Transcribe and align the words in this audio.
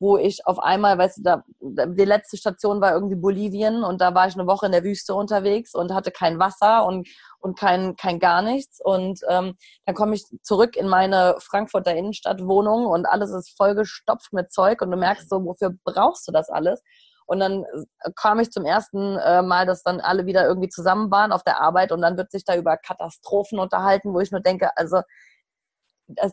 wo 0.00 0.16
ich 0.16 0.46
auf 0.46 0.58
einmal, 0.60 0.96
weißt 0.96 1.18
du, 1.18 1.22
da, 1.22 1.42
die 1.60 2.04
letzte 2.04 2.36
Station 2.36 2.80
war 2.80 2.92
irgendwie 2.92 3.16
Bolivien 3.16 3.82
und 3.82 4.00
da 4.00 4.14
war 4.14 4.28
ich 4.28 4.34
eine 4.34 4.46
Woche 4.46 4.66
in 4.66 4.72
der 4.72 4.84
Wüste 4.84 5.14
unterwegs 5.14 5.74
und 5.74 5.92
hatte 5.92 6.10
kein 6.10 6.38
Wasser 6.38 6.86
und, 6.86 7.08
und 7.40 7.58
kein, 7.58 7.96
kein 7.96 8.20
gar 8.20 8.42
nichts. 8.42 8.80
Und 8.82 9.20
ähm, 9.28 9.56
dann 9.86 9.94
komme 9.94 10.14
ich 10.14 10.24
zurück 10.42 10.76
in 10.76 10.88
meine 10.88 11.36
Frankfurter 11.40 11.94
Innenstadtwohnung 11.94 12.86
und 12.86 13.06
alles 13.06 13.30
ist 13.30 13.56
vollgestopft 13.56 14.32
mit 14.32 14.52
Zeug 14.52 14.82
und 14.82 14.90
du 14.90 14.96
merkst 14.96 15.28
so, 15.28 15.44
wofür 15.44 15.74
brauchst 15.84 16.28
du 16.28 16.32
das 16.32 16.48
alles? 16.48 16.82
Und 17.26 17.40
dann 17.40 17.64
äh, 17.64 18.10
kam 18.16 18.40
ich 18.40 18.50
zum 18.50 18.64
ersten 18.64 19.16
äh, 19.16 19.42
Mal, 19.42 19.66
dass 19.66 19.82
dann 19.82 20.00
alle 20.00 20.26
wieder 20.26 20.46
irgendwie 20.46 20.70
zusammen 20.70 21.10
waren 21.10 21.32
auf 21.32 21.42
der 21.42 21.60
Arbeit 21.60 21.92
und 21.92 22.00
dann 22.02 22.16
wird 22.16 22.30
sich 22.30 22.44
da 22.44 22.56
über 22.56 22.76
Katastrophen 22.76 23.58
unterhalten, 23.58 24.14
wo 24.14 24.20
ich 24.20 24.30
nur 24.30 24.40
denke, 24.40 24.70
also 24.76 25.02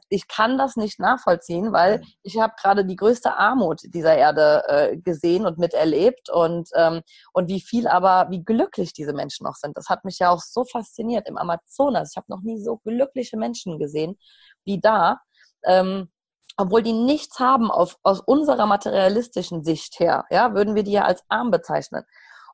ich 0.09 0.27
kann 0.27 0.57
das 0.57 0.75
nicht 0.75 0.99
nachvollziehen, 0.99 1.73
weil 1.73 2.01
ich 2.23 2.39
habe 2.39 2.53
gerade 2.61 2.85
die 2.85 2.95
größte 2.95 3.35
Armut 3.35 3.81
dieser 3.83 4.15
Erde 4.15 4.63
äh, 4.67 4.97
gesehen 4.97 5.45
und 5.45 5.57
miterlebt 5.57 6.29
und, 6.29 6.69
ähm, 6.75 7.01
und 7.33 7.49
wie 7.49 7.61
viel 7.61 7.87
aber, 7.87 8.27
wie 8.29 8.43
glücklich 8.43 8.93
diese 8.93 9.13
Menschen 9.13 9.43
noch 9.43 9.55
sind. 9.55 9.77
Das 9.77 9.89
hat 9.89 10.05
mich 10.05 10.19
ja 10.19 10.29
auch 10.29 10.41
so 10.41 10.63
fasziniert 10.63 11.27
im 11.27 11.37
Amazonas. 11.37 12.11
Ich 12.11 12.17
habe 12.17 12.27
noch 12.29 12.41
nie 12.41 12.61
so 12.61 12.77
glückliche 12.77 13.37
Menschen 13.37 13.79
gesehen 13.79 14.17
wie 14.63 14.79
da. 14.79 15.21
Ähm, 15.65 16.09
obwohl 16.57 16.83
die 16.83 16.93
nichts 16.93 17.39
haben 17.39 17.69
auf, 17.69 17.97
aus 18.03 18.21
unserer 18.21 18.65
materialistischen 18.65 19.63
Sicht 19.65 19.99
her, 19.99 20.25
ja, 20.29 20.53
würden 20.53 20.73
wir 20.75 20.83
die 20.83 20.93
ja 20.93 21.03
als 21.03 21.23
arm 21.27 21.51
bezeichnen. 21.51 22.05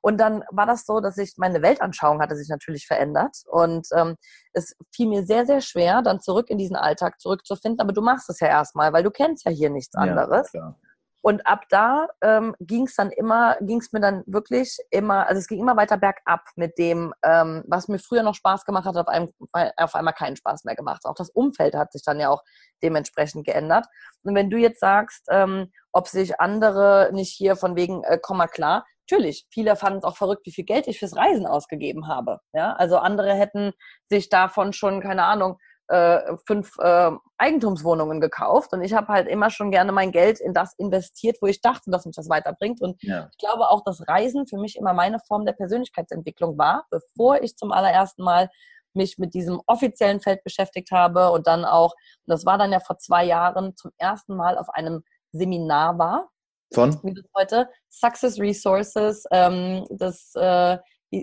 Und 0.01 0.19
dann 0.19 0.43
war 0.51 0.65
das 0.65 0.85
so, 0.85 0.99
dass 0.99 1.17
ich 1.17 1.33
meine 1.37 1.61
Weltanschauung 1.61 2.21
hatte 2.21 2.35
sich 2.35 2.49
natürlich 2.49 2.87
verändert 2.87 3.37
und 3.45 3.87
ähm, 3.95 4.15
es 4.53 4.75
fiel 4.93 5.07
mir 5.07 5.23
sehr, 5.23 5.45
sehr 5.45 5.61
schwer, 5.61 6.01
dann 6.01 6.19
zurück 6.19 6.49
in 6.49 6.57
diesen 6.57 6.75
Alltag 6.75 7.19
zurückzufinden. 7.19 7.79
Aber 7.79 7.93
du 7.93 8.01
machst 8.01 8.29
es 8.29 8.39
ja 8.39 8.47
erstmal, 8.47 8.93
weil 8.93 9.03
du 9.03 9.11
kennst 9.11 9.45
ja 9.45 9.51
hier 9.51 9.69
nichts 9.69 9.95
anderes. 9.95 10.51
Ja, 10.53 10.75
und 11.23 11.45
ab 11.45 11.65
da 11.69 12.07
ähm, 12.21 12.55
ging 12.59 12.87
es 12.87 12.95
dann 12.95 13.11
immer, 13.11 13.55
ging 13.61 13.79
es 13.79 13.91
mir 13.91 13.99
dann 13.99 14.23
wirklich 14.25 14.77
immer, 14.89 15.27
also 15.27 15.39
es 15.39 15.47
ging 15.47 15.59
immer 15.59 15.77
weiter 15.77 15.97
bergab 15.97 16.41
mit 16.55 16.79
dem, 16.79 17.13
ähm, 17.23 17.63
was 17.67 17.87
mir 17.87 17.99
früher 17.99 18.23
noch 18.23 18.33
Spaß 18.33 18.65
gemacht 18.65 18.85
hat, 18.85 18.97
auf, 18.97 19.07
einem, 19.07 19.31
auf 19.77 19.93
einmal 19.93 20.15
keinen 20.15 20.35
Spaß 20.35 20.63
mehr 20.63 20.75
gemacht. 20.75 21.01
Auch 21.05 21.13
das 21.13 21.29
Umfeld 21.29 21.75
hat 21.75 21.91
sich 21.91 22.01
dann 22.03 22.19
ja 22.19 22.29
auch 22.29 22.43
dementsprechend 22.81 23.45
geändert. 23.45 23.85
Und 24.23 24.33
wenn 24.33 24.49
du 24.49 24.57
jetzt 24.57 24.79
sagst, 24.79 25.27
ähm, 25.29 25.71
ob 25.91 26.07
sich 26.07 26.39
andere 26.39 27.11
nicht 27.13 27.31
hier 27.31 27.55
von 27.55 27.75
wegen, 27.75 28.03
äh, 28.03 28.17
komm 28.19 28.37
mal 28.37 28.47
klar, 28.47 28.85
natürlich, 29.09 29.45
viele 29.49 29.75
fanden 29.75 29.99
es 29.99 30.03
auch 30.03 30.17
verrückt, 30.17 30.45
wie 30.45 30.51
viel 30.51 30.65
Geld 30.65 30.87
ich 30.87 30.99
fürs 30.99 31.15
Reisen 31.15 31.45
ausgegeben 31.45 32.07
habe. 32.07 32.39
Ja, 32.53 32.73
also 32.73 32.97
andere 32.97 33.33
hätten 33.33 33.73
sich 34.09 34.29
davon 34.29 34.73
schon, 34.73 35.01
keine 35.01 35.23
Ahnung, 35.23 35.57
äh, 35.91 36.37
fünf 36.47 36.77
äh, 36.79 37.11
Eigentumswohnungen 37.37 38.21
gekauft 38.21 38.71
und 38.71 38.81
ich 38.81 38.93
habe 38.93 39.09
halt 39.09 39.27
immer 39.27 39.49
schon 39.49 39.71
gerne 39.71 39.91
mein 39.91 40.13
Geld 40.13 40.39
in 40.39 40.53
das 40.53 40.73
investiert, 40.77 41.37
wo 41.41 41.47
ich 41.47 41.59
dachte, 41.59 41.91
dass 41.91 42.05
mich 42.05 42.15
das 42.15 42.29
weiterbringt. 42.29 42.81
Und 42.81 43.01
ja. 43.03 43.27
ich 43.29 43.37
glaube 43.37 43.69
auch, 43.69 43.83
dass 43.83 44.07
Reisen 44.07 44.47
für 44.47 44.57
mich 44.57 44.77
immer 44.77 44.93
meine 44.93 45.19
Form 45.19 45.45
der 45.45 45.51
Persönlichkeitsentwicklung 45.51 46.57
war, 46.57 46.85
bevor 46.91 47.41
ich 47.41 47.57
zum 47.57 47.73
allerersten 47.73 48.23
Mal 48.23 48.49
mich 48.93 49.17
mit 49.17 49.33
diesem 49.33 49.61
offiziellen 49.67 50.21
Feld 50.21 50.43
beschäftigt 50.45 50.91
habe 50.91 51.31
und 51.31 51.45
dann 51.47 51.65
auch, 51.65 51.93
das 52.25 52.45
war 52.45 52.57
dann 52.57 52.71
ja 52.71 52.79
vor 52.79 52.97
zwei 52.97 53.25
Jahren, 53.25 53.75
zum 53.75 53.91
ersten 53.97 54.35
Mal 54.35 54.57
auf 54.57 54.69
einem 54.69 55.03
Seminar 55.33 55.97
war. 55.97 56.29
Von? 56.73 56.97
Heute, 57.37 57.69
Success 57.89 58.39
Resources, 58.39 59.25
ähm, 59.31 59.85
das 59.89 60.31
äh, 60.35 60.77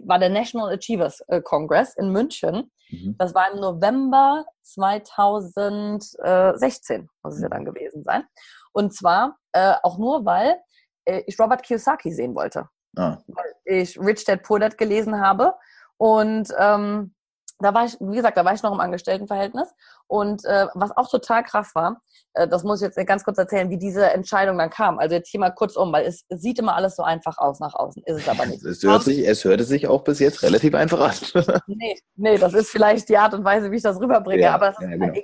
war 0.04 0.18
der 0.18 0.28
National 0.28 0.74
Achievers 0.74 1.22
äh, 1.28 1.40
Congress 1.40 1.94
in 1.96 2.12
München. 2.12 2.70
Mhm. 2.90 3.16
Das 3.18 3.34
war 3.34 3.50
im 3.52 3.60
November 3.60 4.44
2016, 4.62 7.08
muss 7.22 7.36
es 7.36 7.42
ja 7.42 7.48
dann 7.48 7.64
gewesen 7.64 8.02
sein. 8.04 8.24
Und 8.72 8.92
zwar 8.94 9.38
äh, 9.52 9.72
auch 9.82 9.96
nur, 9.98 10.26
weil 10.26 10.60
äh, 11.06 11.22
ich 11.26 11.40
Robert 11.40 11.62
Kiyosaki 11.62 12.12
sehen 12.12 12.34
wollte. 12.34 12.68
Ah. 12.96 13.18
Weil 13.26 13.54
ich 13.64 13.98
Rich 13.98 14.24
Dad 14.24 14.42
Poor 14.42 14.58
Dad 14.58 14.76
gelesen 14.76 15.18
habe 15.20 15.54
und 15.96 16.52
ähm, 16.58 17.14
da 17.60 17.74
war 17.74 17.84
ich, 17.84 17.96
wie 18.00 18.16
gesagt, 18.16 18.36
da 18.36 18.44
war 18.44 18.54
ich 18.54 18.62
noch 18.62 18.72
im 18.72 18.80
Angestelltenverhältnis. 18.80 19.68
Und 20.06 20.44
äh, 20.44 20.66
was 20.74 20.96
auch 20.96 21.10
total 21.10 21.42
krass 21.42 21.74
war, 21.74 22.00
äh, 22.34 22.46
das 22.46 22.62
muss 22.62 22.80
ich 22.80 22.86
jetzt 22.86 23.06
ganz 23.06 23.24
kurz 23.24 23.38
erzählen, 23.38 23.68
wie 23.70 23.78
diese 23.78 24.10
Entscheidung 24.10 24.58
dann 24.58 24.70
kam. 24.70 24.98
Also 24.98 25.14
jetzt 25.16 25.28
hier 25.28 25.40
mal 25.40 25.50
kurz 25.50 25.76
um, 25.76 25.92
weil 25.92 26.06
es, 26.06 26.24
sieht 26.28 26.58
immer 26.58 26.76
alles 26.76 26.96
so 26.96 27.02
einfach 27.02 27.38
aus 27.38 27.58
nach 27.60 27.74
außen, 27.74 28.02
ist 28.06 28.20
es 28.20 28.28
aber 28.28 28.46
nicht. 28.46 28.64
Es, 28.64 28.82
hört 28.82 29.02
sich, 29.02 29.26
es 29.26 29.44
hörte 29.44 29.64
sich 29.64 29.88
auch 29.88 30.04
bis 30.04 30.20
jetzt 30.20 30.42
relativ 30.42 30.74
einfach 30.74 31.00
an. 31.00 31.62
nee, 31.66 31.96
nee, 32.16 32.38
das 32.38 32.54
ist 32.54 32.70
vielleicht 32.70 33.08
die 33.08 33.18
Art 33.18 33.34
und 33.34 33.44
Weise, 33.44 33.70
wie 33.70 33.76
ich 33.76 33.82
das 33.82 34.00
rüberbringe. 34.00 34.42
Ja, 34.42 34.54
aber 34.54 34.68
das 34.68 34.80
ja, 34.80 34.90
ist 34.90 35.00
genau. 35.00 35.14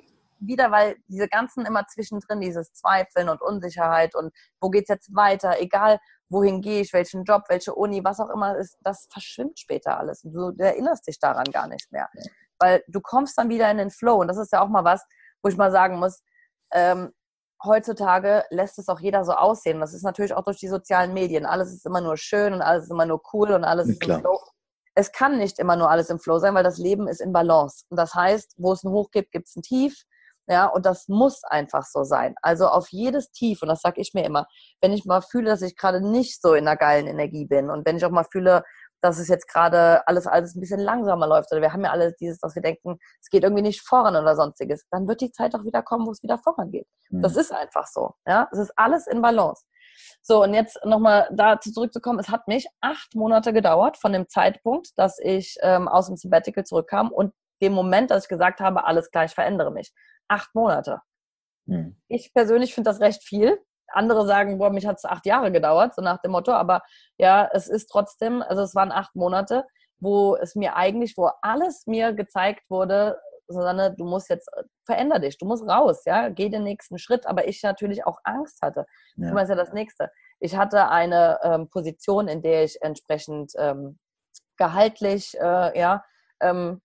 wieder, 0.40 0.70
weil 0.72 0.96
diese 1.06 1.28
ganzen 1.28 1.64
immer 1.64 1.86
zwischendrin, 1.86 2.40
dieses 2.40 2.72
Zweifeln 2.72 3.28
und 3.28 3.42
Unsicherheit 3.42 4.14
und 4.16 4.32
wo 4.60 4.70
geht's 4.70 4.88
jetzt 4.88 5.14
weiter, 5.14 5.60
egal 5.60 5.98
wohin 6.28 6.60
gehe 6.60 6.80
ich, 6.80 6.92
welchen 6.92 7.24
Job, 7.24 7.42
welche 7.48 7.74
Uni, 7.74 8.02
was 8.04 8.20
auch 8.20 8.30
immer 8.30 8.56
ist, 8.56 8.76
das 8.82 9.06
verschwimmt 9.10 9.58
später 9.58 9.98
alles. 9.98 10.22
Du, 10.22 10.52
du 10.52 10.64
erinnerst 10.64 11.06
dich 11.06 11.18
daran 11.18 11.44
gar 11.44 11.68
nicht 11.68 11.90
mehr. 11.92 12.08
Weil 12.58 12.82
du 12.88 13.00
kommst 13.00 13.36
dann 13.38 13.48
wieder 13.48 13.70
in 13.70 13.78
den 13.78 13.90
Flow. 13.90 14.20
Und 14.20 14.28
das 14.28 14.38
ist 14.38 14.52
ja 14.52 14.60
auch 14.60 14.68
mal 14.68 14.84
was, 14.84 15.04
wo 15.42 15.48
ich 15.48 15.56
mal 15.56 15.70
sagen 15.70 15.98
muss, 15.98 16.22
ähm, 16.72 17.12
heutzutage 17.62 18.44
lässt 18.50 18.78
es 18.78 18.88
auch 18.88 19.00
jeder 19.00 19.24
so 19.24 19.32
aussehen. 19.32 19.80
Das 19.80 19.94
ist 19.94 20.02
natürlich 20.02 20.34
auch 20.34 20.44
durch 20.44 20.58
die 20.58 20.68
sozialen 20.68 21.14
Medien. 21.14 21.46
Alles 21.46 21.72
ist 21.72 21.86
immer 21.86 22.00
nur 22.00 22.16
schön 22.16 22.52
und 22.52 22.62
alles 22.62 22.84
ist 22.84 22.90
immer 22.90 23.06
nur 23.06 23.22
cool 23.32 23.52
und 23.52 23.64
alles 23.64 23.88
ist 23.88 24.00
Klar. 24.00 24.18
im 24.18 24.22
Flow. 24.22 24.38
Es 24.94 25.12
kann 25.12 25.38
nicht 25.38 25.58
immer 25.58 25.76
nur 25.76 25.90
alles 25.90 26.08
im 26.10 26.20
Flow 26.20 26.38
sein, 26.38 26.54
weil 26.54 26.62
das 26.62 26.78
Leben 26.78 27.08
ist 27.08 27.20
in 27.20 27.32
Balance. 27.32 27.84
Und 27.88 27.98
das 27.98 28.14
heißt, 28.14 28.54
wo 28.58 28.72
es 28.72 28.84
ein 28.84 28.92
Hoch 28.92 29.10
gibt, 29.10 29.32
gibt 29.32 29.48
es 29.48 29.56
ein 29.56 29.62
Tief. 29.62 30.04
Ja, 30.46 30.66
und 30.66 30.84
das 30.84 31.08
muss 31.08 31.42
einfach 31.44 31.84
so 31.84 32.04
sein. 32.04 32.34
Also 32.42 32.66
auf 32.66 32.88
jedes 32.90 33.30
Tief, 33.30 33.62
und 33.62 33.68
das 33.68 33.80
sage 33.80 34.00
ich 34.00 34.12
mir 34.12 34.24
immer, 34.24 34.46
wenn 34.80 34.92
ich 34.92 35.06
mal 35.06 35.22
fühle, 35.22 35.50
dass 35.50 35.62
ich 35.62 35.76
gerade 35.76 36.00
nicht 36.00 36.42
so 36.42 36.54
in 36.54 36.68
einer 36.68 36.76
geilen 36.76 37.06
Energie 37.06 37.46
bin 37.46 37.70
und 37.70 37.86
wenn 37.86 37.96
ich 37.96 38.04
auch 38.04 38.10
mal 38.10 38.26
fühle, 38.30 38.62
dass 39.00 39.18
es 39.18 39.28
jetzt 39.28 39.48
gerade 39.48 40.06
alles, 40.08 40.26
alles 40.26 40.54
ein 40.54 40.60
bisschen 40.60 40.80
langsamer 40.80 41.26
läuft 41.26 41.52
oder 41.52 41.60
wir 41.60 41.72
haben 41.72 41.84
ja 41.84 41.90
alles 41.90 42.16
dieses, 42.16 42.38
dass 42.38 42.54
wir 42.54 42.62
denken, 42.62 42.98
es 43.20 43.28
geht 43.28 43.42
irgendwie 43.42 43.62
nicht 43.62 43.82
voran 43.82 44.16
oder 44.16 44.34
sonstiges, 44.34 44.86
dann 44.90 45.06
wird 45.06 45.20
die 45.20 45.30
Zeit 45.30 45.54
auch 45.54 45.64
wieder 45.64 45.82
kommen, 45.82 46.06
wo 46.06 46.10
es 46.10 46.22
wieder 46.22 46.38
vorangeht. 46.38 46.86
Mhm. 47.10 47.20
Das 47.20 47.36
ist 47.36 47.52
einfach 47.52 47.86
so. 47.86 48.14
Ja, 48.26 48.48
es 48.50 48.58
ist 48.58 48.72
alles 48.76 49.06
in 49.06 49.20
Balance. 49.20 49.62
So, 50.22 50.42
und 50.42 50.54
jetzt 50.54 50.78
nochmal 50.84 51.28
dazu 51.32 51.70
zurückzukommen, 51.70 52.18
es 52.18 52.30
hat 52.30 52.48
mich 52.48 52.66
acht 52.80 53.14
Monate 53.14 53.52
gedauert 53.52 53.98
von 53.98 54.12
dem 54.12 54.28
Zeitpunkt, 54.28 54.88
dass 54.96 55.18
ich 55.18 55.56
ähm, 55.60 55.86
aus 55.86 56.06
dem 56.06 56.16
Sabbatical 56.16 56.64
zurückkam 56.64 57.12
und 57.12 57.34
dem 57.62 57.74
Moment, 57.74 58.10
dass 58.10 58.24
ich 58.24 58.28
gesagt 58.28 58.60
habe, 58.60 58.84
alles 58.84 59.10
klar, 59.10 59.26
ich 59.26 59.34
verändere 59.34 59.70
mich 59.70 59.92
acht 60.28 60.54
Monate. 60.54 61.00
Hm. 61.66 61.96
Ich 62.08 62.32
persönlich 62.32 62.74
finde 62.74 62.90
das 62.90 63.00
recht 63.00 63.22
viel. 63.22 63.58
Andere 63.88 64.26
sagen, 64.26 64.58
boah, 64.58 64.70
mich 64.70 64.86
hat 64.86 64.96
es 64.96 65.04
acht 65.04 65.26
Jahre 65.26 65.52
gedauert, 65.52 65.94
so 65.94 66.02
nach 66.02 66.20
dem 66.20 66.32
Motto. 66.32 66.52
Aber 66.52 66.82
ja, 67.18 67.48
es 67.52 67.68
ist 67.68 67.86
trotzdem, 67.86 68.42
also 68.42 68.62
es 68.62 68.74
waren 68.74 68.92
acht 68.92 69.14
Monate, 69.14 69.64
wo 69.98 70.36
es 70.36 70.54
mir 70.54 70.76
eigentlich, 70.76 71.16
wo 71.16 71.30
alles 71.42 71.86
mir 71.86 72.12
gezeigt 72.12 72.64
wurde, 72.68 73.18
Susanne, 73.46 73.94
du 73.96 74.04
musst 74.04 74.30
jetzt, 74.30 74.48
veränder 74.86 75.18
dich, 75.18 75.36
du 75.38 75.46
musst 75.46 75.68
raus, 75.68 76.02
ja, 76.06 76.28
geh 76.30 76.48
den 76.48 76.64
nächsten 76.64 76.98
Schritt. 76.98 77.26
Aber 77.26 77.46
ich 77.46 77.62
natürlich 77.62 78.06
auch 78.06 78.18
Angst 78.24 78.60
hatte. 78.62 78.86
Ja. 79.16 79.32
Das 79.32 79.44
ist 79.44 79.48
ja 79.50 79.54
das 79.54 79.72
Nächste. 79.72 80.10
Ich 80.40 80.56
hatte 80.56 80.88
eine 80.88 81.38
ähm, 81.42 81.68
Position, 81.68 82.28
in 82.28 82.42
der 82.42 82.64
ich 82.64 82.80
entsprechend 82.82 83.52
ähm, 83.56 83.98
gehaltlich, 84.56 85.38
äh, 85.38 85.78
ja, 85.78 86.04
ähm, 86.40 86.80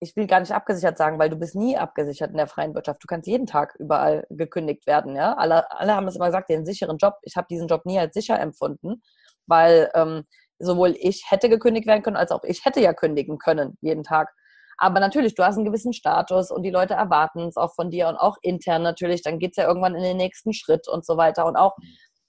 ich 0.00 0.14
will 0.16 0.26
gar 0.26 0.40
nicht 0.40 0.52
abgesichert 0.52 0.96
sagen, 0.96 1.18
weil 1.18 1.30
du 1.30 1.36
bist 1.36 1.56
nie 1.56 1.76
abgesichert 1.76 2.30
in 2.30 2.36
der 2.36 2.46
freien 2.46 2.74
Wirtschaft. 2.74 3.02
Du 3.02 3.06
kannst 3.06 3.26
jeden 3.26 3.46
Tag 3.46 3.74
überall 3.78 4.26
gekündigt 4.30 4.86
werden. 4.86 5.16
Ja? 5.16 5.34
Alle, 5.34 5.70
alle 5.72 5.94
haben 5.94 6.06
es 6.06 6.16
immer 6.16 6.26
gesagt, 6.26 6.50
den 6.50 6.64
sicheren 6.64 6.98
Job. 6.98 7.14
Ich 7.22 7.36
habe 7.36 7.48
diesen 7.50 7.68
Job 7.68 7.84
nie 7.84 7.98
als 7.98 8.14
sicher 8.14 8.38
empfunden, 8.38 9.02
weil 9.46 9.90
ähm, 9.94 10.24
sowohl 10.58 10.94
ich 10.98 11.24
hätte 11.28 11.48
gekündigt 11.48 11.86
werden 11.86 12.02
können, 12.02 12.16
als 12.16 12.30
auch 12.30 12.44
ich 12.44 12.64
hätte 12.64 12.80
ja 12.80 12.92
kündigen 12.92 13.38
können 13.38 13.76
jeden 13.80 14.04
Tag. 14.04 14.32
Aber 14.76 15.00
natürlich, 15.00 15.34
du 15.34 15.42
hast 15.42 15.56
einen 15.56 15.64
gewissen 15.64 15.92
Status 15.92 16.52
und 16.52 16.62
die 16.62 16.70
Leute 16.70 16.94
erwarten 16.94 17.48
es 17.48 17.56
auch 17.56 17.74
von 17.74 17.90
dir 17.90 18.06
und 18.06 18.16
auch 18.16 18.36
intern 18.42 18.82
natürlich. 18.82 19.22
Dann 19.22 19.40
geht 19.40 19.52
es 19.52 19.56
ja 19.56 19.66
irgendwann 19.66 19.96
in 19.96 20.02
den 20.02 20.16
nächsten 20.16 20.52
Schritt 20.52 20.86
und 20.86 21.04
so 21.04 21.16
weiter. 21.16 21.46
Und 21.46 21.56
auch 21.56 21.74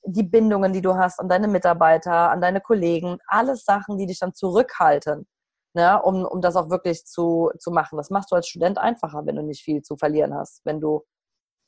die 0.03 0.23
Bindungen, 0.23 0.73
die 0.73 0.81
du 0.81 0.95
hast 0.95 1.19
an 1.19 1.29
deine 1.29 1.47
Mitarbeiter, 1.47 2.31
an 2.31 2.41
deine 2.41 2.61
Kollegen, 2.61 3.19
alles 3.27 3.65
Sachen, 3.65 3.99
die 3.99 4.07
dich 4.07 4.17
dann 4.17 4.33
zurückhalten 4.33 5.27
ne, 5.73 6.01
um, 6.01 6.25
um 6.25 6.41
das 6.41 6.55
auch 6.55 6.69
wirklich 6.69 7.05
zu, 7.05 7.51
zu 7.59 7.71
machen. 7.71 7.97
Das 7.97 8.09
machst 8.09 8.31
du 8.31 8.35
als 8.35 8.47
Student 8.47 8.77
einfacher, 8.77 9.25
wenn 9.25 9.35
du 9.35 9.43
nicht 9.43 9.63
viel 9.63 9.81
zu 9.81 9.97
verlieren 9.97 10.33
hast, 10.33 10.61
wenn 10.65 10.79
du 10.79 11.05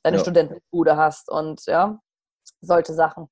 deine 0.04 0.18
ja. 0.18 0.22
Studentenbude 0.22 0.98
hast 0.98 1.30
und 1.30 1.66
ja, 1.66 2.00
solche 2.62 2.94
Sachen. 2.94 3.30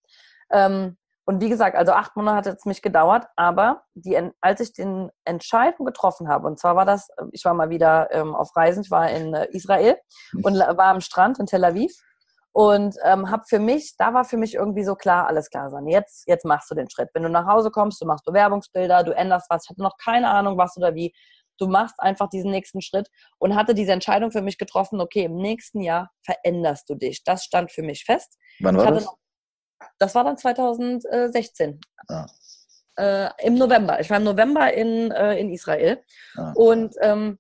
Ähm, 0.52 0.98
und 1.26 1.42
wie 1.42 1.50
gesagt, 1.50 1.76
also 1.76 1.92
acht 1.92 2.16
Monate 2.16 2.50
hat 2.50 2.58
es 2.58 2.66
mich 2.66 2.82
gedauert, 2.82 3.28
aber 3.36 3.84
die, 3.94 4.20
als 4.42 4.62
ich 4.62 4.74
den 4.74 5.12
Entscheidung 5.26 5.86
getroffen 5.86 6.28
habe, 6.28 6.48
und 6.48 6.58
zwar 6.58 6.76
war 6.76 6.86
das, 6.86 7.10
ich 7.32 7.46
war 7.46 7.54
mal 7.54 7.70
wieder 7.70 8.10
ähm, 8.12 8.34
auf 8.34 8.56
Reisen, 8.56 8.82
ich 8.82 8.90
war 8.90 9.12
in 9.12 9.36
äh, 9.36 9.46
Israel 9.52 9.98
und 10.42 10.58
war 10.58 10.86
am 10.86 11.02
Strand 11.02 11.38
in 11.38 11.46
Tel 11.46 11.64
Aviv 11.64 11.94
und 12.60 12.98
ähm, 13.06 13.32
habe 13.32 13.44
für 13.48 13.58
mich, 13.58 13.96
da 13.98 14.14
war 14.14 14.26
für 14.26 14.36
mich 14.36 14.56
irgendwie 14.56 14.84
so 14.84 14.94
klar, 14.94 15.28
alles 15.28 15.50
klar, 15.50 15.70
Sanne, 15.70 15.92
jetzt, 15.92 16.28
jetzt 16.28 16.44
machst 16.44 16.70
du 16.70 16.76
den 16.76 16.90
Schritt. 16.90 17.08
Wenn 17.14 17.24
du 17.24 17.30
nach 17.30 17.46
Hause 17.46 17.72
kommst, 17.72 18.02
du 18.02 18.06
machst 18.06 18.26
Bewerbungsbilder, 18.26 19.06
du 19.06 19.16
änderst 19.16 19.50
was, 19.50 19.64
ich 19.64 19.70
hatte 19.70 19.82
noch 19.82 19.96
keine 19.96 20.30
Ahnung, 20.30 20.58
was 20.58 20.76
oder 20.76 20.94
wie. 20.94 21.14
Du 21.58 21.68
machst 21.68 21.96
einfach 22.00 22.28
diesen 22.28 22.52
nächsten 22.52 22.82
Schritt 22.82 23.08
und 23.38 23.56
hatte 23.56 23.74
diese 23.74 23.94
Entscheidung 23.94 24.32
für 24.32 24.42
mich 24.42 24.58
getroffen, 24.58 25.00
okay, 25.00 25.24
im 25.24 25.38
nächsten 25.38 25.80
Jahr 25.80 26.12
veränderst 26.26 26.90
du 26.90 26.96
dich. 26.96 27.24
Das 27.24 27.46
stand 27.46 27.72
für 27.72 27.82
mich 27.82 28.04
fest. 28.04 28.38
Wann 28.60 28.76
war 28.76 28.92
das? 28.92 29.06
Noch, 29.06 29.16
das 29.98 30.16
war 30.16 30.26
dann 30.26 30.38
2016. 30.38 31.80
Ah. 32.10 32.26
Äh, 32.98 33.30
Im 33.42 33.56
November. 33.56 34.02
Ich 34.02 34.10
war 34.10 34.18
im 34.18 34.26
November 34.26 34.74
in, 34.74 35.12
äh, 35.12 35.40
in 35.40 35.50
Israel. 35.50 36.04
Ah. 36.36 36.52
Und 36.56 36.94
ähm, 37.00 37.40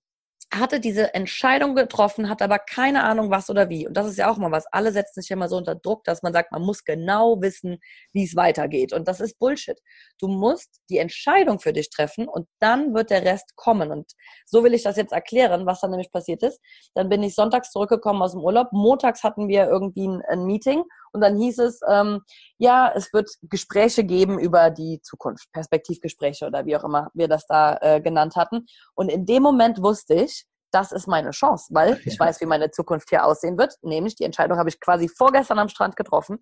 hatte 0.51 0.80
diese 0.80 1.13
Entscheidung 1.13 1.75
getroffen, 1.75 2.28
hat 2.28 2.42
aber 2.42 2.57
keine 2.57 3.04
Ahnung, 3.04 3.30
was 3.30 3.50
oder 3.50 3.69
wie. 3.69 3.88
Und 3.88 3.96
das 3.96 4.07
ist 4.07 4.18
ja 4.18 4.31
auch 4.31 4.38
mal 4.38 4.51
was. 4.51 4.66
Alle 4.72 4.92
setzen 4.92 5.22
sich 5.22 5.30
ja 5.30 5.36
immer 5.36 5.48
so 5.48 5.57
unter 5.57 5.75
Druck, 5.75 6.04
dass 6.06 6.24
man 6.24 6.34
sagt, 6.34 6.51
man 6.51 6.63
muss 6.63 6.84
genau 6.84 7.40
wissen, 7.42 7.78
wie 8.13 8.24
es 8.24 8.36
weitergeht. 8.36 8.92
Und 8.92 9.07
das 9.07 9.19
ist 9.19 9.38
Bullshit. 9.38 9.80
Du 10.19 10.28
musst 10.28 10.81
die 10.90 10.98
Entscheidung 10.98 11.60
für 11.60 11.72
dich 11.72 11.92
treffen 11.92 12.28
und 12.28 12.48
dann 12.60 12.96
wird 12.96 13.12
der 13.12 13.24
Rest 13.24 13.56
kommen. 13.56 13.92
Und 13.92 14.12
so 14.46 14.63
will 14.63 14.74
ich 14.74 14.84
das 14.84 14.98
jetzt 14.98 15.13
erklären, 15.13 15.68
was 15.68 15.81
dann 15.81 15.92
nämlich 15.92 16.12
passiert 16.12 16.42
ist. 16.42 16.60
Dann 16.95 17.10
bin 17.10 17.22
ich 17.22 17.36
sonntags 17.36 17.72
zurückgekommen 17.72 18.22
aus 18.22 18.31
dem 18.31 18.42
Urlaub. 18.42 18.69
Montags 18.72 19.24
hatten 19.24 19.48
wir 19.48 19.68
irgendwie 19.68 20.07
ein, 20.07 20.24
ein 20.30 20.45
Meeting 20.45 20.84
und 21.14 21.22
dann 21.22 21.38
hieß 21.38 21.60
es, 21.60 21.80
ähm, 21.88 22.22
ja, 22.58 22.92
es 22.94 23.12
wird 23.14 23.30
Gespräche 23.44 24.04
geben 24.04 24.40
über 24.40 24.70
die 24.70 25.02
Zukunft, 25.02 25.52
Perspektivgespräche 25.52 26.46
oder 26.46 26.66
wie 26.66 26.76
auch 26.76 26.84
immer 26.84 27.10
wir 27.14 27.28
das 27.28 27.46
da 27.48 27.78
äh, 27.82 28.02
genannt 28.02 28.36
hatten. 28.36 28.66
Und 28.96 29.10
in 29.10 29.26
dem 29.26 29.44
Moment 29.44 29.82
wusste 29.82 30.16
ich, 30.16 30.46
das 30.72 30.92
ist 30.92 31.08
meine 31.08 31.32
Chance, 31.32 31.68
weil 31.72 32.00
ich 32.06 32.20
weiß, 32.20 32.42
wie 32.42 32.46
meine 32.46 32.72
Zukunft 32.72 33.10
hier 33.10 33.26
aussehen 33.26 33.58
wird. 33.58 33.76
Nämlich 33.82 34.16
die 34.16 34.24
Entscheidung 34.24 34.58
habe 34.58 34.70
ich 34.70 34.80
quasi 34.80 35.10
vorgestern 35.10 35.60
am 35.60 35.70
Strand 35.70 35.96
getroffen. 35.96 36.40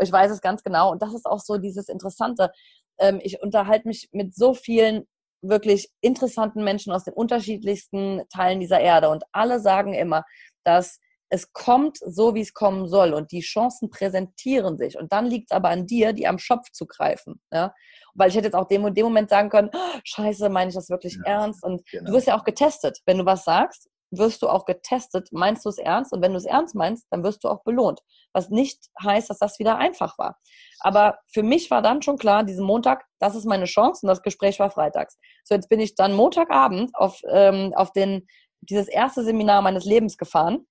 Ich 0.00 0.12
weiß 0.12 0.30
es 0.30 0.40
ganz 0.40 0.62
genau. 0.62 0.90
Und 0.92 1.02
das 1.02 1.14
ist 1.14 1.26
auch 1.26 1.40
so 1.40 1.56
dieses 1.56 1.88
Interessante. 1.88 2.50
Ähm, 2.98 3.20
ich 3.22 3.40
unterhalte 3.42 3.88
mich 3.88 4.08
mit 4.12 4.34
so 4.34 4.54
vielen 4.54 5.06
wirklich 5.42 5.90
interessanten 6.02 6.62
Menschen 6.62 6.92
aus 6.92 7.04
den 7.04 7.14
unterschiedlichsten 7.14 8.22
Teilen 8.32 8.60
dieser 8.60 8.80
Erde. 8.80 9.08
Und 9.08 9.24
alle 9.32 9.60
sagen 9.60 9.94
immer, 9.94 10.24
dass 10.64 10.98
es 11.30 11.52
kommt 11.52 11.98
so, 11.98 12.34
wie 12.34 12.40
es 12.40 12.52
kommen 12.52 12.88
soll 12.88 13.14
und 13.14 13.30
die 13.30 13.40
Chancen 13.40 13.88
präsentieren 13.88 14.76
sich. 14.76 14.98
Und 14.98 15.12
dann 15.12 15.26
liegt 15.26 15.50
es 15.50 15.56
aber 15.56 15.68
an 15.68 15.86
dir, 15.86 16.12
die 16.12 16.26
am 16.26 16.38
Schopf 16.38 16.70
zu 16.72 16.86
greifen. 16.86 17.40
Ja? 17.52 17.72
Weil 18.14 18.28
ich 18.28 18.34
hätte 18.34 18.46
jetzt 18.46 18.56
auch 18.56 18.66
dem, 18.66 18.92
dem 18.92 19.04
Moment 19.04 19.30
sagen 19.30 19.48
können, 19.48 19.70
oh, 19.72 19.98
scheiße, 20.04 20.48
meine 20.48 20.70
ich 20.70 20.74
das 20.74 20.90
wirklich 20.90 21.16
ja, 21.24 21.40
ernst? 21.40 21.62
Und 21.62 21.88
genau. 21.88 22.10
du 22.10 22.16
wirst 22.16 22.26
ja 22.26 22.36
auch 22.36 22.42
getestet. 22.42 22.98
Wenn 23.06 23.18
du 23.18 23.24
was 23.24 23.44
sagst, 23.44 23.88
wirst 24.10 24.42
du 24.42 24.48
auch 24.48 24.64
getestet, 24.64 25.28
meinst 25.30 25.64
du 25.64 25.68
es 25.68 25.78
ernst? 25.78 26.12
Und 26.12 26.20
wenn 26.20 26.32
du 26.32 26.38
es 26.38 26.44
ernst 26.44 26.74
meinst, 26.74 27.06
dann 27.10 27.22
wirst 27.22 27.44
du 27.44 27.48
auch 27.48 27.62
belohnt. 27.62 28.00
Was 28.32 28.50
nicht 28.50 28.86
heißt, 29.00 29.30
dass 29.30 29.38
das 29.38 29.60
wieder 29.60 29.78
einfach 29.78 30.18
war. 30.18 30.36
Aber 30.80 31.18
für 31.32 31.44
mich 31.44 31.70
war 31.70 31.80
dann 31.80 32.02
schon 32.02 32.18
klar, 32.18 32.42
diesen 32.42 32.66
Montag, 32.66 33.04
das 33.20 33.36
ist 33.36 33.44
meine 33.44 33.66
Chance 33.66 34.04
und 34.04 34.08
das 34.08 34.22
Gespräch 34.22 34.58
war 34.58 34.70
freitags. 34.70 35.16
So, 35.44 35.54
jetzt 35.54 35.68
bin 35.68 35.78
ich 35.78 35.94
dann 35.94 36.12
Montagabend 36.12 36.90
auf, 36.94 37.20
ähm, 37.28 37.72
auf 37.76 37.92
den, 37.92 38.26
dieses 38.62 38.88
erste 38.88 39.22
Seminar 39.22 39.62
meines 39.62 39.84
Lebens 39.84 40.18
gefahren 40.18 40.66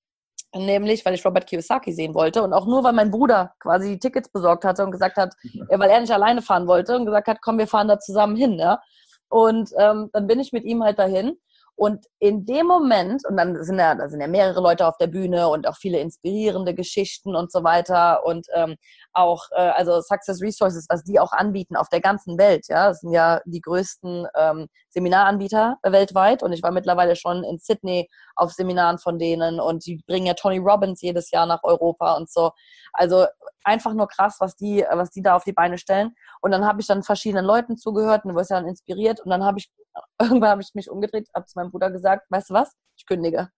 Nämlich, 0.56 1.06
weil 1.06 1.13
ich 1.13 1.24
Robert 1.24 1.46
Kiyosaki 1.46 1.92
sehen 1.92 2.16
wollte 2.16 2.42
und 2.42 2.54
auch 2.54 2.66
nur, 2.66 2.84
weil 2.84 2.94
mein 2.94 3.12
Bruder 3.12 3.54
quasi 3.60 3.92
die 3.92 4.00
Tickets 4.00 4.30
besorgt 4.30 4.66
hatte 4.66 4.84
und 4.84 4.92
gesagt 4.92 5.18
hat, 5.18 5.36
ja. 5.44 5.80
weil 5.80 5.90
er 5.92 6.01
nicht 6.01 6.12
alleine 6.12 6.42
fahren 6.42 6.66
wollte 6.66 6.96
und 6.96 7.06
gesagt 7.06 7.28
hat, 7.28 7.42
komm, 7.42 7.60
wir 7.60 7.68
fahren 7.68 7.88
da 7.88 8.00
zusammen 8.00 8.36
hin. 8.36 8.57
Ja? 8.57 8.81
Und 9.28 9.69
ähm, 9.78 10.10
dann 10.12 10.25
bin 10.25 10.40
ich 10.40 10.51
mit 10.51 10.63
ihm 10.63 10.84
halt 10.84 10.98
dahin 10.98 11.38
und 11.80 12.08
in 12.20 12.46
dem 12.46 12.68
Moment, 12.68 13.26
und 13.26 13.38
dann 13.38 13.64
sind 13.64 13.80
ja, 13.80 13.96
da 13.96 14.10
sind 14.10 14.20
ja 14.20 14.28
mehrere 14.28 14.60
Leute 14.60 14.86
auf 14.86 14.98
der 14.98 15.08
Bühne 15.08 15.48
und 15.48 15.66
auch 15.66 15.78
viele 15.78 16.00
inspirierende 16.00 16.74
Geschichten 16.76 17.38
und 17.38 17.54
so 17.54 17.64
weiter 17.64 18.26
und 18.26 18.48
ähm, 18.54 18.76
auch, 19.14 19.46
äh, 19.52 19.62
also 19.62 20.02
Success 20.02 20.42
Resources, 20.42 20.88
was 20.90 21.06
die 21.06 21.22
auch 21.22 21.31
anbieten 21.31 21.78
auf 21.78 21.88
der 21.88 22.02
ganzen 22.02 22.38
Welt, 22.38 22.66
ja, 22.68 22.90
das 22.90 23.00
sind 23.00 23.14
ja 23.14 23.40
die 23.46 23.62
größten 23.62 24.28
ähm, 24.36 24.68
Seminaranbieter 24.90 25.78
weltweit 25.84 26.44
und 26.44 26.52
ich 26.52 26.62
war 26.64 26.72
mittlerweile 26.72 27.16
schon 27.16 27.46
in 27.46 27.60
Sydney 27.60 28.10
auf 28.36 28.52
Seminaren 28.52 28.98
von 28.98 29.18
denen 29.18 29.62
und 29.62 29.86
die 29.86 30.04
bringen 30.06 30.26
ja 30.26 30.34
Tony 30.34 30.58
Robbins 30.58 31.02
jedes 31.02 31.31
Jahr 31.31 31.46
nach 31.46 31.64
Europa 31.64 32.18
und 32.18 32.30
so. 32.30 32.52
Also 32.92 33.26
einfach 33.64 33.94
nur 33.94 34.10
krass, 34.10 34.36
was 34.40 34.58
die, 34.58 34.86
was 34.92 35.12
die 35.12 35.22
da 35.22 35.36
auf 35.38 35.46
die 35.46 35.54
Beine 35.54 35.78
stellen. 35.78 36.14
Und 36.42 36.52
dann 36.52 36.66
habe 36.66 36.81
ich 36.81 36.88
dann 36.88 37.04
verschiedenen 37.04 37.46
Leuten 37.46 37.78
zugehört 37.78 38.26
und 38.26 38.36
wurde 38.36 38.48
dann 38.50 38.68
inspiriert 38.68 39.22
und 39.22 39.30
dann 39.30 39.46
habe 39.46 39.60
ich 39.60 39.70
irgendwann 40.19 40.50
habe 40.50 40.62
ich 40.62 40.74
mich 40.75 40.89
umgedreht, 40.89 41.30
habe 41.36 41.45
zu 41.45 41.57
meinem 41.57 41.71
Bruder 41.71 41.91
gesagt, 41.91 42.25
weißt 42.30 42.50
du 42.50 42.53
was, 42.53 42.74
ich 42.97 43.06
kündige. 43.06 43.50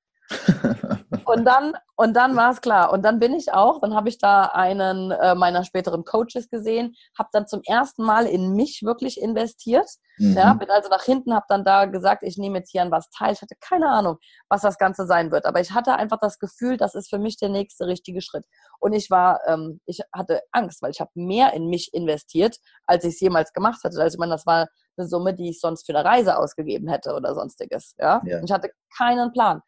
Und 1.25 1.45
dann, 1.45 1.73
und 1.95 2.15
dann 2.15 2.35
war 2.35 2.51
es 2.51 2.61
klar. 2.61 2.91
Und 2.91 3.03
dann 3.03 3.19
bin 3.19 3.33
ich 3.33 3.53
auch, 3.53 3.79
dann 3.79 3.95
habe 3.95 4.09
ich 4.09 4.17
da 4.17 4.45
einen 4.45 5.11
äh, 5.11 5.35
meiner 5.35 5.63
späteren 5.63 6.03
Coaches 6.03 6.49
gesehen, 6.49 6.95
habe 7.17 7.29
dann 7.31 7.47
zum 7.47 7.61
ersten 7.65 8.03
Mal 8.03 8.25
in 8.25 8.53
mich 8.53 8.81
wirklich 8.83 9.21
investiert. 9.21 9.87
Mhm. 10.17 10.33
Ja, 10.35 10.53
bin 10.53 10.69
also 10.69 10.89
nach 10.89 11.03
hinten, 11.03 11.33
habe 11.33 11.45
dann 11.49 11.63
da 11.63 11.85
gesagt, 11.85 12.23
ich 12.23 12.37
nehme 12.37 12.59
jetzt 12.59 12.71
hier 12.71 12.81
an 12.81 12.91
was 12.91 13.09
teil. 13.09 13.33
Ich 13.33 13.41
hatte 13.41 13.55
keine 13.59 13.89
Ahnung, 13.89 14.17
was 14.49 14.61
das 14.61 14.77
Ganze 14.77 15.05
sein 15.05 15.31
wird. 15.31 15.45
Aber 15.45 15.59
ich 15.59 15.71
hatte 15.71 15.95
einfach 15.95 16.19
das 16.19 16.39
Gefühl, 16.39 16.77
das 16.77 16.95
ist 16.95 17.09
für 17.09 17.19
mich 17.19 17.37
der 17.37 17.49
nächste 17.49 17.87
richtige 17.87 18.21
Schritt. 18.21 18.45
Und 18.79 18.93
ich 18.93 19.09
war, 19.09 19.39
ähm, 19.47 19.79
ich 19.85 19.99
hatte 20.13 20.41
Angst, 20.51 20.81
weil 20.81 20.91
ich 20.91 20.99
habe 20.99 21.11
mehr 21.15 21.53
in 21.53 21.67
mich 21.67 21.93
investiert, 21.93 22.57
als 22.85 23.03
ich 23.03 23.13
es 23.13 23.19
jemals 23.19 23.53
gemacht 23.53 23.83
hatte. 23.83 23.99
Also 24.01 24.15
ich 24.15 24.19
meine, 24.19 24.33
das 24.33 24.45
war 24.45 24.67
eine 24.97 25.07
Summe, 25.07 25.33
die 25.33 25.49
ich 25.49 25.59
sonst 25.59 25.85
für 25.85 25.95
eine 25.95 26.07
Reise 26.07 26.37
ausgegeben 26.37 26.89
hätte 26.89 27.13
oder 27.13 27.33
sonstiges. 27.33 27.95
Ja? 27.97 28.21
ja. 28.25 28.39
Und 28.39 28.45
ich 28.45 28.51
hatte 28.51 28.71
keinen 28.95 29.31
Plan. 29.31 29.61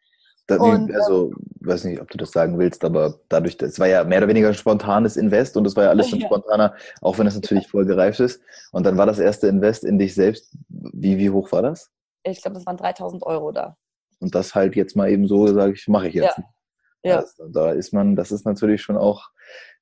Da, 0.46 0.56
und, 0.56 0.94
also, 0.94 1.32
weiß 1.60 1.84
nicht, 1.84 2.00
ob 2.02 2.10
du 2.10 2.18
das 2.18 2.30
sagen 2.30 2.58
willst, 2.58 2.84
aber 2.84 3.18
dadurch, 3.30 3.56
es 3.62 3.78
war 3.78 3.86
ja 3.86 4.04
mehr 4.04 4.18
oder 4.18 4.28
weniger 4.28 4.48
ein 4.48 4.54
spontanes 4.54 5.16
Invest 5.16 5.56
und 5.56 5.66
es 5.66 5.74
war 5.74 5.84
ja 5.84 5.90
alles 5.90 6.10
schon 6.10 6.20
ja. 6.20 6.26
spontaner, 6.26 6.74
auch 7.00 7.18
wenn 7.18 7.26
es 7.26 7.34
natürlich 7.34 7.66
voll 7.66 7.86
gereift 7.86 8.20
ist. 8.20 8.42
Und 8.70 8.84
dann 8.84 8.98
war 8.98 9.06
das 9.06 9.18
erste 9.18 9.48
Invest 9.48 9.84
in 9.84 9.98
dich 9.98 10.14
selbst. 10.14 10.54
Wie, 10.68 11.16
wie 11.16 11.30
hoch 11.30 11.50
war 11.52 11.62
das? 11.62 11.90
Ich 12.24 12.42
glaube, 12.42 12.56
das 12.56 12.66
waren 12.66 12.76
3000 12.76 13.22
Euro 13.22 13.52
da. 13.52 13.76
Und 14.20 14.34
das 14.34 14.54
halt 14.54 14.76
jetzt 14.76 14.96
mal 14.96 15.10
eben 15.10 15.26
so, 15.26 15.46
sage 15.46 15.72
ich, 15.72 15.88
mache 15.88 16.08
ich 16.08 16.14
jetzt. 16.14 16.38
Ja. 17.02 17.10
ja. 17.10 17.20
Das, 17.22 17.36
da 17.50 17.72
ist 17.72 17.94
man, 17.94 18.14
das 18.14 18.30
ist 18.30 18.44
natürlich 18.44 18.82
schon 18.82 18.96
auch, 18.96 19.30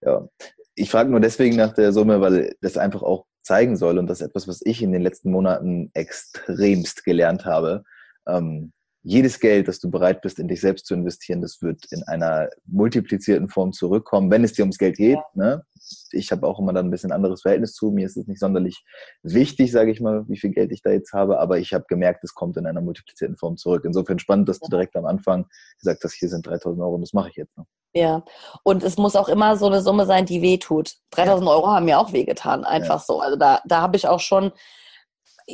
ja. 0.00 0.29
Ich 0.75 0.91
frage 0.91 1.11
nur 1.11 1.20
deswegen 1.20 1.56
nach 1.56 1.75
der 1.75 1.93
Summe, 1.93 2.20
weil 2.20 2.55
das 2.62 2.79
einfach 2.79 3.03
auch 3.03 3.26
zeigen 3.43 3.76
soll 3.76 3.99
und 3.99 4.06
das 4.06 4.20
ist 4.20 4.29
etwas, 4.29 4.49
was 4.49 4.62
ich 4.64 4.82
in 4.82 4.93
den 4.93 5.03
letzten 5.03 5.31
Monaten 5.31 5.91
extremst 5.93 7.05
gelernt 7.05 7.44
habe. 7.44 7.85
Ähm, 8.26 8.73
jedes 9.02 9.40
Geld, 9.40 9.66
das 9.66 9.81
du 9.81 9.90
bereit 9.90 10.22
bist, 10.22 10.38
in 10.38 10.49
dich 10.49 10.60
selbst 10.60 10.87
zu 10.87 10.94
investieren, 10.94 11.40
das 11.40 11.60
wird 11.60 11.84
in 11.90 12.02
einer 12.04 12.49
multiplizierten 12.66 13.49
Form 13.49 13.72
zurückkommen, 13.72 14.31
wenn 14.31 14.44
es 14.44 14.52
dir 14.52 14.62
ums 14.62 14.78
Geld 14.78 14.96
geht. 14.96 15.16
Ja. 15.16 15.25
Ne? 15.34 15.64
Ich 16.12 16.31
habe 16.31 16.46
auch 16.46 16.60
immer 16.60 16.72
dann 16.72 16.87
ein 16.87 16.90
bisschen 16.90 17.10
anderes 17.10 17.43
Verhältnis 17.43 17.75
zu. 17.75 17.90
Mir 17.90 18.06
ist 18.06 18.16
es 18.16 18.28
nicht 18.28 18.38
sonderlich 18.38 18.84
wichtig, 19.22 19.72
sage 19.72 19.90
ich 19.90 20.00
mal, 20.00 20.28
wie 20.28 20.38
viel 20.38 20.50
Geld 20.50 20.70
ich 20.70 20.82
da 20.82 20.90
jetzt 20.90 21.12
habe, 21.12 21.40
aber 21.40 21.58
ich 21.58 21.72
habe 21.72 21.84
gemerkt, 21.88 22.22
es 22.22 22.34
kommt 22.34 22.56
in 22.56 22.66
einer 22.66 22.81
multiplizierten 22.81 23.37
Form 23.37 23.56
zurück. 23.56 23.82
Insofern 23.84 24.20
spannend, 24.20 24.49
dass 24.49 24.60
du 24.60 24.69
direkt 24.69 24.94
am 24.94 25.06
Anfang 25.06 25.46
gesagt 25.78 26.04
hast, 26.04 26.14
hier 26.14 26.28
sind 26.28 26.46
3000 26.46 26.81
Euro 26.82 26.94
und 26.94 27.00
das 27.00 27.12
mache 27.12 27.31
ich 27.31 27.37
jetzt. 27.37 27.56
Ne? 27.58 27.64
Ja, 27.94 28.25
und 28.62 28.82
es 28.84 28.96
muss 28.96 29.16
auch 29.16 29.28
immer 29.28 29.56
so 29.56 29.66
eine 29.66 29.82
Summe 29.82 30.06
sein, 30.06 30.25
die 30.25 30.40
weh 30.40 30.58
tut. 30.58 30.94
3000 31.10 31.49
Euro 31.49 31.66
haben 31.69 31.84
mir 31.84 31.99
auch 31.99 32.12
wehgetan, 32.12 32.64
einfach 32.64 33.00
ja. 33.00 33.04
so. 33.04 33.20
Also 33.20 33.37
da, 33.37 33.60
da 33.66 33.82
habe 33.82 33.97
ich 33.97 34.06
auch 34.06 34.21
schon 34.21 34.52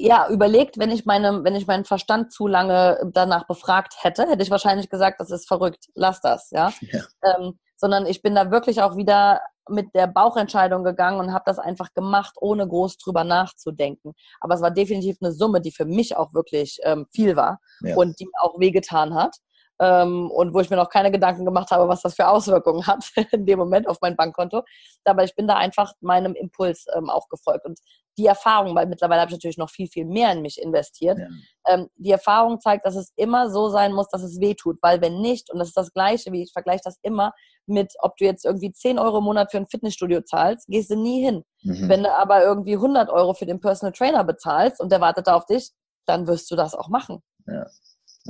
ja, 0.00 0.28
überlegt, 0.28 0.78
wenn 0.78 0.90
ich, 0.90 1.04
meine, 1.04 1.44
wenn 1.44 1.54
ich 1.54 1.66
meinen 1.66 1.84
Verstand 1.84 2.32
zu 2.32 2.46
lange 2.46 2.98
danach 3.12 3.46
befragt 3.46 3.94
hätte, 4.02 4.26
hätte 4.28 4.42
ich 4.42 4.50
wahrscheinlich 4.50 4.88
gesagt, 4.88 5.20
das 5.20 5.30
ist 5.30 5.48
verrückt, 5.48 5.86
lass 5.94 6.20
das, 6.20 6.50
ja. 6.50 6.72
ja. 6.80 7.02
Ähm, 7.22 7.58
sondern 7.76 8.06
ich 8.06 8.22
bin 8.22 8.34
da 8.34 8.50
wirklich 8.50 8.82
auch 8.82 8.96
wieder 8.96 9.40
mit 9.68 9.94
der 9.94 10.06
Bauchentscheidung 10.06 10.82
gegangen 10.82 11.20
und 11.20 11.32
habe 11.32 11.44
das 11.46 11.58
einfach 11.58 11.92
gemacht, 11.94 12.34
ohne 12.40 12.66
groß 12.66 12.96
drüber 12.98 13.22
nachzudenken. 13.22 14.14
Aber 14.40 14.54
es 14.54 14.62
war 14.62 14.70
definitiv 14.70 15.18
eine 15.20 15.32
Summe, 15.32 15.60
die 15.60 15.72
für 15.72 15.84
mich 15.84 16.16
auch 16.16 16.32
wirklich 16.34 16.78
ähm, 16.82 17.06
viel 17.12 17.36
war 17.36 17.60
ja. 17.82 17.94
und 17.96 18.18
die 18.18 18.24
mir 18.24 18.40
auch 18.40 18.58
wehgetan 18.58 19.14
hat 19.14 19.36
ähm, 19.80 20.30
und 20.30 20.54
wo 20.54 20.60
ich 20.60 20.70
mir 20.70 20.76
noch 20.76 20.90
keine 20.90 21.10
Gedanken 21.10 21.44
gemacht 21.44 21.70
habe, 21.70 21.88
was 21.88 22.02
das 22.02 22.14
für 22.14 22.28
Auswirkungen 22.28 22.86
hat 22.86 23.04
in 23.32 23.46
dem 23.46 23.58
Moment 23.58 23.88
auf 23.88 23.98
mein 24.00 24.16
Bankkonto. 24.16 24.62
Aber 25.04 25.24
ich 25.24 25.34
bin 25.34 25.46
da 25.46 25.56
einfach 25.56 25.92
meinem 26.00 26.34
Impuls 26.34 26.86
ähm, 26.96 27.10
auch 27.10 27.28
gefolgt. 27.28 27.64
Und 27.64 27.78
die 28.18 28.26
Erfahrung, 28.26 28.74
weil 28.74 28.86
mittlerweile 28.86 29.20
habe 29.20 29.30
ich 29.30 29.36
natürlich 29.36 29.58
noch 29.58 29.70
viel, 29.70 29.86
viel 29.86 30.04
mehr 30.04 30.32
in 30.32 30.42
mich 30.42 30.60
investiert, 30.60 31.18
ja. 31.18 31.26
ähm, 31.68 31.88
die 31.96 32.10
Erfahrung 32.10 32.60
zeigt, 32.60 32.84
dass 32.84 32.96
es 32.96 33.12
immer 33.14 33.48
so 33.50 33.68
sein 33.68 33.92
muss, 33.92 34.08
dass 34.08 34.22
es 34.22 34.40
weh 34.40 34.54
tut. 34.54 34.78
Weil 34.82 35.00
wenn 35.00 35.20
nicht, 35.20 35.50
und 35.50 35.60
das 35.60 35.68
ist 35.68 35.76
das 35.76 35.92
Gleiche, 35.92 36.32
wie 36.32 36.42
ich 36.42 36.52
vergleiche 36.52 36.82
das 36.84 36.98
immer 37.02 37.32
mit, 37.66 37.92
ob 38.00 38.16
du 38.16 38.24
jetzt 38.24 38.44
irgendwie 38.44 38.72
10 38.72 38.98
Euro 38.98 39.18
im 39.18 39.24
Monat 39.24 39.52
für 39.52 39.58
ein 39.58 39.68
Fitnessstudio 39.68 40.22
zahlst, 40.22 40.66
gehst 40.66 40.90
du 40.90 40.96
nie 40.96 41.22
hin. 41.22 41.44
Mhm. 41.62 41.88
Wenn 41.88 42.02
du 42.02 42.12
aber 42.12 42.42
irgendwie 42.42 42.74
100 42.74 43.08
Euro 43.10 43.34
für 43.34 43.46
den 43.46 43.60
Personal 43.60 43.92
Trainer 43.92 44.24
bezahlst 44.24 44.80
und 44.80 44.90
der 44.90 45.00
wartet 45.00 45.28
da 45.28 45.36
auf 45.36 45.46
dich, 45.46 45.70
dann 46.06 46.26
wirst 46.26 46.50
du 46.50 46.56
das 46.56 46.74
auch 46.74 46.88
machen. 46.88 47.22
Ja. 47.46 47.66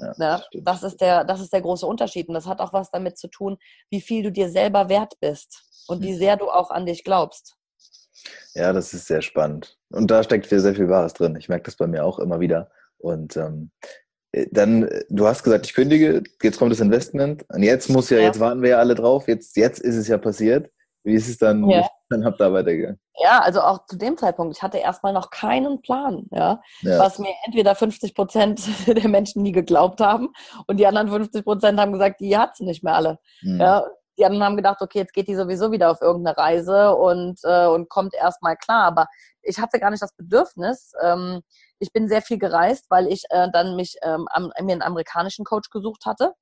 Ja, 0.01 0.15
ja, 0.19 0.43
das, 0.63 0.83
ist 0.83 1.01
der, 1.01 1.25
das 1.25 1.41
ist 1.41 1.53
der 1.53 1.61
große 1.61 1.87
Unterschied. 1.87 2.29
Und 2.29 2.35
das 2.35 2.47
hat 2.47 2.61
auch 2.61 2.73
was 2.73 2.91
damit 2.91 3.19
zu 3.19 3.29
tun, 3.29 3.59
wie 3.91 4.01
viel 4.01 4.23
du 4.23 4.33
dir 4.33 4.49
selber 4.49 4.89
wert 4.89 5.15
bist 5.21 5.65
und 5.89 6.03
wie 6.03 6.13
hm. 6.13 6.19
sehr 6.19 6.37
du 6.37 6.51
auch 6.51 6.71
an 6.71 6.87
dich 6.87 7.05
glaubst. 7.05 7.57
Ja, 8.55 8.73
das 8.73 8.95
ist 8.95 9.07
sehr 9.07 9.23
spannend. 9.23 9.77
Und 9.91 10.11
da 10.11 10.23
steckt 10.23 10.47
sehr 10.47 10.75
viel 10.75 10.89
Wahres 10.89 11.15
drin. 11.15 11.37
Ich 11.37 11.49
merke 11.49 11.65
das 11.65 11.77
bei 11.77 11.87
mir 11.87 12.05
auch 12.05 12.19
immer 12.19 12.41
wieder. 12.41 12.71
Und 12.99 13.37
ähm, 13.37 13.71
äh, 14.33 14.47
dann, 14.51 14.85
äh, 14.85 15.05
du 15.09 15.27
hast 15.27 15.43
gesagt, 15.43 15.67
ich 15.67 15.75
kündige, 15.75 16.23
jetzt 16.43 16.59
kommt 16.59 16.73
das 16.73 16.81
Investment. 16.81 17.45
Und 17.49 17.63
jetzt 17.63 17.89
muss 17.89 18.11
ja, 18.11 18.19
ja, 18.19 18.25
jetzt 18.25 18.41
warten 18.41 18.63
wir 18.63 18.71
ja 18.71 18.79
alle 18.79 18.95
drauf. 18.95 19.29
Jetzt, 19.29 19.57
jetzt 19.57 19.81
ist 19.81 19.97
es 19.97 20.09
ja 20.09 20.19
passiert. 20.19 20.71
Wie 21.09 21.15
ist 21.15 21.27
es 21.27 21.39
dann, 21.39 21.69
ja. 21.71 21.89
dann 22.11 22.25
habt 22.25 22.39
ihr 22.39 22.53
weitergegangen? 22.53 23.01
Ja, 23.17 23.41
also 23.41 23.63
auch 23.63 23.87
zu 23.87 23.97
dem 23.97 24.19
Zeitpunkt, 24.19 24.55
ich 24.55 24.63
hatte 24.63 24.77
erstmal 24.77 25.15
noch 25.15 25.31
keinen 25.31 25.81
Plan, 25.81 26.27
ja, 26.31 26.61
ja. 26.83 26.99
was 26.99 27.19
mir 27.19 27.33
entweder 27.47 27.75
50 27.75 28.15
Prozent 28.15 28.61
der 28.87 29.09
Menschen 29.09 29.43
nie 29.43 29.53
geglaubt 29.53 30.01
haben 30.03 30.29
und 30.67 30.77
die 30.77 30.87
anderen 30.87 31.09
50 31.09 31.45
Prozent 31.45 31.81
haben 31.81 31.93
gesagt, 31.93 32.21
die 32.21 32.37
hat 32.37 32.57
sie 32.57 32.65
nicht 32.65 32.85
mehr 32.85 32.95
alle. 32.95 33.19
Mhm. 33.41 33.59
Ja, 33.59 33.85
die 34.19 34.27
anderen 34.27 34.45
haben 34.45 34.57
gedacht, 34.57 34.83
okay, 34.83 34.99
jetzt 34.99 35.15
geht 35.15 35.29
die 35.29 35.35
sowieso 35.35 35.73
wieder 35.73 35.91
auf 35.91 36.03
irgendeine 36.03 36.37
Reise 36.37 36.95
und, 36.95 37.39
äh, 37.45 37.67
und 37.67 37.89
kommt 37.89 38.15
erstmal 38.15 38.57
klar. 38.57 38.85
Aber 38.85 39.07
ich 39.41 39.59
hatte 39.59 39.79
gar 39.79 39.91
nicht 39.91 40.03
das 40.03 40.15
Bedürfnis. 40.15 40.93
Ähm, 41.03 41.41
ich 41.79 41.93
bin 41.93 42.09
sehr 42.09 42.21
viel 42.21 42.39
gereist, 42.39 42.87
weil 42.91 43.07
ich 43.07 43.23
äh, 43.31 43.49
dann 43.53 43.77
mich 43.77 43.97
ähm, 44.03 44.27
am, 44.31 44.53
mir 44.61 44.73
einen 44.73 44.83
amerikanischen 44.83 45.45
Coach 45.45 45.71
gesucht 45.71 46.05
hatte 46.05 46.35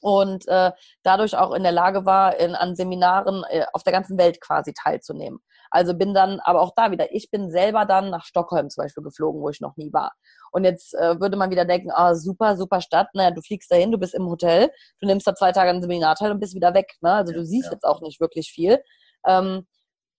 und 0.00 0.46
äh, 0.48 0.72
dadurch 1.02 1.36
auch 1.36 1.52
in 1.52 1.62
der 1.62 1.72
Lage 1.72 2.04
war, 2.06 2.36
in, 2.36 2.54
an 2.54 2.76
Seminaren 2.76 3.44
äh, 3.50 3.64
auf 3.72 3.82
der 3.82 3.92
ganzen 3.92 4.18
Welt 4.18 4.40
quasi 4.40 4.72
teilzunehmen. 4.72 5.40
Also 5.70 5.94
bin 5.94 6.14
dann, 6.14 6.40
aber 6.40 6.60
auch 6.60 6.72
da 6.74 6.90
wieder, 6.90 7.14
ich 7.14 7.30
bin 7.30 7.50
selber 7.50 7.84
dann 7.84 8.10
nach 8.10 8.24
Stockholm 8.24 8.70
zum 8.70 8.82
Beispiel 8.82 9.04
geflogen, 9.04 9.40
wo 9.40 9.48
ich 9.50 9.60
noch 9.60 9.76
nie 9.76 9.92
war. 9.92 10.12
Und 10.50 10.64
jetzt 10.64 10.94
äh, 10.94 11.20
würde 11.20 11.36
man 11.36 11.50
wieder 11.50 11.64
denken, 11.64 11.90
ah, 11.92 12.14
super, 12.14 12.56
super 12.56 12.80
Stadt, 12.80 13.08
naja, 13.14 13.30
du 13.30 13.40
fliegst 13.40 13.70
dahin, 13.70 13.92
du 13.92 13.98
bist 13.98 14.14
im 14.14 14.28
Hotel, 14.28 14.70
du 15.00 15.06
nimmst 15.06 15.26
da 15.26 15.34
zwei 15.34 15.52
Tage 15.52 15.70
ein 15.70 15.80
Seminar 15.80 16.16
teil 16.16 16.32
und 16.32 16.40
bist 16.40 16.54
wieder 16.54 16.74
weg. 16.74 16.96
Ne? 17.00 17.12
Also 17.12 17.32
du 17.32 17.44
siehst 17.44 17.66
ja. 17.66 17.72
jetzt 17.72 17.84
auch 17.84 18.00
nicht 18.00 18.20
wirklich 18.20 18.50
viel. 18.50 18.82
Ähm, 19.26 19.66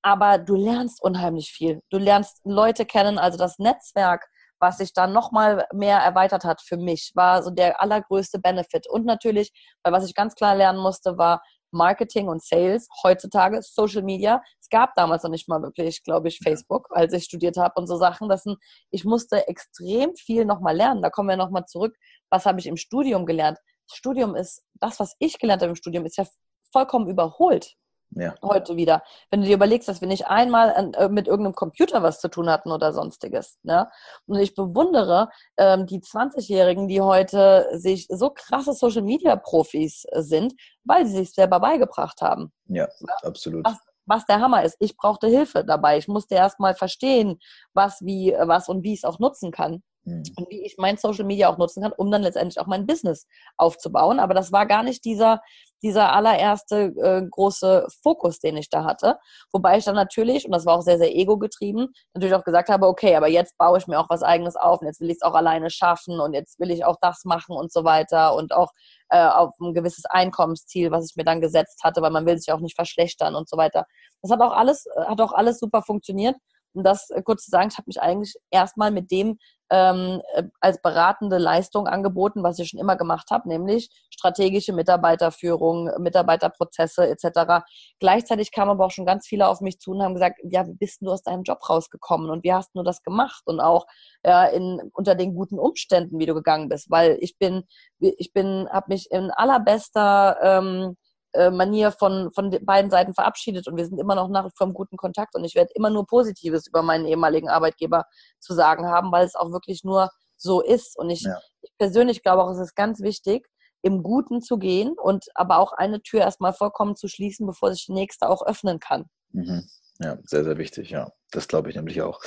aber 0.03 0.37
du 0.37 0.55
lernst 0.55 1.01
unheimlich 1.01 1.51
viel. 1.51 1.81
Du 1.89 1.97
lernst 1.97 2.41
Leute 2.43 2.85
kennen, 2.85 3.19
also 3.19 3.37
das 3.37 3.59
Netzwerk 3.59 4.27
was 4.61 4.77
sich 4.77 4.93
dann 4.93 5.11
nochmal 5.11 5.65
mehr 5.73 5.97
erweitert 5.97 6.45
hat 6.45 6.61
für 6.61 6.77
mich, 6.77 7.11
war 7.15 7.43
so 7.43 7.49
der 7.49 7.81
allergrößte 7.81 8.39
Benefit. 8.39 8.87
Und 8.87 9.05
natürlich, 9.05 9.51
weil 9.83 9.91
was 9.91 10.05
ich 10.05 10.13
ganz 10.13 10.35
klar 10.35 10.55
lernen 10.55 10.79
musste, 10.79 11.17
war 11.17 11.41
Marketing 11.71 12.27
und 12.27 12.43
Sales 12.43 12.87
heutzutage, 13.03 13.61
Social 13.61 14.03
Media. 14.03 14.41
Es 14.61 14.69
gab 14.69 14.93
damals 14.95 15.23
noch 15.23 15.31
nicht 15.31 15.49
mal 15.49 15.61
wirklich, 15.61 16.03
glaube 16.03 16.27
ich, 16.27 16.39
Facebook, 16.43 16.87
als 16.91 17.13
ich 17.13 17.23
studiert 17.23 17.57
habe 17.57 17.73
und 17.75 17.87
so 17.87 17.97
Sachen. 17.97 18.29
Das 18.29 18.43
sind, 18.43 18.57
ich 18.91 19.03
musste 19.03 19.47
extrem 19.47 20.15
viel 20.15 20.45
nochmal 20.45 20.75
lernen. 20.75 21.01
Da 21.01 21.09
kommen 21.09 21.29
wir 21.29 21.37
nochmal 21.37 21.65
zurück. 21.65 21.95
Was 22.29 22.45
habe 22.45 22.59
ich 22.59 22.67
im 22.67 22.77
Studium 22.77 23.25
gelernt? 23.25 23.57
Das 23.87 23.97
Studium 23.97 24.35
ist, 24.35 24.63
das, 24.75 24.99
was 24.99 25.15
ich 25.19 25.39
gelernt 25.39 25.61
habe 25.61 25.71
im 25.71 25.75
Studium, 25.75 26.05
ist 26.05 26.17
ja 26.17 26.25
vollkommen 26.71 27.09
überholt 27.09 27.75
ja. 28.11 28.35
heute 28.41 28.75
wieder. 28.75 29.03
Wenn 29.29 29.41
du 29.41 29.47
dir 29.47 29.55
überlegst, 29.55 29.87
dass 29.87 30.01
wir 30.01 30.07
nicht 30.07 30.27
einmal 30.27 30.73
an, 30.73 30.93
äh, 30.93 31.09
mit 31.09 31.27
irgendeinem 31.27 31.55
Computer 31.55 32.03
was 32.03 32.19
zu 32.19 32.29
tun 32.29 32.49
hatten 32.49 32.71
oder 32.71 32.93
sonstiges. 32.93 33.57
Ne? 33.63 33.89
Und 34.27 34.39
ich 34.39 34.55
bewundere 34.55 35.29
ähm, 35.57 35.85
die 35.85 35.99
20-Jährigen, 35.99 36.87
die 36.87 37.01
heute 37.01 37.67
sich 37.73 38.07
so 38.09 38.29
krasse 38.29 38.73
Social-Media-Profis 38.73 40.05
sind, 40.13 40.53
weil 40.83 41.05
sie 41.05 41.17
sich 41.17 41.33
selber 41.33 41.59
beigebracht 41.59 42.21
haben. 42.21 42.51
Ja, 42.67 42.87
ja? 42.99 43.15
absolut. 43.23 43.65
Was, 43.65 43.77
was 44.05 44.25
der 44.25 44.39
Hammer 44.39 44.63
ist. 44.63 44.75
Ich 44.79 44.97
brauchte 44.97 45.27
Hilfe 45.27 45.63
dabei. 45.63 45.97
Ich 45.97 46.07
musste 46.07 46.35
erst 46.35 46.59
mal 46.59 46.75
verstehen, 46.75 47.39
was, 47.73 48.01
wie, 48.01 48.35
was 48.39 48.67
und 48.67 48.83
wie 48.83 48.93
ich 48.93 48.99
es 48.99 49.05
auch 49.05 49.19
nutzen 49.19 49.51
kann. 49.51 49.83
Mhm. 50.03 50.23
Und 50.35 50.49
wie 50.49 50.65
ich 50.65 50.75
mein 50.77 50.97
Social 50.97 51.25
Media 51.25 51.49
auch 51.49 51.57
nutzen 51.57 51.83
kann, 51.83 51.93
um 51.95 52.09
dann 52.11 52.23
letztendlich 52.23 52.59
auch 52.59 52.67
mein 52.67 52.85
Business 52.85 53.27
aufzubauen. 53.57 54.19
Aber 54.19 54.33
das 54.33 54.51
war 54.51 54.65
gar 54.65 54.83
nicht 54.83 55.05
dieser, 55.05 55.41
dieser 55.83 56.13
allererste 56.13 56.93
äh, 57.01 57.27
große 57.29 57.87
Fokus, 58.01 58.39
den 58.39 58.57
ich 58.57 58.69
da 58.69 58.83
hatte. 58.83 59.17
Wobei 59.51 59.77
ich 59.77 59.85
dann 59.85 59.95
natürlich, 59.95 60.45
und 60.45 60.51
das 60.51 60.65
war 60.65 60.75
auch 60.75 60.81
sehr, 60.81 60.97
sehr 60.97 61.15
ego-getrieben, 61.15 61.89
natürlich 62.13 62.35
auch 62.35 62.43
gesagt 62.43 62.69
habe, 62.69 62.87
okay, 62.87 63.15
aber 63.15 63.27
jetzt 63.27 63.57
baue 63.57 63.77
ich 63.77 63.87
mir 63.87 63.99
auch 63.99 64.09
was 64.09 64.23
eigenes 64.23 64.55
auf 64.55 64.81
und 64.81 64.87
jetzt 64.87 65.01
will 65.01 65.09
ich 65.09 65.17
es 65.17 65.21
auch 65.21 65.33
alleine 65.33 65.69
schaffen 65.69 66.19
und 66.19 66.33
jetzt 66.33 66.59
will 66.59 66.71
ich 66.71 66.85
auch 66.85 66.97
das 67.01 67.23
machen 67.25 67.55
und 67.55 67.71
so 67.71 67.83
weiter 67.83 68.35
und 68.35 68.53
auch 68.53 68.71
äh, 69.09 69.23
auf 69.23 69.53
ein 69.59 69.73
gewisses 69.73 70.05
Einkommensziel, 70.05 70.91
was 70.91 71.09
ich 71.09 71.15
mir 71.15 71.25
dann 71.25 71.41
gesetzt 71.41 71.83
hatte, 71.83 72.01
weil 72.01 72.11
man 72.11 72.25
will 72.25 72.37
sich 72.37 72.51
auch 72.51 72.59
nicht 72.59 72.75
verschlechtern 72.75 73.35
und 73.35 73.49
so 73.49 73.57
weiter. 73.57 73.85
Das 74.21 74.31
hat 74.31 74.41
auch 74.41 74.53
alles, 74.53 74.85
hat 74.97 75.21
auch 75.21 75.33
alles 75.33 75.59
super 75.59 75.81
funktioniert. 75.81 76.35
Und 76.73 76.83
das 76.83 77.09
äh, 77.09 77.21
kurz 77.23 77.45
zu 77.45 77.51
sagen, 77.51 77.69
ich 77.71 77.77
habe 77.77 77.87
mich 77.87 78.01
eigentlich 78.01 78.35
erstmal 78.49 78.91
mit 78.91 79.11
dem 79.11 79.37
ähm, 79.71 80.21
äh, 80.33 80.43
als 80.59 80.81
beratende 80.81 81.37
Leistung 81.37 81.87
angeboten, 81.87 82.43
was 82.43 82.59
ich 82.59 82.69
schon 82.69 82.79
immer 82.79 82.97
gemacht 82.97 83.31
habe, 83.31 83.47
nämlich 83.47 83.89
strategische 84.09 84.73
Mitarbeiterführung, 84.73 85.89
Mitarbeiterprozesse 85.99 87.07
etc. 87.07 87.63
Gleichzeitig 87.99 88.51
kamen 88.51 88.71
aber 88.71 88.85
auch 88.85 88.91
schon 88.91 89.05
ganz 89.05 89.25
viele 89.27 89.47
auf 89.47 89.61
mich 89.61 89.79
zu 89.79 89.91
und 89.91 90.03
haben 90.03 90.13
gesagt, 90.13 90.39
ja, 90.43 90.67
wie 90.67 90.73
bist 90.73 91.01
du 91.01 91.09
aus 91.09 91.23
deinem 91.23 91.43
Job 91.43 91.69
rausgekommen 91.69 92.29
und 92.29 92.43
wie 92.43 92.53
hast 92.53 92.71
du 92.73 92.83
das 92.83 93.01
gemacht 93.01 93.43
und 93.45 93.61
auch 93.61 93.85
ja, 94.25 94.45
in, 94.45 94.91
unter 94.93 95.15
den 95.15 95.33
guten 95.35 95.57
Umständen, 95.57 96.19
wie 96.19 96.25
du 96.25 96.33
gegangen 96.33 96.67
bist, 96.67 96.91
weil 96.91 97.17
ich 97.21 97.37
bin, 97.37 97.63
ich 97.99 98.33
bin, 98.33 98.67
habe 98.69 98.87
mich 98.89 99.09
in 99.09 99.31
allerbester 99.31 100.37
ähm, 100.41 100.91
äh, 100.91 101.10
Manier 101.33 101.91
von, 101.91 102.31
von 102.33 102.49
beiden 102.63 102.91
Seiten 102.91 103.13
verabschiedet 103.13 103.67
und 103.67 103.77
wir 103.77 103.85
sind 103.85 103.99
immer 103.99 104.15
noch 104.15 104.27
nach 104.27 104.45
wie 104.45 104.51
vor 104.55 104.67
im 104.67 104.73
guten 104.73 104.97
Kontakt 104.97 105.35
und 105.35 105.43
ich 105.45 105.55
werde 105.55 105.71
immer 105.75 105.89
nur 105.89 106.05
Positives 106.05 106.67
über 106.67 106.81
meinen 106.81 107.05
ehemaligen 107.05 107.49
Arbeitgeber 107.49 108.05
zu 108.39 108.53
sagen 108.53 108.87
haben, 108.87 109.11
weil 109.11 109.25
es 109.25 109.35
auch 109.35 109.51
wirklich 109.51 109.83
nur 109.83 110.09
so 110.37 110.61
ist. 110.61 110.97
Und 110.97 111.09
ich, 111.09 111.21
ja. 111.21 111.37
ich 111.61 111.71
persönlich 111.77 112.23
glaube 112.23 112.43
auch, 112.43 112.51
es 112.51 112.59
ist 112.59 112.75
ganz 112.75 113.01
wichtig, 113.01 113.47
im 113.81 114.03
Guten 114.03 114.41
zu 114.41 114.57
gehen 114.57 114.93
und 115.01 115.25
aber 115.33 115.59
auch 115.59 115.71
eine 115.73 116.01
Tür 116.01 116.21
erstmal 116.21 116.53
vollkommen 116.53 116.95
zu 116.95 117.07
schließen, 117.07 117.47
bevor 117.47 117.73
sich 117.73 117.85
die 117.85 117.93
nächste 117.93 118.29
auch 118.29 118.45
öffnen 118.45 118.79
kann. 118.79 119.05
Mhm. 119.31 119.67
Ja, 119.99 120.17
sehr, 120.23 120.43
sehr 120.43 120.57
wichtig, 120.57 120.89
ja. 120.89 121.11
Das 121.31 121.47
glaube 121.47 121.69
ich 121.69 121.75
nämlich 121.75 122.01
auch. 122.01 122.21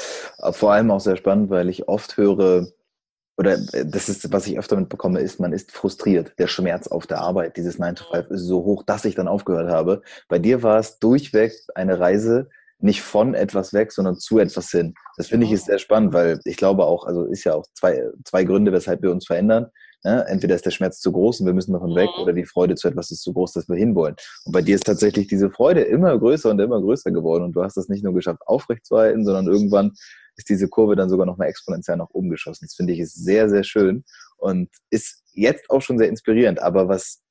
Vor 0.53 0.73
allem 0.73 0.91
auch 0.91 1.01
sehr 1.01 1.17
spannend, 1.17 1.51
weil 1.51 1.69
ich 1.69 1.89
oft 1.89 2.17
höre, 2.17 2.69
oder 3.37 3.55
äh, 3.73 3.85
das 3.87 4.09
ist, 4.09 4.33
was 4.33 4.47
ich 4.47 4.59
öfter 4.59 4.77
mitbekomme, 4.77 5.21
ist, 5.21 5.41
man 5.41 5.53
ist 5.53 5.73
frustriert. 5.73 6.33
Der 6.39 6.47
Schmerz 6.47 6.89
auf 6.89 7.07
der 7.07 7.21
Arbeit, 7.21 7.57
dieses 7.57 7.79
9 7.79 7.97
to 7.97 8.05
5 8.13 8.31
ist 8.31 8.43
so 8.43 8.65
hoch, 8.65 8.83
dass 8.85 9.05
ich 9.05 9.15
dann 9.15 9.29
aufgehört 9.29 9.71
habe. 9.71 10.03
Bei 10.29 10.39
dir 10.39 10.63
war 10.63 10.79
es 10.79 10.99
durchweg 10.99 11.53
eine 11.75 11.99
Reise, 11.99 12.49
nicht 12.79 13.03
von 13.03 13.35
etwas 13.35 13.73
weg, 13.73 13.93
sondern 13.93 14.19
zu 14.19 14.39
etwas 14.39 14.71
hin. 14.71 14.95
Das 15.17 15.29
finde 15.29 15.47
ich 15.47 15.53
ist 15.53 15.67
sehr 15.67 15.79
spannend, 15.79 16.13
weil 16.13 16.41
ich 16.45 16.57
glaube 16.57 16.85
auch, 16.85 17.07
also 17.07 17.25
ist 17.25 17.45
ja 17.45 17.55
auch 17.55 17.65
zwei, 17.73 18.03
zwei 18.25 18.45
Gründe, 18.45 18.73
weshalb 18.73 19.03
wir 19.03 19.11
uns 19.11 19.27
verändern. 19.27 19.71
Ne? 20.05 20.25
Entweder 20.29 20.55
ist 20.55 20.67
der 20.67 20.71
Schmerz 20.71 21.01
zu 21.01 21.11
groß 21.11 21.41
und 21.41 21.47
wir 21.47 21.55
müssen 21.55 21.73
davon 21.73 21.95
weg, 21.95 22.11
oder 22.21 22.35
die 22.35 22.45
Freude 22.45 22.75
zu 22.75 22.89
etwas 22.89 23.11
ist 23.11 23.23
zu 23.23 23.33
groß, 23.33 23.53
dass 23.53 23.69
wir 23.69 23.77
hinwollen. 23.77 24.17
Und 24.45 24.53
bei 24.53 24.61
dir 24.61 24.75
ist 24.75 24.85
tatsächlich 24.85 25.29
diese 25.29 25.51
Freude 25.51 25.81
immer 25.81 26.19
größer 26.19 26.51
und 26.51 26.61
immer 26.61 26.81
größer 26.81 27.11
geworden 27.11 27.45
und 27.45 27.53
du 27.53 27.63
hast 27.63 27.77
das 27.77 27.89
nicht 27.89 28.05
nur 28.05 28.13
geschafft, 28.13 28.43
aufrechtzuerhalten, 28.47 29.25
sondern 29.25 29.47
irgendwann 29.47 29.93
ist 30.37 30.49
diese 30.49 30.69
Kurve 30.69 30.97
dann 30.97 31.11
sogar 31.11 31.27
noch 31.27 31.37
mal 31.37 31.47
exponentiell 31.47 31.97
nach 31.97 32.11
oben 32.11 32.31
geschossen. 32.31 32.67
Das 32.67 32.75
finde 32.75 32.93
ich 32.93 33.01
ist 33.01 33.15
sehr, 33.15 33.49
sehr 33.49 33.65
schön 33.65 34.05
und 34.37 34.71
ist 34.91 35.23
jetzt 35.33 35.71
auch 35.71 35.83
schon 35.83 35.99
sehr 35.99 36.09
inspirierend. 36.09 36.61
Aber 36.61 36.89
was 36.89 37.23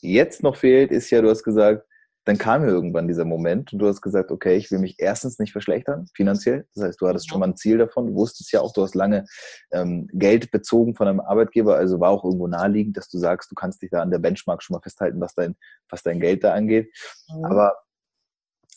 jetzt 0.00 0.42
noch 0.42 0.56
fehlt, 0.56 0.90
ist 0.90 1.10
ja, 1.10 1.22
du 1.22 1.30
hast 1.30 1.42
gesagt, 1.42 1.86
dann 2.26 2.38
kam 2.38 2.62
mir 2.62 2.68
irgendwann 2.68 3.06
dieser 3.06 3.24
Moment 3.24 3.72
und 3.72 3.78
du 3.78 3.86
hast 3.86 4.02
gesagt, 4.02 4.32
okay, 4.32 4.56
ich 4.56 4.72
will 4.72 4.80
mich 4.80 4.96
erstens 4.98 5.38
nicht 5.38 5.52
verschlechtern, 5.52 6.08
finanziell. 6.12 6.66
Das 6.74 6.82
heißt, 6.82 7.00
du 7.00 7.06
hattest 7.06 7.28
schon 7.28 7.38
mal 7.38 7.46
ein 7.46 7.56
Ziel 7.56 7.78
davon. 7.78 8.08
Du 8.08 8.14
wusstest 8.14 8.50
ja 8.50 8.60
auch, 8.60 8.72
du 8.72 8.82
hast 8.82 8.96
lange 8.96 9.26
ähm, 9.70 10.08
Geld 10.12 10.50
bezogen 10.50 10.96
von 10.96 11.06
einem 11.06 11.20
Arbeitgeber, 11.20 11.76
also 11.76 12.00
war 12.00 12.10
auch 12.10 12.24
irgendwo 12.24 12.48
naheliegend, 12.48 12.96
dass 12.96 13.08
du 13.08 13.18
sagst, 13.18 13.52
du 13.52 13.54
kannst 13.54 13.80
dich 13.80 13.90
da 13.90 14.02
an 14.02 14.10
der 14.10 14.18
Benchmark 14.18 14.64
schon 14.64 14.74
mal 14.74 14.80
festhalten, 14.80 15.20
was 15.20 15.34
dein, 15.34 15.54
was 15.88 16.02
dein 16.02 16.18
Geld 16.18 16.42
da 16.42 16.52
angeht. 16.52 16.92
Mhm. 17.28 17.44
Aber 17.44 17.76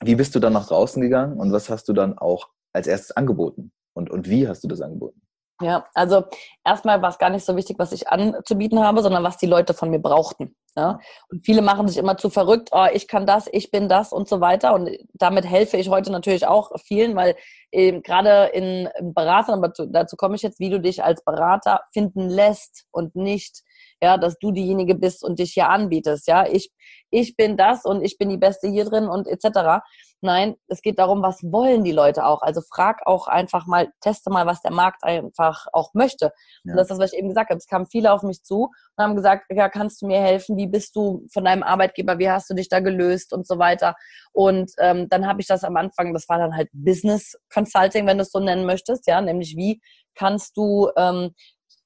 wie 0.03 0.15
bist 0.15 0.36
du 0.36 0.39
dann 0.39 0.53
nach 0.53 0.67
draußen 0.67 1.01
gegangen 1.01 1.39
und 1.39 1.51
was 1.51 1.71
hast 1.71 1.89
du 1.89 1.93
dann 1.93 2.19
auch 2.19 2.50
als 2.73 2.88
erstes 2.88 3.11
angeboten? 3.11 3.71
Und, 3.93 4.09
und 4.09 4.29
wie 4.29 4.47
hast 4.47 4.63
du 4.63 4.67
das 4.67 4.81
angeboten? 4.81 5.21
Ja, 5.61 5.85
also 5.93 6.23
erstmal 6.65 7.01
war 7.01 7.09
es 7.09 7.17
gar 7.17 7.29
nicht 7.29 7.43
so 7.43 7.55
wichtig, 7.57 7.77
was 7.79 7.91
ich 7.91 8.07
anzubieten 8.07 8.79
habe, 8.79 9.01
sondern 9.01 9.23
was 9.23 9.35
die 9.35 9.45
Leute 9.45 9.73
von 9.73 9.89
mir 9.89 9.99
brauchten. 9.99 10.55
Ja? 10.77 10.99
Und 11.29 11.45
viele 11.45 11.61
machen 11.61 11.88
sich 11.89 11.97
immer 11.97 12.15
zu 12.15 12.29
verrückt, 12.29 12.69
oh, 12.71 12.88
ich 12.93 13.09
kann 13.09 13.25
das, 13.25 13.49
ich 13.51 13.69
bin 13.69 13.89
das 13.89 14.13
und 14.13 14.29
so 14.29 14.39
weiter. 14.39 14.73
Und 14.73 14.89
damit 15.13 15.45
helfe 15.45 15.75
ich 15.75 15.89
heute 15.89 16.13
natürlich 16.13 16.47
auch 16.47 16.71
vielen, 16.85 17.13
weil 17.17 17.35
eben 17.73 18.03
gerade 18.03 18.51
in 18.53 18.88
Beratern, 19.13 19.61
aber 19.61 19.73
dazu 19.89 20.15
komme 20.15 20.35
ich 20.35 20.43
jetzt, 20.43 20.61
wie 20.61 20.69
du 20.69 20.79
dich 20.79 21.03
als 21.03 21.25
Berater 21.25 21.81
finden 21.91 22.29
lässt 22.29 22.85
und 22.91 23.15
nicht 23.15 23.63
ja, 24.01 24.17
dass 24.17 24.37
du 24.39 24.51
diejenige 24.51 24.95
bist 24.95 25.23
und 25.23 25.39
dich 25.39 25.53
hier 25.53 25.69
anbietest, 25.69 26.27
ja, 26.27 26.47
ich, 26.47 26.71
ich 27.09 27.35
bin 27.35 27.57
das 27.57 27.85
und 27.85 28.03
ich 28.03 28.17
bin 28.17 28.29
die 28.29 28.37
Beste 28.37 28.67
hier 28.67 28.85
drin 28.85 29.07
und 29.07 29.27
etc. 29.27 29.81
Nein, 30.21 30.55
es 30.67 30.81
geht 30.81 30.99
darum, 30.99 31.21
was 31.21 31.41
wollen 31.43 31.83
die 31.83 31.91
Leute 31.91 32.25
auch. 32.25 32.41
Also 32.41 32.61
frag 32.61 33.05
auch 33.05 33.27
einfach 33.27 33.65
mal, 33.67 33.89
teste 34.01 34.29
mal, 34.29 34.45
was 34.45 34.61
der 34.61 34.71
Markt 34.71 35.03
einfach 35.03 35.67
auch 35.71 35.93
möchte. 35.93 36.31
Ja. 36.63 36.71
Und 36.71 36.77
das 36.77 36.83
ist 36.83 36.91
das, 36.91 36.99
was 36.99 37.13
ich 37.13 37.19
eben 37.19 37.29
gesagt 37.29 37.49
habe. 37.49 37.57
Es 37.57 37.67
kamen 37.67 37.87
viele 37.87 38.11
auf 38.11 38.21
mich 38.23 38.43
zu 38.43 38.63
und 38.95 39.03
haben 39.03 39.15
gesagt, 39.15 39.45
ja, 39.49 39.69
kannst 39.69 40.01
du 40.01 40.07
mir 40.07 40.19
helfen? 40.19 40.57
Wie 40.57 40.67
bist 40.67 40.95
du 40.95 41.25
von 41.31 41.45
deinem 41.45 41.63
Arbeitgeber? 41.63 42.19
Wie 42.19 42.29
hast 42.29 42.49
du 42.49 42.53
dich 42.53 42.67
da 42.67 42.81
gelöst 42.81 43.33
und 43.33 43.47
so 43.47 43.59
weiter? 43.59 43.95
Und 44.33 44.71
ähm, 44.79 45.07
dann 45.09 45.25
habe 45.25 45.41
ich 45.41 45.47
das 45.47 45.63
am 45.63 45.77
Anfang, 45.77 46.13
das 46.13 46.27
war 46.27 46.37
dann 46.37 46.55
halt 46.55 46.69
Business 46.73 47.37
Consulting, 47.53 48.05
wenn 48.05 48.17
du 48.17 48.23
es 48.23 48.31
so 48.31 48.39
nennen 48.39 48.65
möchtest, 48.65 49.07
ja, 49.07 49.21
nämlich 49.21 49.55
wie 49.55 49.81
kannst 50.15 50.57
du 50.57 50.89
ähm, 50.97 51.33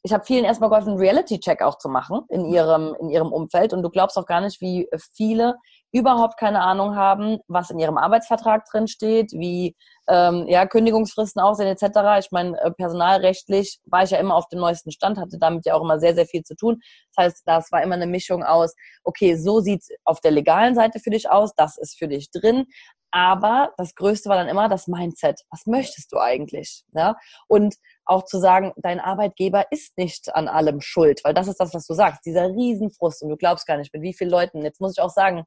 ich 0.04 0.12
habe 0.14 0.26
vielen 0.26 0.44
erstmal 0.44 0.70
geholfen, 0.70 0.90
einen 0.90 1.00
Reality-Check 1.00 1.62
auch 1.62 1.78
zu 1.78 1.88
machen 1.88 2.22
in 2.30 2.46
ihrem, 2.46 2.96
in 3.00 3.10
ihrem 3.10 3.32
Umfeld. 3.32 3.74
Und 3.74 3.84
du 3.84 3.90
glaubst 3.90 4.18
auch 4.18 4.26
gar 4.26 4.42
nicht, 4.42 4.60
wie 4.60 4.90
viele 5.16 5.56
überhaupt 5.94 6.40
keine 6.40 6.62
Ahnung 6.62 6.96
haben, 6.96 7.38
was 7.48 7.70
in 7.70 7.78
ihrem 7.78 7.98
Arbeitsvertrag 7.98 8.66
drin 8.66 8.88
steht, 8.88 9.32
wie 9.32 9.76
ähm, 10.10 10.48
ja, 10.48 10.66
Kündigungsfristen 10.66 11.40
aussehen 11.40 11.68
etc. 11.68 12.26
Ich 12.26 12.32
meine, 12.32 12.60
äh, 12.60 12.72
personalrechtlich 12.72 13.80
war 13.86 14.04
ich 14.04 14.10
ja 14.10 14.18
immer 14.18 14.36
auf 14.36 14.48
dem 14.50 14.60
neuesten 14.60 14.92
Stand, 14.92 15.20
hatte 15.20 15.38
damit 15.38 15.68
ja 15.68 15.76
auch 15.76 15.84
immer 15.84 16.00
sehr, 16.00 16.16
sehr 16.16 16.26
viel 16.26 16.42
zu 16.42 16.56
tun. 16.56 16.82
Das 17.16 17.26
heißt, 17.26 17.44
das 17.46 17.72
war 17.72 17.84
immer 17.84 17.94
eine 17.94 18.08
Mischung 18.08 18.44
aus, 18.44 18.74
okay, 19.04 19.36
so 19.36 19.60
sieht's 19.60 19.90
auf 20.04 20.20
der 20.20 20.32
legalen 20.32 20.74
Seite 20.74 21.00
für 21.00 21.12
dich 21.12 21.30
aus, 21.30 21.54
das 21.56 21.78
ist 21.78 21.98
für 21.98 22.08
dich 22.08 22.32
drin. 22.32 22.66
Aber 23.12 23.72
das 23.78 23.94
Größte 23.94 24.28
war 24.28 24.38
dann 24.38 24.48
immer 24.48 24.68
das 24.68 24.88
Mindset. 24.88 25.42
Was 25.52 25.68
möchtest 25.68 26.12
du 26.12 26.18
eigentlich? 26.18 26.84
Ja? 26.96 27.16
Und 27.48 27.76
auch 28.06 28.26
zu 28.26 28.40
sagen, 28.40 28.74
dein 28.78 29.00
Arbeitgeber 29.00 29.72
ist 29.72 29.96
nicht 30.00 30.34
an 30.34 30.48
allem 30.48 30.82
schuld, 30.82 31.22
weil 31.24 31.36
das 31.36 31.48
ist 31.48 31.60
das, 31.60 31.76
was 31.76 31.86
du 31.86 31.94
sagst, 31.94 32.26
dieser 32.26 32.48
Riesenfrust 32.48 33.22
und 33.22 33.30
du 33.30 33.38
glaubst 33.38 33.68
gar 33.68 33.78
nicht, 33.78 33.94
mit 33.94 34.02
wie 34.02 34.16
vielen 34.16 34.32
Leuten. 34.32 34.64
Jetzt 34.64 34.82
muss 34.82 34.94
ich 34.98 35.04
auch 35.04 35.12
sagen, 35.12 35.44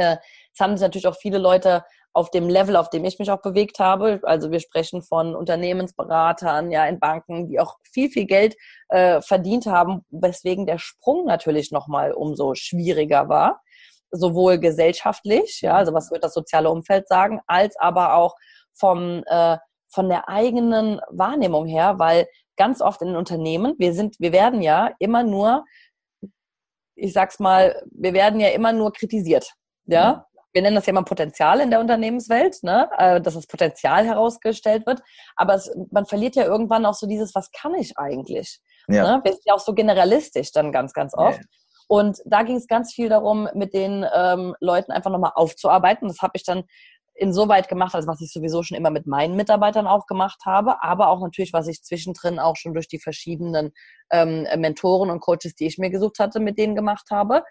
Äh, 0.00 0.16
haben 0.60 0.76
sich 0.76 0.82
natürlich 0.82 1.06
auch 1.06 1.16
viele 1.16 1.38
Leute 1.38 1.84
auf 2.12 2.30
dem 2.30 2.48
Level, 2.48 2.76
auf 2.76 2.90
dem 2.90 3.04
ich 3.04 3.18
mich 3.18 3.30
auch 3.30 3.40
bewegt 3.40 3.78
habe. 3.78 4.20
Also 4.24 4.50
wir 4.50 4.60
sprechen 4.60 5.02
von 5.02 5.36
Unternehmensberatern, 5.36 6.70
ja, 6.70 6.86
in 6.86 6.98
Banken, 6.98 7.48
die 7.48 7.60
auch 7.60 7.76
viel, 7.92 8.10
viel 8.10 8.26
Geld 8.26 8.56
äh, 8.88 9.20
verdient 9.20 9.66
haben, 9.66 10.04
weswegen 10.10 10.66
der 10.66 10.78
Sprung 10.78 11.24
natürlich 11.24 11.70
nochmal 11.70 12.12
umso 12.12 12.54
schwieriger 12.54 13.28
war. 13.28 13.62
Sowohl 14.10 14.58
gesellschaftlich, 14.58 15.60
ja, 15.60 15.76
also 15.76 15.94
was 15.94 16.10
wird 16.10 16.24
das 16.24 16.34
soziale 16.34 16.70
Umfeld 16.70 17.06
sagen, 17.06 17.40
als 17.46 17.76
aber 17.78 18.16
auch 18.16 18.34
vom, 18.74 19.22
äh, 19.26 19.56
von 19.88 20.08
der 20.08 20.28
eigenen 20.28 21.00
Wahrnehmung 21.10 21.66
her, 21.66 21.98
weil 21.98 22.26
ganz 22.56 22.82
oft 22.82 23.02
in 23.02 23.14
Unternehmen, 23.14 23.76
wir 23.78 23.94
sind, 23.94 24.18
wir 24.18 24.32
werden 24.32 24.62
ja 24.62 24.90
immer 24.98 25.22
nur, 25.22 25.64
ich 26.96 27.12
sag's 27.12 27.38
mal, 27.38 27.80
wir 27.92 28.12
werden 28.12 28.40
ja 28.40 28.48
immer 28.48 28.72
nur 28.72 28.92
kritisiert. 28.92 29.54
Ja, 29.86 30.26
wir 30.52 30.62
nennen 30.62 30.76
das 30.76 30.86
ja 30.86 30.90
immer 30.90 31.04
Potenzial 31.04 31.60
in 31.60 31.70
der 31.70 31.80
Unternehmenswelt, 31.80 32.62
ne? 32.62 32.88
Äh, 32.98 33.20
dass 33.20 33.34
das 33.34 33.46
Potenzial 33.46 34.04
herausgestellt 34.04 34.86
wird. 34.86 35.00
Aber 35.36 35.54
es, 35.54 35.70
man 35.90 36.06
verliert 36.06 36.36
ja 36.36 36.44
irgendwann 36.44 36.86
auch 36.86 36.94
so 36.94 37.06
dieses, 37.06 37.34
was 37.34 37.50
kann 37.52 37.74
ich 37.74 37.96
eigentlich? 37.98 38.60
Ja. 38.88 39.16
Ne? 39.16 39.20
Wir 39.22 39.32
sind 39.32 39.44
ja 39.44 39.54
auch 39.54 39.60
so 39.60 39.74
generalistisch 39.74 40.52
dann 40.52 40.72
ganz, 40.72 40.92
ganz 40.92 41.14
oft. 41.14 41.38
Ja. 41.38 41.44
Und 41.88 42.18
da 42.24 42.42
ging 42.42 42.56
es 42.56 42.66
ganz 42.66 42.92
viel 42.92 43.08
darum, 43.08 43.48
mit 43.54 43.74
den 43.74 44.06
ähm, 44.14 44.54
Leuten 44.60 44.92
einfach 44.92 45.10
nochmal 45.10 45.32
aufzuarbeiten. 45.34 46.08
Das 46.08 46.20
habe 46.20 46.32
ich 46.34 46.44
dann 46.44 46.64
insoweit 47.20 47.68
gemacht, 47.68 47.94
als 47.94 48.06
was 48.06 48.20
ich 48.20 48.32
sowieso 48.32 48.62
schon 48.62 48.76
immer 48.76 48.90
mit 48.90 49.06
meinen 49.06 49.36
Mitarbeitern 49.36 49.86
auch 49.86 50.06
gemacht 50.06 50.40
habe, 50.46 50.82
aber 50.82 51.08
auch 51.08 51.20
natürlich, 51.20 51.52
was 51.52 51.68
ich 51.68 51.82
zwischendrin 51.82 52.38
auch 52.38 52.56
schon 52.56 52.72
durch 52.72 52.88
die 52.88 52.98
verschiedenen 52.98 53.72
ähm, 54.10 54.46
Mentoren 54.56 55.10
und 55.10 55.20
Coaches, 55.20 55.54
die 55.54 55.66
ich 55.66 55.78
mir 55.78 55.90
gesucht 55.90 56.18
hatte, 56.18 56.40
mit 56.40 56.58
denen 56.58 56.74
gemacht 56.74 57.08
habe. 57.10 57.42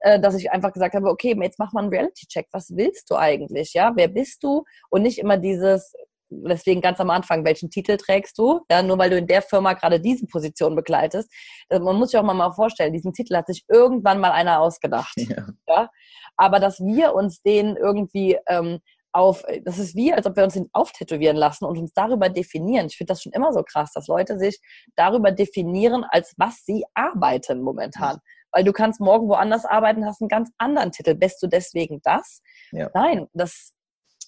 Äh, 0.00 0.20
dass 0.20 0.34
ich 0.34 0.50
einfach 0.52 0.72
gesagt 0.72 0.94
habe, 0.94 1.08
okay, 1.08 1.34
jetzt 1.40 1.58
mach 1.58 1.72
mal 1.72 1.80
einen 1.80 1.88
Reality-Check. 1.88 2.48
Was 2.52 2.70
willst 2.76 3.10
du 3.10 3.16
eigentlich? 3.16 3.72
Ja, 3.72 3.92
wer 3.96 4.08
bist 4.08 4.42
du? 4.42 4.64
Und 4.90 5.02
nicht 5.02 5.18
immer 5.18 5.38
dieses, 5.38 5.94
deswegen 6.28 6.80
ganz 6.80 7.00
am 7.00 7.10
Anfang, 7.10 7.44
welchen 7.44 7.70
Titel 7.70 7.96
trägst 7.96 8.36
du? 8.38 8.60
Ja, 8.70 8.82
nur 8.82 8.98
weil 8.98 9.10
du 9.10 9.16
in 9.16 9.26
der 9.26 9.42
Firma 9.42 9.72
gerade 9.72 10.00
diese 10.00 10.26
Position 10.26 10.76
begleitest. 10.76 11.32
Äh, 11.70 11.78
man 11.78 11.96
muss 11.96 12.10
sich 12.10 12.20
auch 12.20 12.24
mal 12.24 12.52
vorstellen, 12.52 12.92
diesen 12.92 13.12
Titel 13.12 13.36
hat 13.36 13.46
sich 13.46 13.64
irgendwann 13.68 14.20
mal 14.20 14.32
einer 14.32 14.60
ausgedacht. 14.60 15.14
Ja. 15.28 15.46
ja? 15.66 15.90
Aber 16.36 16.60
dass 16.60 16.78
wir 16.80 17.14
uns 17.14 17.40
den 17.40 17.76
irgendwie 17.76 18.38
ähm, 18.46 18.80
auf, 19.16 19.42
das 19.64 19.78
ist 19.78 19.94
wie, 19.96 20.12
als 20.12 20.26
ob 20.26 20.36
wir 20.36 20.44
uns 20.44 20.54
den 20.54 20.68
auftätowieren 20.72 21.36
lassen 21.36 21.64
und 21.64 21.78
uns 21.78 21.92
darüber 21.92 22.28
definieren. 22.28 22.86
Ich 22.86 22.96
finde 22.96 23.12
das 23.12 23.22
schon 23.22 23.32
immer 23.32 23.52
so 23.52 23.62
krass, 23.62 23.92
dass 23.92 24.06
Leute 24.06 24.38
sich 24.38 24.60
darüber 24.94 25.32
definieren, 25.32 26.04
als 26.08 26.34
was 26.36 26.64
sie 26.64 26.84
arbeiten 26.94 27.62
momentan 27.62 28.20
weil 28.52 28.64
du 28.64 28.72
kannst 28.72 29.00
morgen 29.00 29.28
woanders 29.28 29.66
arbeiten, 29.66 30.06
hast 30.06 30.22
einen 30.22 30.28
ganz 30.28 30.50
anderen 30.56 30.90
Titel. 30.90 31.14
Bist 31.14 31.42
du 31.42 31.46
deswegen 31.46 32.00
das? 32.04 32.40
Ja. 32.72 32.88
Nein, 32.94 33.28
das, 33.34 33.74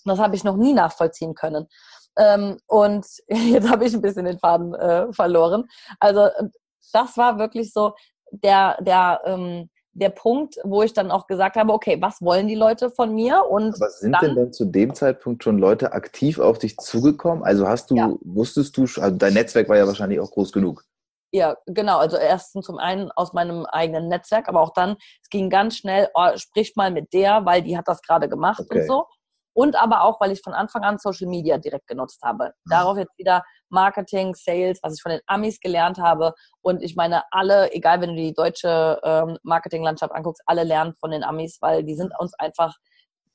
das 0.05 0.19
habe 0.19 0.37
ich 0.37 0.45
noch 0.45 0.57
nie 0.57 0.75
nachvollziehen 0.75 1.35
können. 1.35 1.67
Ähm, 2.19 2.59
und 2.67 3.07
jetzt 3.29 3.71
habe 3.71 3.87
ich 3.87 3.95
ein 3.95 4.03
bisschen 4.03 4.27
den 4.27 4.39
Faden 4.39 4.75
äh, 4.75 5.11
verloren. 5.15 5.65
Also 5.99 6.29
das 6.93 7.17
war 7.17 7.39
wirklich 7.39 7.73
so 7.73 7.95
der, 8.31 8.77
der, 8.83 9.23
ähm, 9.25 9.71
der 9.99 10.11
Punkt, 10.11 10.57
wo 10.65 10.83
ich 10.83 10.93
dann 10.93 11.11
auch 11.11 11.27
gesagt 11.27 11.57
habe, 11.57 11.73
okay, 11.73 12.01
was 12.01 12.23
wollen 12.23 12.49
die 12.49 12.55
Leute 12.55 12.91
von 12.91 13.15
mir? 13.15 13.45
Und 13.49 13.75
Aber 13.75 13.91
sind 13.91 14.13
dann, 14.13 14.21
denn 14.21 14.37
dann 14.37 14.53
zu 14.53 14.65
dem 14.65 14.95
Zeitpunkt 14.95 15.43
schon 15.45 15.59
Leute 15.59 15.93
aktiv 15.93 16.39
auf 16.39 16.59
dich 16.59 16.77
zugekommen? 16.77 17.45
Also 17.45 17.69
hast 17.69 17.91
du, 17.91 17.97
ja. 17.97 18.13
wusstest 18.23 18.77
du, 18.77 18.83
also 18.83 19.17
dein 19.17 19.35
Netzwerk 19.35 19.69
war 19.69 19.77
ja 19.77 19.87
wahrscheinlich 19.87 20.21
auch 20.21 20.31
groß 20.31 20.53
genug. 20.53 20.85
Ja, 21.31 21.57
genau. 21.67 21.99
Also 21.99 22.17
erstens 22.17 22.65
zum 22.65 22.79
einen 22.79 23.11
aus 23.13 23.33
meinem 23.33 23.67
eigenen 23.67 24.09
Netzwerk, 24.09 24.49
aber 24.49 24.61
auch 24.61 24.73
dann, 24.73 24.97
es 25.23 25.29
ging 25.31 25.51
ganz 25.51 25.77
schnell, 25.77 26.09
oh, 26.15 26.31
sprich 26.37 26.75
mal 26.77 26.91
mit 26.91 27.13
der, 27.13 27.45
weil 27.45 27.63
die 27.63 27.77
hat 27.77 27.87
das 27.87 28.01
gerade 28.01 28.29
gemacht 28.29 28.61
okay. 28.61 28.81
und 28.81 28.87
so. 28.87 29.07
Und 29.53 29.77
aber 29.77 30.05
auch, 30.05 30.21
weil 30.21 30.31
ich 30.31 30.41
von 30.41 30.55
Anfang 30.55 30.85
an 30.85 30.99
Social 30.99 31.29
Media 31.29 31.59
direkt 31.59 31.89
genutzt 31.89 32.21
habe. 32.23 32.53
Mhm. 32.65 32.71
Darauf 32.71 32.97
jetzt 32.97 33.19
wieder 33.19 33.43
Marketing, 33.71 34.35
Sales, 34.35 34.79
was 34.83 34.95
ich 34.95 35.03
von 35.03 35.11
den 35.11 35.21
Amis 35.27 35.61
gelernt 35.61 35.99
habe. 35.99 36.35
Und 36.61 36.83
ich 36.83 36.97
meine, 36.97 37.23
alle, 37.31 37.73
egal 37.73 38.01
wenn 38.01 38.11
du 38.11 38.17
die 38.17 38.35
deutsche 38.35 39.01
ähm, 39.03 39.39
Marketinglandschaft 39.43 40.13
anguckst, 40.13 40.43
alle 40.47 40.65
lernen 40.65 40.95
von 41.01 41.11
den 41.11 41.25
Amis, 41.25 41.59
weil 41.61 41.85
die 41.85 41.95
sind 41.95 42.13
uns 42.19 42.35
einfach 42.35 42.75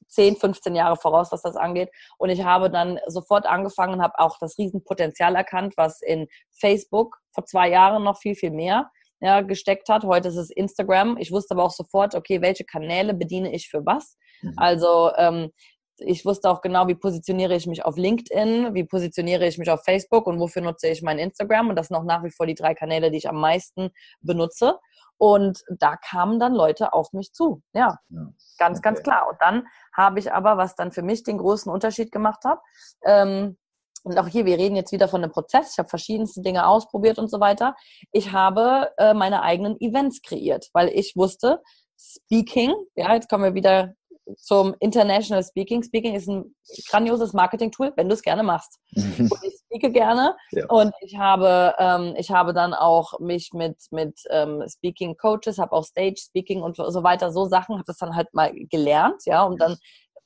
10, 0.09 0.37
15 0.37 0.75
Jahre 0.75 0.95
voraus, 0.95 1.31
was 1.31 1.41
das 1.41 1.55
angeht. 1.55 1.89
Und 2.17 2.29
ich 2.29 2.43
habe 2.43 2.69
dann 2.69 2.99
sofort 3.07 3.45
angefangen 3.45 3.95
und 3.95 4.01
habe 4.01 4.19
auch 4.19 4.37
das 4.39 4.57
Riesenpotenzial 4.57 5.35
erkannt, 5.35 5.73
was 5.77 6.01
in 6.01 6.27
Facebook 6.51 7.17
vor 7.31 7.45
zwei 7.45 7.69
Jahren 7.69 8.03
noch 8.03 8.17
viel, 8.17 8.35
viel 8.35 8.51
mehr 8.51 8.91
ja, 9.23 9.41
gesteckt 9.41 9.89
hat. 9.89 10.03
Heute 10.03 10.27
ist 10.27 10.35
es 10.35 10.49
Instagram. 10.49 11.17
Ich 11.17 11.31
wusste 11.31 11.55
aber 11.55 11.63
auch 11.63 11.71
sofort, 11.71 12.13
okay, 12.13 12.41
welche 12.41 12.65
Kanäle 12.65 13.13
bediene 13.13 13.53
ich 13.53 13.69
für 13.69 13.85
was. 13.85 14.17
Mhm. 14.41 14.53
Also 14.57 15.11
ähm, 15.17 15.51
ich 15.97 16.25
wusste 16.25 16.49
auch 16.49 16.61
genau, 16.61 16.87
wie 16.87 16.95
positioniere 16.95 17.55
ich 17.55 17.67
mich 17.67 17.85
auf 17.85 17.97
LinkedIn, 17.97 18.73
wie 18.73 18.83
positioniere 18.83 19.45
ich 19.47 19.57
mich 19.57 19.69
auf 19.69 19.83
Facebook 19.83 20.27
und 20.27 20.39
wofür 20.39 20.61
nutze 20.61 20.87
ich 20.87 21.01
mein 21.01 21.19
Instagram. 21.19 21.69
Und 21.69 21.75
das 21.75 21.87
sind 21.87 21.97
auch 21.97 22.03
nach 22.03 22.23
wie 22.23 22.31
vor 22.31 22.45
die 22.45 22.55
drei 22.55 22.73
Kanäle, 22.73 23.11
die 23.11 23.17
ich 23.17 23.29
am 23.29 23.39
meisten 23.39 23.91
benutze. 24.21 24.79
Und 25.17 25.63
da 25.69 25.95
kamen 25.95 26.39
dann 26.39 26.53
Leute 26.53 26.93
auf 26.93 27.13
mich 27.13 27.33
zu. 27.33 27.61
Ja, 27.73 27.97
ja. 28.09 28.27
ganz, 28.57 28.79
okay. 28.79 28.89
ganz 28.89 29.03
klar. 29.03 29.27
Und 29.29 29.37
dann 29.39 29.67
habe 29.95 30.19
ich 30.19 30.33
aber, 30.33 30.57
was 30.57 30.75
dann 30.75 30.91
für 30.91 31.03
mich 31.03 31.23
den 31.23 31.37
großen 31.37 31.71
Unterschied 31.71 32.11
gemacht 32.11 32.43
hat, 32.43 32.59
ähm, 33.05 33.57
und 34.05 34.19
auch 34.19 34.27
hier, 34.27 34.45
wir 34.45 34.57
reden 34.57 34.75
jetzt 34.75 34.91
wieder 34.91 35.07
von 35.07 35.23
einem 35.23 35.31
Prozess. 35.31 35.71
Ich 35.71 35.79
habe 35.79 35.87
verschiedenste 35.87 36.41
Dinge 36.41 36.67
ausprobiert 36.67 37.17
und 37.19 37.29
so 37.29 37.39
weiter. 37.39 37.73
Ich 38.11 38.33
habe 38.33 38.91
äh, 38.97 39.13
meine 39.13 39.43
eigenen 39.43 39.79
Events 39.79 40.21
kreiert, 40.21 40.69
weil 40.73 40.89
ich 40.89 41.15
wusste, 41.15 41.61
Speaking, 41.97 42.73
ja, 42.95 43.13
jetzt 43.13 43.29
kommen 43.29 43.45
wir 43.45 43.53
wieder 43.53 43.93
zum 44.37 44.75
International 44.79 45.43
Speaking. 45.43 45.83
Speaking 45.83 46.15
ist 46.15 46.27
ein 46.27 46.55
grandioses 46.89 47.33
Marketing-Tool, 47.33 47.93
wenn 47.95 48.07
du 48.07 48.13
es 48.13 48.21
gerne 48.21 48.43
machst. 48.43 48.79
und 48.95 49.43
ich 49.43 49.55
speake 49.57 49.91
gerne. 49.91 50.35
Ja. 50.51 50.65
Und 50.67 50.93
ich 51.01 51.17
habe, 51.17 51.75
ähm, 51.77 52.15
ich 52.17 52.31
habe 52.31 52.53
dann 52.53 52.73
auch 52.73 53.19
mich 53.19 53.51
mit, 53.53 53.77
mit 53.91 54.19
ähm, 54.29 54.63
Speaking-Coaches, 54.67 55.57
habe 55.57 55.73
auch 55.73 55.83
Stage-Speaking 55.83 56.61
und 56.61 56.77
so 56.77 57.03
weiter, 57.03 57.31
so 57.31 57.45
Sachen, 57.45 57.75
habe 57.75 57.85
das 57.87 57.97
dann 57.97 58.15
halt 58.15 58.33
mal 58.33 58.53
gelernt, 58.69 59.23
ja, 59.25 59.43
und 59.43 59.59
dann 59.59 59.77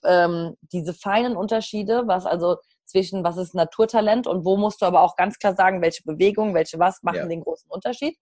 ähm, 0.04 0.56
diese 0.62 0.94
feinen 0.94 1.36
Unterschiede, 1.36 2.04
was 2.06 2.26
also 2.26 2.58
zwischen 2.86 3.24
was 3.24 3.38
ist 3.38 3.54
Naturtalent 3.54 4.28
und 4.28 4.46
wo 4.46 4.58
musst 4.58 4.82
du 4.82 4.86
aber 4.86 5.02
auch 5.02 5.16
ganz 5.16 5.38
klar 5.40 5.56
sagen, 5.56 5.82
welche 5.82 6.04
Bewegung, 6.04 6.54
welche 6.54 6.80
was 6.80 7.04
machen 7.04 7.18
ja. 7.18 7.28
den 7.28 7.42
großen 7.42 7.70
Unterschied. 7.70 8.18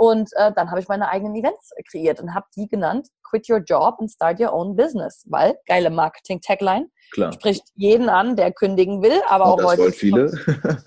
Und 0.00 0.30
äh, 0.36 0.50
dann 0.56 0.70
habe 0.70 0.80
ich 0.80 0.88
meine 0.88 1.10
eigenen 1.10 1.34
Events 1.34 1.72
kreiert 1.90 2.22
und 2.22 2.34
habe 2.34 2.46
die 2.56 2.66
genannt 2.66 3.08
Quit 3.22 3.50
Your 3.50 3.58
Job 3.58 3.96
and 3.98 4.10
Start 4.10 4.40
Your 4.40 4.50
Own 4.50 4.74
Business, 4.74 5.26
weil 5.28 5.58
geile 5.66 5.90
Marketing-Tagline 5.90 6.86
spricht 7.34 7.64
jeden 7.74 8.08
an, 8.08 8.34
der 8.34 8.50
kündigen 8.50 9.02
will, 9.02 9.20
aber 9.28 9.52
und 9.52 9.62
auch 9.62 9.76
Leute, 9.76 9.92
viele. 9.92 10.32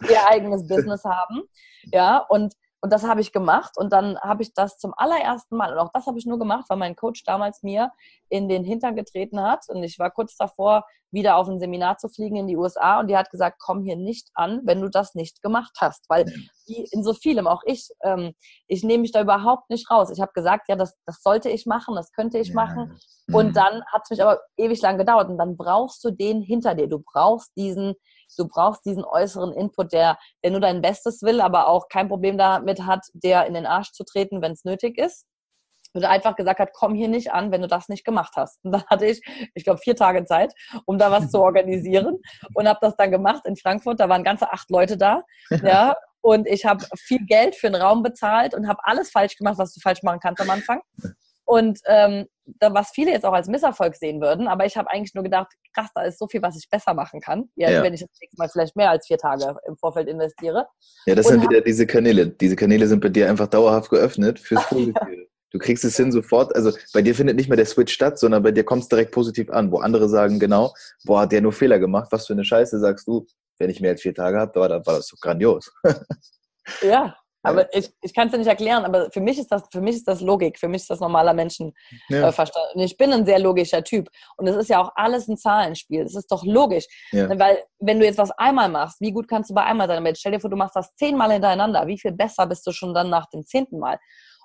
ihr 0.10 0.28
eigenes 0.28 0.68
Business 0.68 1.04
haben. 1.04 1.44
Ja, 1.92 2.26
und 2.28 2.56
und 2.84 2.92
das 2.92 3.04
habe 3.04 3.22
ich 3.22 3.32
gemacht 3.32 3.78
und 3.78 3.94
dann 3.94 4.20
habe 4.20 4.44
ich 4.44 4.54
das 4.54 4.78
zum 4.78 4.94
allerersten 4.98 5.56
Mal, 5.56 5.72
und 5.72 5.80
auch 5.80 5.92
das 5.94 6.06
habe 6.06 6.20
ich 6.20 6.26
nur 6.26 6.38
gemacht, 6.38 6.66
weil 6.68 6.78
mein 6.78 6.98
Coach 6.98 7.24
damals 7.24 7.64
mir 7.64 7.92
in 8.28 8.50
den 8.50 8.66
Hintern 8.66 8.98
getreten 8.98 9.42
hat 9.42 9.64
und 9.70 9.82
ich 9.84 10.00
war 10.00 10.12
kurz 10.12 10.36
davor, 10.36 10.86
wieder 11.10 11.38
auf 11.38 11.48
ein 11.48 11.62
Seminar 11.62 11.98
zu 11.98 12.10
fliegen 12.10 12.36
in 12.36 12.48
die 12.48 12.58
USA 12.58 13.00
und 13.00 13.08
die 13.08 13.16
hat 13.16 13.30
gesagt, 13.30 13.62
komm 13.64 13.84
hier 13.84 13.96
nicht 13.96 14.28
an, 14.34 14.60
wenn 14.66 14.82
du 14.82 14.90
das 14.90 15.16
nicht 15.16 15.42
gemacht 15.42 15.78
hast, 15.80 16.04
weil 16.10 16.26
wie 16.66 16.86
in 16.92 17.06
so 17.06 17.14
vielem, 17.14 17.48
auch 17.48 17.62
ich, 17.66 17.88
ähm, 18.04 18.34
ich 18.68 18.84
nehme 18.84 19.04
mich 19.04 19.14
da 19.14 19.22
überhaupt 19.22 19.70
nicht 19.70 19.90
raus. 19.90 20.10
Ich 20.10 20.20
habe 20.20 20.34
gesagt, 20.34 20.68
ja, 20.68 20.76
das, 20.76 20.98
das 21.06 21.22
sollte 21.22 21.50
ich 21.50 21.66
machen, 21.66 21.96
das 21.96 22.12
könnte 22.12 22.38
ich 22.38 22.54
machen 22.54 23.00
und 23.32 23.50
mhm. 23.50 23.54
dann 23.54 23.86
hat 23.94 24.02
es 24.04 24.10
mich 24.10 24.22
aber 24.22 24.42
ewig 24.58 24.82
lang 24.82 24.98
gedauert 24.98 25.30
und 25.30 25.38
dann 25.38 25.56
brauchst 25.56 26.04
du 26.04 26.12
den 26.12 26.42
hinter 26.42 26.76
dir, 26.76 26.88
du 26.88 27.00
brauchst 27.00 27.56
diesen 27.56 27.94
Du 28.38 28.48
brauchst 28.48 28.86
diesen 28.86 29.04
äußeren 29.04 29.54
Input, 29.54 29.94
der, 29.94 30.18
der 30.44 30.52
nur 30.52 30.62
dein 30.62 30.82
Bestes 30.82 31.22
will, 31.22 31.42
aber 31.42 31.68
auch 31.68 31.88
kein 31.90 32.08
Problem 32.08 32.38
damit 32.38 32.86
hat, 32.86 33.06
der 33.14 33.46
in 33.46 33.54
den 33.54 33.66
Arsch 33.66 33.92
zu 33.92 34.04
treten, 34.04 34.42
wenn 34.42 34.54
es 34.54 34.64
nötig 34.64 34.98
ist. 34.98 35.26
Und 35.96 36.06
einfach 36.06 36.36
gesagt 36.36 36.60
hat, 36.60 36.74
komm 36.74 36.96
hier 36.96 37.08
nicht 37.08 37.32
an, 37.32 37.52
wenn 37.52 37.62
du 37.62 37.68
das 37.68 37.88
nicht 37.88 38.04
gemacht 38.04 38.34
hast. 38.36 38.64
Und 38.64 38.72
dann 38.72 38.84
hatte 38.88 39.06
ich, 39.06 39.22
ich 39.54 39.64
glaube, 39.64 39.80
vier 39.80 39.96
Tage 39.96 40.26
Zeit, 40.26 40.52
um 40.86 40.98
da 40.98 41.12
was 41.12 41.30
zu 41.30 41.40
organisieren 41.42 42.20
und 42.56 42.68
habe 42.68 42.80
das 42.82 42.96
dann 42.96 43.12
gemacht 43.12 43.46
in 43.46 43.56
Frankfurt. 43.56 44.00
Da 44.00 44.10
waren 44.10 44.24
ganze 44.24 44.52
acht 44.52 44.70
Leute 44.72 44.98
da. 44.98 45.24
Ja, 45.64 45.96
und 46.22 46.48
ich 46.48 46.66
habe 46.66 46.86
viel 46.98 47.26
Geld 47.26 47.54
für 47.54 47.68
einen 47.68 47.82
Raum 47.82 48.02
bezahlt 48.02 48.54
und 48.54 48.68
habe 48.68 48.80
alles 48.84 49.12
falsch 49.12 49.36
gemacht, 49.36 49.58
was 49.58 49.74
du 49.74 49.82
falsch 49.82 50.04
machen 50.04 50.20
kannst 50.22 50.42
am 50.42 50.50
Anfang. 50.50 50.82
Und 51.46 51.80
ähm, 51.86 52.26
da, 52.46 52.74
was 52.74 52.92
viele 52.92 53.12
jetzt 53.12 53.26
auch 53.26 53.34
als 53.34 53.48
Misserfolg 53.48 53.96
sehen 53.96 54.22
würden, 54.22 54.48
aber 54.48 54.66
ich 54.66 54.76
habe 54.78 54.90
eigentlich 54.90 55.14
nur 55.14 55.24
gedacht, 55.24 55.48
krass, 55.74 55.90
da 55.96 56.04
ist 56.04 56.20
so 56.20 56.28
viel, 56.28 56.42
was 56.42 56.58
ich 56.58 56.70
besser 56.70 56.94
machen 56.94 57.22
kann, 57.22 57.50
ja, 57.56 57.70
ja. 57.70 57.84
wenn 57.84 57.94
ich 57.94 58.02
das 58.02 58.10
nächste 58.22 58.38
Mal 58.38 58.50
vielleicht 58.50 58.76
mehr 58.76 58.90
als 58.90 59.08
vier 59.08 59.18
Tage 59.18 59.56
im 59.68 59.78
Vorfeld 59.78 60.08
investiere. 60.08 60.68
Ja, 61.06 61.16
das 61.16 61.28
und 61.28 61.34
sind 61.34 61.50
wieder 61.50 61.62
diese 61.62 61.88
Kanäle. 61.88 62.28
Diese 62.28 62.56
Kanäle 62.56 62.88
sind 62.88 63.02
bei 63.02 63.10
dir 63.10 63.30
einfach 63.30 63.48
dauerhaft 63.48 63.90
geöffnet 63.90 64.40
fürs 64.40 64.68
Positive. 64.68 65.28
Du 65.52 65.60
kriegst 65.60 65.86
es 65.86 65.96
hin 65.96 66.12
sofort, 66.12 66.56
also 66.56 66.72
bei 66.94 67.04
dir 67.04 67.14
findet 67.14 67.36
nicht 67.36 67.48
mehr 67.48 67.58
der 67.58 67.68
Switch 67.68 67.94
statt, 67.94 68.18
sondern 68.18 68.42
bei 68.42 68.52
dir 68.52 68.64
kommt 68.64 68.82
es 68.82 68.90
direkt 68.90 69.12
positiv 69.12 69.52
an, 69.52 69.72
wo 69.72 69.78
andere 69.78 70.10
sagen, 70.10 70.40
genau, 70.40 70.74
boah, 71.06 71.22
hat 71.22 71.32
der 71.32 71.42
nur 71.42 71.54
Fehler 71.54 71.78
gemacht, 71.78 72.08
was 72.12 72.26
für 72.26 72.34
eine 72.34 72.44
Scheiße, 72.44 72.80
sagst 72.80 73.08
du, 73.08 73.28
wenn 73.60 73.70
ich 73.70 73.80
mehr 73.80 73.92
als 73.92 74.02
vier 74.02 74.16
Tage 74.16 74.40
habe, 74.40 74.60
war, 74.60 74.70
war 74.70 74.96
das 74.96 75.08
so 75.08 75.16
grandios. 75.22 75.72
ja, 76.82 77.16
Aber 77.44 77.74
ich, 77.76 77.92
ich 78.02 78.14
kann 78.14 78.28
es 78.28 78.32
dir 78.32 78.38
nicht 78.38 78.48
erklären, 78.48 78.86
aber 78.86 79.12
für 79.12 79.20
mich 79.20 79.38
ist 79.38 79.52
das, 79.52 79.64
für 79.72 79.82
mich 79.82 79.98
ist 79.98 80.08
das 80.08 80.22
Logik, 80.22 80.58
für 80.58 80.70
mich 80.70 80.84
ist 80.84 80.90
das 80.90 81.02
normaler 81.02 81.34
Menschenverstand. 81.34 82.66
Ja. 82.76 82.82
Äh, 82.82 82.86
ich 82.86 82.98
bin 82.98 83.12
ein 83.12 83.26
sehr 83.26 83.40
logischer 83.40 83.84
Typ. 83.84 84.10
Und 84.38 84.48
es 84.48 84.56
ist 84.56 84.70
ja 84.70 84.82
auch 84.82 84.92
alles 84.96 85.28
ein 85.28 85.38
Zahlenspiel. 85.38 86.04
Das 86.04 86.16
ist 86.16 86.32
doch 86.32 86.46
logisch. 86.46 86.86
Ja. 87.12 87.38
Weil 87.38 87.64
wenn 87.80 88.00
du 88.00 88.06
jetzt 88.06 88.18
was 88.18 88.32
einmal 88.32 88.70
machst, 88.70 89.02
wie 89.02 89.12
gut 89.12 89.28
kannst 89.28 89.50
du 89.50 89.54
bei 89.54 89.64
einmal 89.64 89.88
sein? 89.88 89.98
Aber 89.98 90.08
jetzt 90.08 90.20
stell 90.20 90.32
dir 90.32 90.40
vor, 90.40 90.50
du 90.50 90.56
machst 90.56 90.76
das 90.76 90.96
zehnmal 90.96 91.32
hintereinander. 91.32 91.86
Wie 91.86 92.00
viel 92.00 92.14
besser 92.14 92.48
bist 92.48 92.66
du 92.66 92.72
schon 92.72 92.94
dann 92.94 93.10
nach 93.10 93.30
dem 93.30 93.46
zehnten 93.46 93.78
Mal? 93.78 94.00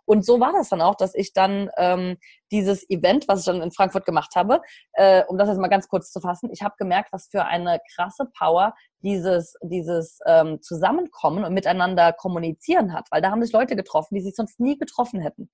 Und 0.09 0.25
so 0.25 0.41
war 0.41 0.53
das 0.53 0.71
dann 0.71 0.81
auch, 0.81 0.95
dass 0.95 1.15
ich 1.15 1.35
dann 1.35 1.71
ähm, 1.77 2.17
dieses 2.51 2.89
Event, 2.89 3.29
was 3.29 3.41
ich 3.41 3.45
dann 3.45 3.61
in 3.61 3.71
Frankfurt 3.71 4.07
gemacht 4.07 4.37
habe, 4.37 4.63
äh, 4.95 5.23
um 5.27 5.37
das 5.37 5.49
jetzt 5.51 5.59
mal 5.59 5.69
ganz 5.69 5.87
kurz 5.87 6.11
zu 6.11 6.21
fassen, 6.21 6.49
ich 6.51 6.63
habe 6.63 6.75
gemerkt, 6.79 7.13
was 7.13 7.29
für 7.31 7.45
eine 7.45 7.79
krasse 7.95 8.25
Power 8.39 8.75
dieses, 9.03 9.55
dieses 9.63 10.19
ähm, 10.27 10.63
Zusammenkommen 10.63 11.45
und 11.45 11.53
miteinander 11.53 12.15
kommunizieren 12.15 12.95
hat. 12.95 13.07
Weil 13.11 13.21
da 13.21 13.31
haben 13.31 13.43
sich 13.43 13.53
Leute 13.53 13.77
getroffen, 13.77 14.15
die 14.15 14.23
sich 14.23 14.35
sonst 14.35 14.59
nie 14.59 14.79
getroffen 14.79 15.21
hätten 15.21 15.51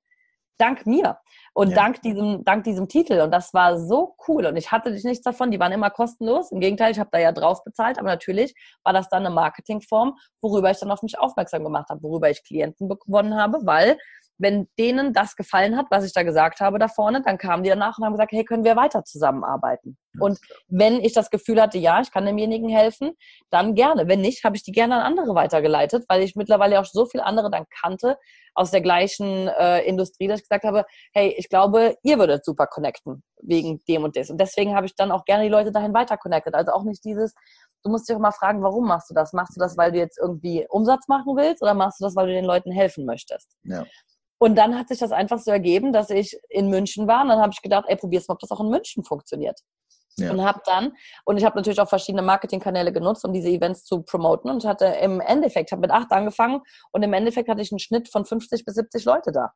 dank 0.59 0.87
mir 0.87 1.19
und 1.53 1.71
ja. 1.71 1.75
dank 1.75 2.01
diesem 2.03 2.45
dank 2.45 2.65
diesem 2.65 2.89
Titel 2.89 3.21
und 3.21 3.33
das 3.33 3.53
war 3.55 3.79
so 3.79 4.15
cool 4.29 4.47
und 4.47 4.57
ich 4.57 4.71
hatte 4.71 4.93
nichts 4.93 5.23
davon, 5.23 5.51
die 5.51 5.59
waren 5.59 5.73
immer 5.73 5.91
kostenlos. 5.91 6.53
Im 6.53 6.61
Gegenteil, 6.61 6.93
ich 6.93 6.99
habe 6.99 7.11
da 7.13 7.19
ja 7.19 7.33
drauf 7.33 7.65
bezahlt, 7.65 7.99
aber 7.99 8.09
natürlich 8.09 8.55
war 8.85 8.93
das 8.93 9.09
dann 9.09 9.27
eine 9.27 9.35
Marketingform, 9.35 10.17
worüber 10.41 10.71
ich 10.71 10.79
dann 10.79 10.91
auf 10.91 11.03
mich 11.03 11.19
aufmerksam 11.19 11.65
gemacht 11.65 11.89
habe, 11.89 12.03
worüber 12.03 12.31
ich 12.31 12.45
Klienten 12.45 12.89
gewonnen 12.89 13.37
habe, 13.37 13.59
weil 13.65 13.99
wenn 14.39 14.69
denen 14.79 15.13
das 15.13 15.37
gefallen 15.37 15.77
hat, 15.77 15.87
was 15.91 16.05
ich 16.05 16.13
da 16.13 16.23
gesagt 16.23 16.61
habe 16.61 16.79
da 16.79 16.89
vorne, 16.89 17.23
dann 17.23 17.39
kamen 17.39 17.63
die 17.63 17.71
danach 17.71 17.99
und 17.99 18.05
haben 18.05 18.13
gesagt, 18.13 18.33
hey, 18.33 18.45
können 18.45 18.65
wir 18.65 18.77
weiter 18.77 19.05
zusammenarbeiten? 19.05 19.97
Und 20.21 20.39
wenn 20.69 21.01
ich 21.01 21.13
das 21.13 21.31
Gefühl 21.31 21.61
hatte, 21.61 21.79
ja, 21.79 22.01
ich 22.01 22.11
kann 22.11 22.25
demjenigen 22.25 22.69
helfen, 22.69 23.13
dann 23.51 23.75
gerne. 23.75 24.07
Wenn 24.09 24.21
nicht, 24.21 24.45
habe 24.45 24.57
ich 24.57 24.63
die 24.63 24.73
gerne 24.73 24.97
an 24.97 25.03
andere 25.03 25.35
weitergeleitet, 25.35 26.05
weil 26.09 26.23
ich 26.23 26.37
mittlerweile 26.37 26.81
auch 26.81 26.85
so 26.85 27.07
viele 27.07 27.25
andere 27.25 27.51
dann 27.51 27.65
kannte, 27.83 28.17
aus 28.55 28.71
der 28.71 28.81
gleichen 28.81 29.49
äh, 29.49 29.81
Industrie, 29.81 30.29
dass 30.29 30.41
ich 30.41 30.49
gesagt 30.49 30.65
habe, 30.65 30.85
hey, 31.13 31.35
ich 31.37 31.49
glaube, 31.49 31.97
ihr 32.03 32.19
würdet 32.19 32.45
super 32.45 32.67
connecten 32.67 33.23
wegen 33.43 33.83
dem 33.89 34.05
und 34.05 34.17
des. 34.17 34.31
Und 34.31 34.41
deswegen 34.41 34.77
habe 34.77 34.87
ich 34.87 34.95
dann 34.95 35.11
auch 35.11 35.25
gerne 35.25 35.45
die 35.45 35.51
Leute 35.51 35.73
dahin 35.73 35.93
weiter 35.93 36.17
connected. 36.17 36.55
Also 36.55 36.73
auch 36.73 36.85
nicht 36.85 37.05
dieses, 37.05 37.35
du 37.83 37.91
musst 37.91 38.09
dich 38.09 38.15
auch 38.17 38.21
mal 38.21 38.31
fragen, 38.31 38.63
warum 38.63 38.87
machst 38.87 39.11
du 39.11 39.15
das? 39.15 39.33
Machst 39.33 39.57
du 39.57 39.61
das, 39.61 39.77
weil 39.77 39.93
du 39.93 39.99
jetzt 39.99 40.19
irgendwie 40.19 40.67
Umsatz 40.69 41.09
machen 41.09 41.37
willst 41.37 41.63
oder 41.63 41.75
machst 41.75 42.01
du 42.01 42.05
das, 42.05 42.15
weil 42.15 42.29
du 42.29 42.33
den 42.33 42.45
Leuten 42.45 42.71
helfen 42.71 43.05
möchtest? 43.05 43.51
Ja. 43.65 43.85
Und 44.39 44.57
dann 44.57 44.77
hat 44.77 44.89
sich 44.89 44.99
das 44.99 45.13
einfach 45.13 45.39
so 45.39 45.51
ergeben, 45.51 45.93
dass 45.93 46.11
ich 46.11 46.39
in 46.49 46.69
München 46.69 47.07
war 47.07 47.23
und 47.23 47.29
dann 47.29 47.41
habe 47.41 47.53
ich 47.53 47.63
gedacht, 47.63 47.85
ey, 47.89 47.97
probier's 47.97 48.29
mal, 48.29 48.35
ob 48.35 48.41
das 48.41 48.51
auch 48.51 48.61
in 48.61 48.69
München 48.69 49.05
funktioniert. 49.05 49.61
Ja. 50.17 50.31
Und 50.31 50.45
habe 50.45 50.61
dann, 50.65 50.93
und 51.25 51.39
ich 51.39 51.45
habe 51.45 51.57
natürlich 51.57 51.81
auch 51.81 51.89
verschiedene 51.89 52.23
Marketingkanäle 52.23 52.93
genutzt, 52.93 53.25
um 53.25 53.33
diese 53.33 53.49
Events 53.49 53.85
zu 53.85 54.03
promoten 54.03 54.51
und 54.51 54.65
hatte 54.65 54.87
im 54.87 55.21
Endeffekt, 55.21 55.73
habe 55.73 55.81
mit 55.81 55.91
acht 55.91 56.13
angefangen 56.13 56.61
und 56.93 57.03
im 57.03 57.13
Endeffekt 57.13 57.49
hatte 57.49 57.63
ich 57.63 57.73
einen 57.73 57.81
Schnitt 57.81 58.09
von 58.09 58.25
50 58.25 58.65
bis 58.65 58.75
70 58.75 59.05
Leute 59.05 59.33
da 59.33 59.53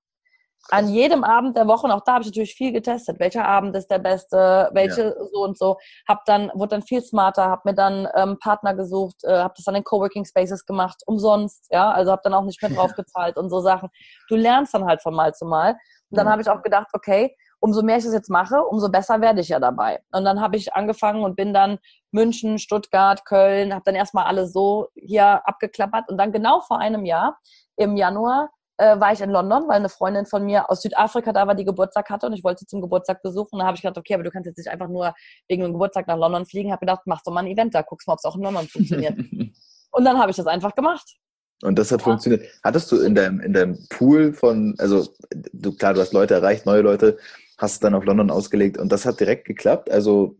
an 0.70 0.88
jedem 0.88 1.24
Abend 1.24 1.56
der 1.56 1.66
Woche, 1.66 1.86
und 1.86 1.92
auch 1.92 2.02
da 2.04 2.14
habe 2.14 2.22
ich 2.22 2.28
natürlich 2.28 2.54
viel 2.54 2.72
getestet, 2.72 3.18
welcher 3.18 3.46
Abend 3.46 3.74
ist 3.76 3.90
der 3.90 3.98
beste, 3.98 4.70
welche 4.72 5.02
ja. 5.02 5.24
so 5.32 5.42
und 5.42 5.58
so, 5.58 5.78
hab 6.06 6.24
dann, 6.26 6.50
wurde 6.54 6.70
dann 6.70 6.82
viel 6.82 7.02
smarter, 7.02 7.44
habe 7.44 7.62
mir 7.64 7.74
dann 7.74 8.08
ähm, 8.14 8.38
Partner 8.38 8.74
gesucht, 8.74 9.24
äh, 9.24 9.38
habe 9.38 9.54
das 9.56 9.64
dann 9.64 9.74
in 9.74 9.84
Coworking 9.84 10.24
Spaces 10.24 10.66
gemacht, 10.66 11.02
umsonst, 11.06 11.66
ja, 11.70 11.90
also 11.90 12.10
habe 12.10 12.22
dann 12.24 12.34
auch 12.34 12.44
nicht 12.44 12.60
mehr 12.62 12.70
drauf 12.70 12.92
gezahlt 12.96 13.36
und 13.36 13.50
so 13.50 13.60
Sachen. 13.60 13.88
Du 14.28 14.36
lernst 14.36 14.74
dann 14.74 14.84
halt 14.84 15.02
von 15.02 15.14
Mal 15.14 15.34
zu 15.34 15.46
Mal. 15.46 15.72
Und 16.10 16.18
dann 16.18 16.26
ja. 16.26 16.32
habe 16.32 16.42
ich 16.42 16.48
auch 16.48 16.62
gedacht, 16.62 16.88
okay, 16.92 17.34
umso 17.60 17.82
mehr 17.82 17.98
ich 17.98 18.04
das 18.04 18.12
jetzt 18.12 18.30
mache, 18.30 18.62
umso 18.62 18.88
besser 18.88 19.20
werde 19.20 19.40
ich 19.40 19.48
ja 19.48 19.58
dabei. 19.58 20.00
Und 20.12 20.24
dann 20.24 20.40
habe 20.40 20.56
ich 20.56 20.74
angefangen 20.74 21.24
und 21.24 21.36
bin 21.36 21.52
dann 21.52 21.78
München, 22.12 22.58
Stuttgart, 22.58 23.24
Köln, 23.24 23.74
habe 23.74 23.82
dann 23.84 23.94
erstmal 23.94 24.26
alles 24.26 24.52
so 24.52 24.88
hier 24.94 25.46
abgeklappert 25.46 26.08
und 26.08 26.18
dann 26.18 26.32
genau 26.32 26.60
vor 26.60 26.78
einem 26.78 27.04
Jahr 27.04 27.38
im 27.76 27.96
Januar 27.96 28.50
äh, 28.78 28.98
war 28.98 29.12
ich 29.12 29.20
in 29.20 29.30
London, 29.30 29.64
weil 29.68 29.76
eine 29.76 29.88
Freundin 29.88 30.24
von 30.24 30.44
mir 30.44 30.70
aus 30.70 30.82
Südafrika 30.82 31.32
da 31.32 31.46
war, 31.46 31.54
die 31.54 31.64
Geburtstag 31.64 32.08
hatte 32.10 32.26
und 32.26 32.32
ich 32.32 32.44
wollte 32.44 32.60
sie 32.60 32.66
zum 32.66 32.80
Geburtstag 32.80 33.22
besuchen. 33.22 33.54
Und 33.54 33.58
da 33.60 33.66
habe 33.66 33.76
ich 33.76 33.82
gedacht, 33.82 33.98
okay, 33.98 34.14
aber 34.14 34.22
du 34.22 34.30
kannst 34.30 34.46
jetzt 34.46 34.56
nicht 34.56 34.70
einfach 34.70 34.88
nur 34.88 35.14
wegen 35.48 35.62
dem 35.62 35.72
Geburtstag 35.72 36.06
nach 36.06 36.16
London 36.16 36.46
fliegen. 36.46 36.70
Habe 36.70 36.80
gedacht, 36.80 37.02
mach 37.04 37.22
doch 37.22 37.32
mal 37.32 37.40
ein 37.40 37.48
Event 37.48 37.74
da, 37.74 37.82
guckst 37.82 38.06
mal, 38.06 38.14
ob 38.14 38.20
es 38.20 38.24
auch 38.24 38.36
in 38.36 38.42
London 38.42 38.66
funktioniert. 38.68 39.18
und 39.90 40.04
dann 40.04 40.18
habe 40.18 40.30
ich 40.30 40.36
das 40.36 40.46
einfach 40.46 40.74
gemacht. 40.74 41.16
Und 41.62 41.76
das 41.76 41.90
hat 41.90 42.00
ja. 42.00 42.04
funktioniert. 42.04 42.46
Hattest 42.62 42.90
du 42.92 43.00
in 43.00 43.14
deinem, 43.14 43.40
in 43.40 43.52
deinem 43.52 43.78
Pool 43.88 44.32
von, 44.32 44.74
also 44.78 45.08
du, 45.30 45.74
klar, 45.74 45.94
du 45.94 46.00
hast 46.00 46.12
Leute 46.12 46.34
erreicht, 46.34 46.64
neue 46.64 46.82
Leute, 46.82 47.18
hast 47.58 47.82
dann 47.82 47.94
auf 47.94 48.04
London 48.04 48.30
ausgelegt 48.30 48.78
und 48.78 48.92
das 48.92 49.04
hat 49.04 49.18
direkt 49.18 49.44
geklappt. 49.44 49.90
Also 49.90 50.36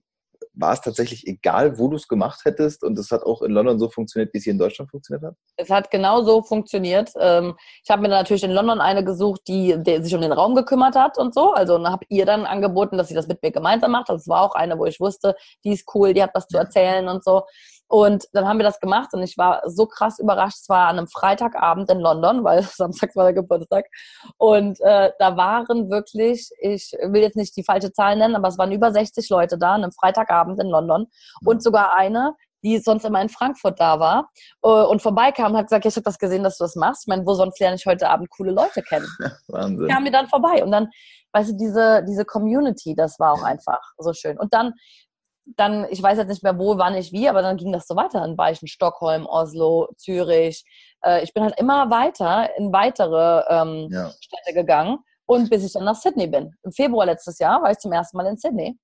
war 0.59 0.73
es 0.73 0.81
tatsächlich 0.81 1.27
egal, 1.27 1.79
wo 1.79 1.89
du 1.89 1.97
es 1.97 2.09
gemacht 2.09 2.41
hättest 2.45 2.83
und 2.83 2.99
es 2.99 3.11
hat 3.11 3.23
auch 3.23 3.43
in 3.43 3.53
London 3.53 3.79
so 3.79 3.89
funktioniert, 3.89 4.35
wie 4.35 4.39
es 4.39 4.45
hier 4.45 4.53
in 4.53 4.59
Deutschland 4.59 4.91
funktioniert 4.91 5.25
hat? 5.25 5.35
Es 5.57 5.71
hat 5.71 5.91
genau 5.91 6.23
so 6.23 6.43
funktioniert. 6.43 7.13
Ähm, 7.19 7.55
ich 7.85 7.91
habe 7.91 8.03
mir 8.03 8.09
natürlich 8.09 8.43
in 8.43 8.51
London 8.51 8.81
eine 8.81 9.05
gesucht, 9.05 9.43
die, 9.47 9.77
die 9.79 10.03
sich 10.03 10.15
um 10.15 10.21
den 10.21 10.33
Raum 10.33 10.55
gekümmert 10.55 10.97
hat 10.97 11.17
und 11.17 11.33
so. 11.33 11.53
Also 11.53 11.83
habe 11.87 12.05
ihr 12.09 12.27
dann 12.27 12.45
angeboten, 12.45 12.99
dass 12.99 13.09
sie 13.09 13.15
das 13.15 13.29
mit 13.29 13.43
mir 13.43 13.53
gemeinsam 13.53 13.93
macht. 13.93 14.09
Das 14.09 14.27
war 14.27 14.43
auch 14.43 14.55
eine, 14.55 14.79
wo 14.79 14.85
ich 14.85 15.01
wusste, 15.01 15.37
die 15.65 15.73
ist 15.73 15.89
cool, 15.95 16.13
die 16.13 16.23
hat 16.23 16.31
was 16.35 16.49
zu 16.49 16.59
erzählen 16.59 17.09
und 17.09 17.23
so. 17.23 17.43
Und 17.89 18.27
dann 18.35 18.47
haben 18.47 18.59
wir 18.59 18.65
das 18.65 18.81
gemacht 18.81 19.15
und 19.15 19.23
ich 19.23 19.39
war 19.39 19.63
so 19.65 19.87
krass 19.87 20.19
überrascht. 20.19 20.59
Es 20.61 20.69
war 20.69 20.89
an 20.89 20.99
einem 20.99 21.09
Freitagabend 21.09 21.91
in 21.91 22.01
London, 22.01 22.45
weil 22.45 22.63
Samstag 22.63 23.17
war 23.17 23.25
der 23.25 23.33
Geburtstag. 23.33 23.87
Und 24.37 24.79
äh, 24.83 25.11
da 25.19 25.37
waren 25.37 25.91
wirklich, 25.91 26.51
ich 26.61 26.93
will 27.03 27.23
jetzt 27.23 27.37
nicht 27.37 27.57
die 27.57 27.65
falsche 27.65 27.91
Zahl 27.93 28.17
nennen, 28.17 28.37
aber 28.37 28.49
es 28.49 28.59
waren 28.59 28.73
über 28.73 28.93
60 28.93 29.29
Leute 29.31 29.57
da 29.59 29.75
an 29.75 29.85
einem 29.85 29.93
Freitagabend 29.93 30.61
in 30.61 30.69
London. 30.69 31.07
Und 31.45 31.63
sogar 31.63 31.97
eine, 31.97 32.35
die 32.63 32.79
sonst 32.79 33.05
immer 33.05 33.23
in 33.23 33.29
Frankfurt 33.31 33.81
da 33.81 34.01
war 34.01 34.31
äh, 34.63 34.69
und 34.69 35.01
vorbeikam 35.01 35.53
und 35.53 35.59
hat 35.59 35.67
gesagt, 35.67 35.87
ich 35.87 35.97
habe 35.97 36.05
das 36.05 36.19
gesehen, 36.19 36.43
dass 36.43 36.59
du 36.59 36.65
das 36.65 36.77
machst. 36.77 37.05
Ich 37.05 37.09
meine, 37.09 37.25
wo 37.25 37.35
sonst 37.35 37.59
lerne 37.59 37.77
ich 37.77 37.87
heute 37.87 38.11
Abend 38.11 38.29
coole 38.31 38.51
Leute 38.51 38.83
kennen? 38.83 39.09
Wahnsinn. 39.49 39.89
Kam 39.89 40.03
mir 40.03 40.13
dann 40.13 40.29
vorbei 40.29 40.63
und 40.63 40.73
dann, 40.73 40.89
weißt 41.33 41.53
du, 41.53 41.57
diese, 41.57 42.05
diese 42.07 42.25
Community, 42.25 42.95
das 42.95 43.19
war 43.19 43.33
auch 43.33 43.43
einfach 43.43 43.81
so 43.97 44.13
schön. 44.13 44.39
Und 44.39 44.53
dann 44.53 44.75
dann, 45.57 45.87
ich 45.91 46.03
weiß 46.03 46.19
jetzt 46.19 46.29
nicht 46.29 46.43
mehr 46.43 46.59
wo, 46.59 46.79
wann 46.79 46.95
ich 46.95 47.13
wie, 47.13 47.29
aber 47.29 47.43
dann 47.43 47.57
ging 47.57 47.73
das 47.73 47.87
so 47.87 47.97
weiter. 47.97 48.21
Dann 48.21 48.37
war 48.37 48.51
ich 48.51 48.63
in 48.63 48.69
Stockholm, 48.69 49.27
Oslo, 49.27 49.89
Zürich. 49.97 50.65
Äh, 51.05 51.23
ich 51.23 51.33
bin 51.33 51.43
halt 51.43 51.59
immer 51.59 51.91
weiter 51.91 52.57
in 52.57 52.73
weitere 52.73 53.43
ähm, 53.49 53.89
ja. 53.91 54.11
Städte 54.21 54.55
gegangen 54.55 54.99
und 55.27 55.51
bis 55.51 55.65
ich 55.65 55.73
dann 55.73 55.85
nach 55.85 55.97
Sydney 55.97 56.27
bin. 56.27 56.55
Im 56.63 56.73
Februar 56.73 57.07
letztes 57.07 57.39
Jahr 57.39 57.63
war 57.63 57.71
ich 57.71 57.79
zum 57.79 57.93
ersten 57.93 58.17
Mal 58.17 58.27
in 58.27 58.37
Sydney. 58.37 58.79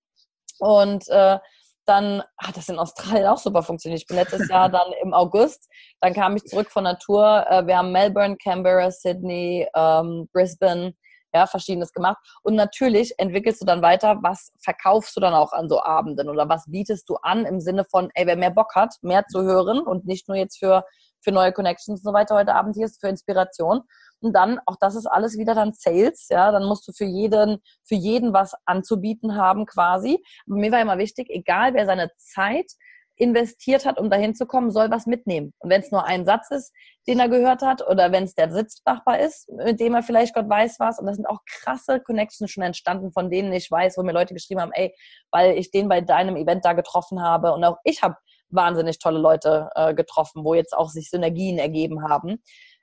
Und 0.59 1.09
äh, 1.09 1.38
dann 1.87 2.22
hat 2.38 2.57
das 2.57 2.68
in 2.68 2.79
Australien 2.79 3.27
auch 3.27 3.38
super 3.38 3.62
funktioniert. 3.62 4.00
Ich 4.00 4.07
bin 4.07 4.16
letztes 4.16 4.48
Jahr 4.48 4.68
dann 4.68 4.92
im 5.03 5.12
August, 5.12 5.68
dann 6.00 6.14
kam 6.14 6.37
ich 6.37 6.44
zurück 6.44 6.70
von 6.70 6.85
der 6.85 6.98
Tour. 6.98 7.44
Äh, 7.48 7.66
wir 7.66 7.77
haben 7.77 7.92
Melbourne, 7.92 8.37
Canberra, 8.42 8.90
Sydney, 8.90 9.68
ähm, 9.74 10.29
Brisbane, 10.33 10.94
ja, 11.35 11.47
verschiedenes 11.47 11.92
gemacht. 11.92 12.18
Und 12.42 12.55
natürlich 12.55 13.12
entwickelst 13.18 13.61
du 13.61 13.66
dann 13.66 13.83
weiter, 13.83 14.18
was 14.23 14.53
verkaufst 14.62 15.16
du 15.16 15.20
dann 15.20 15.35
auch 15.35 15.53
an 15.53 15.68
so 15.68 15.83
Abenden 15.83 16.29
oder 16.29 16.49
was 16.49 16.64
bietest 16.68 17.09
du 17.09 17.16
an 17.16 17.44
im 17.44 17.61
Sinne 17.61 17.85
von, 17.85 18.11
ey, 18.14 18.27
wer 18.27 18.37
mehr 18.37 18.51
Bock 18.51 18.75
hat, 18.75 18.94
mehr 19.03 19.27
zu 19.27 19.42
hören 19.42 19.81
und 19.81 20.07
nicht 20.07 20.29
nur 20.29 20.37
jetzt 20.37 20.59
für, 20.59 20.85
für 21.20 21.33
neue 21.33 21.53
Connections 21.53 22.01
und 22.01 22.05
so 22.05 22.12
weiter 22.12 22.37
heute 22.37 22.55
Abend 22.55 22.77
hier 22.77 22.87
ist, 22.87 23.01
für 23.01 23.09
Inspiration. 23.09 23.83
Und 24.20 24.33
dann, 24.33 24.61
auch 24.66 24.77
das 24.81 24.94
ist 24.94 25.07
alles 25.07 25.37
wieder 25.37 25.55
dann 25.55 25.73
Sales, 25.75 26.29
ja, 26.31 26.53
dann 26.53 26.64
musst 26.64 26.87
du 26.88 26.92
für 26.92 27.05
jeden, 27.05 27.59
für 27.83 27.97
jeden 27.97 28.33
was 28.33 28.55
anzubieten 28.64 29.37
haben 29.37 29.66
quasi. 29.66 30.23
Mir 30.47 30.73
war 30.73 30.81
immer 30.81 30.99
wichtig, 30.99 31.29
egal 31.31 31.75
wer 31.75 31.85
seine 31.85 32.11
Zeit 32.16 32.73
investiert 33.16 33.87
hat, 33.87 33.98
um 33.98 34.11
dahin 34.11 34.35
zu 34.35 34.46
kommen, 34.46 34.70
soll 34.70 34.90
was 34.90 35.07
mitnehmen. 35.07 35.53
Und 35.59 35.70
wenn 35.70 35.81
es 35.81 35.90
nur 35.90 36.05
ein 36.05 36.24
Satz 36.24 36.50
ist, 36.50 36.72
den 37.07 37.20
er 37.20 37.29
gehört 37.29 37.62
hat, 37.62 37.87
oder 37.87 38.12
wenn 38.12 38.24
es 38.24 38.35
der 38.35 38.50
Sitznachbar 38.50 39.20
ist, 39.20 39.48
mit 39.50 39.79
dem 39.81 39.94
er 39.94 40.03
vielleicht 40.03 40.35
Gott 40.35 40.48
weiß 40.48 40.81
was. 40.81 40.98
Und 40.98 41.07
das 41.07 41.16
sind 41.16 41.27
auch 41.27 41.40
krasse 41.46 42.00
Connections 42.00 42.50
schon 42.50 42.62
entstanden, 42.62 43.12
von 43.12 43.31
denen 43.31 43.53
ich 43.53 43.70
weiß, 43.70 43.96
wo 43.96 44.03
mir 44.03 44.12
Leute 44.12 44.35
geschrieben 44.35 44.61
haben, 44.61 44.72
ey, 44.72 44.94
weil 45.31 45.57
ich 45.57 45.70
den 45.70 45.88
bei 45.88 46.00
deinem 46.00 46.37
Event 46.37 46.64
da 46.64 46.72
getroffen 46.72 47.22
habe. 47.22 47.53
Und 47.53 47.64
auch 47.64 47.77
ich 47.85 48.03
habe 48.03 48.16
wahnsinnig 48.48 48.98
tolle 48.98 49.18
Leute 49.18 49.70
äh, 49.74 49.94
getroffen, 49.94 50.44
wo 50.44 50.55
jetzt 50.55 50.74
auch 50.77 50.88
sich 50.88 51.11
Synergien 51.11 51.59
ergeben 51.59 52.09
haben. 52.09 52.42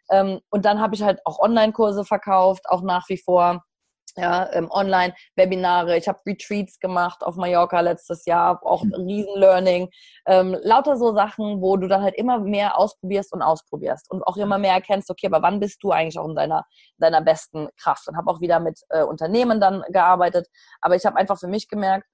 Ähm, 0.10 0.40
und 0.50 0.66
dann 0.66 0.80
habe 0.80 0.96
ich 0.96 1.04
halt 1.04 1.20
auch 1.26 1.40
Online-Kurse 1.40 2.06
verkauft, 2.06 2.70
auch 2.70 2.84
nach 2.84 3.08
wie 3.10 3.18
vor 3.18 3.64
ja, 4.18 4.52
ähm, 4.54 4.70
Online-Webinare. 4.72 5.98
Ich 5.98 6.08
habe 6.08 6.20
Retreats 6.26 6.80
gemacht 6.80 7.24
auf 7.24 7.36
Mallorca 7.36 7.80
letztes 7.80 8.26
Jahr, 8.26 8.60
auch 8.64 8.84
mhm. 8.84 8.94
Riesen-Learning. 8.94 9.90
Ähm, 10.26 10.58
lauter 10.62 10.98
so 10.98 11.14
Sachen, 11.14 11.62
wo 11.62 11.78
du 11.78 11.88
dann 11.88 12.02
halt 12.02 12.16
immer 12.16 12.40
mehr 12.40 12.78
ausprobierst 12.78 13.34
und 13.34 13.42
ausprobierst 13.42 14.10
und 14.12 14.24
auch 14.24 14.38
immer 14.38 14.58
mehr 14.58 14.74
erkennst, 14.74 15.10
okay, 15.10 15.28
aber 15.28 15.42
wann 15.42 15.60
bist 15.60 15.84
du 15.84 15.92
eigentlich 15.92 16.20
auch 16.20 16.28
in 16.28 16.36
deiner, 16.36 16.66
deiner 16.98 17.22
besten 17.22 17.70
Kraft? 17.78 18.08
Und 18.08 18.18
habe 18.18 18.30
auch 18.30 18.42
wieder 18.42 18.60
mit 18.60 18.82
äh, 18.90 19.04
Unternehmen 19.04 19.60
dann 19.60 19.84
gearbeitet. 19.90 20.48
Aber 20.82 20.96
ich 20.96 21.06
habe 21.06 21.18
einfach 21.18 21.40
für 21.40 21.48
mich 21.48 21.68
gemerkt, 21.68 22.08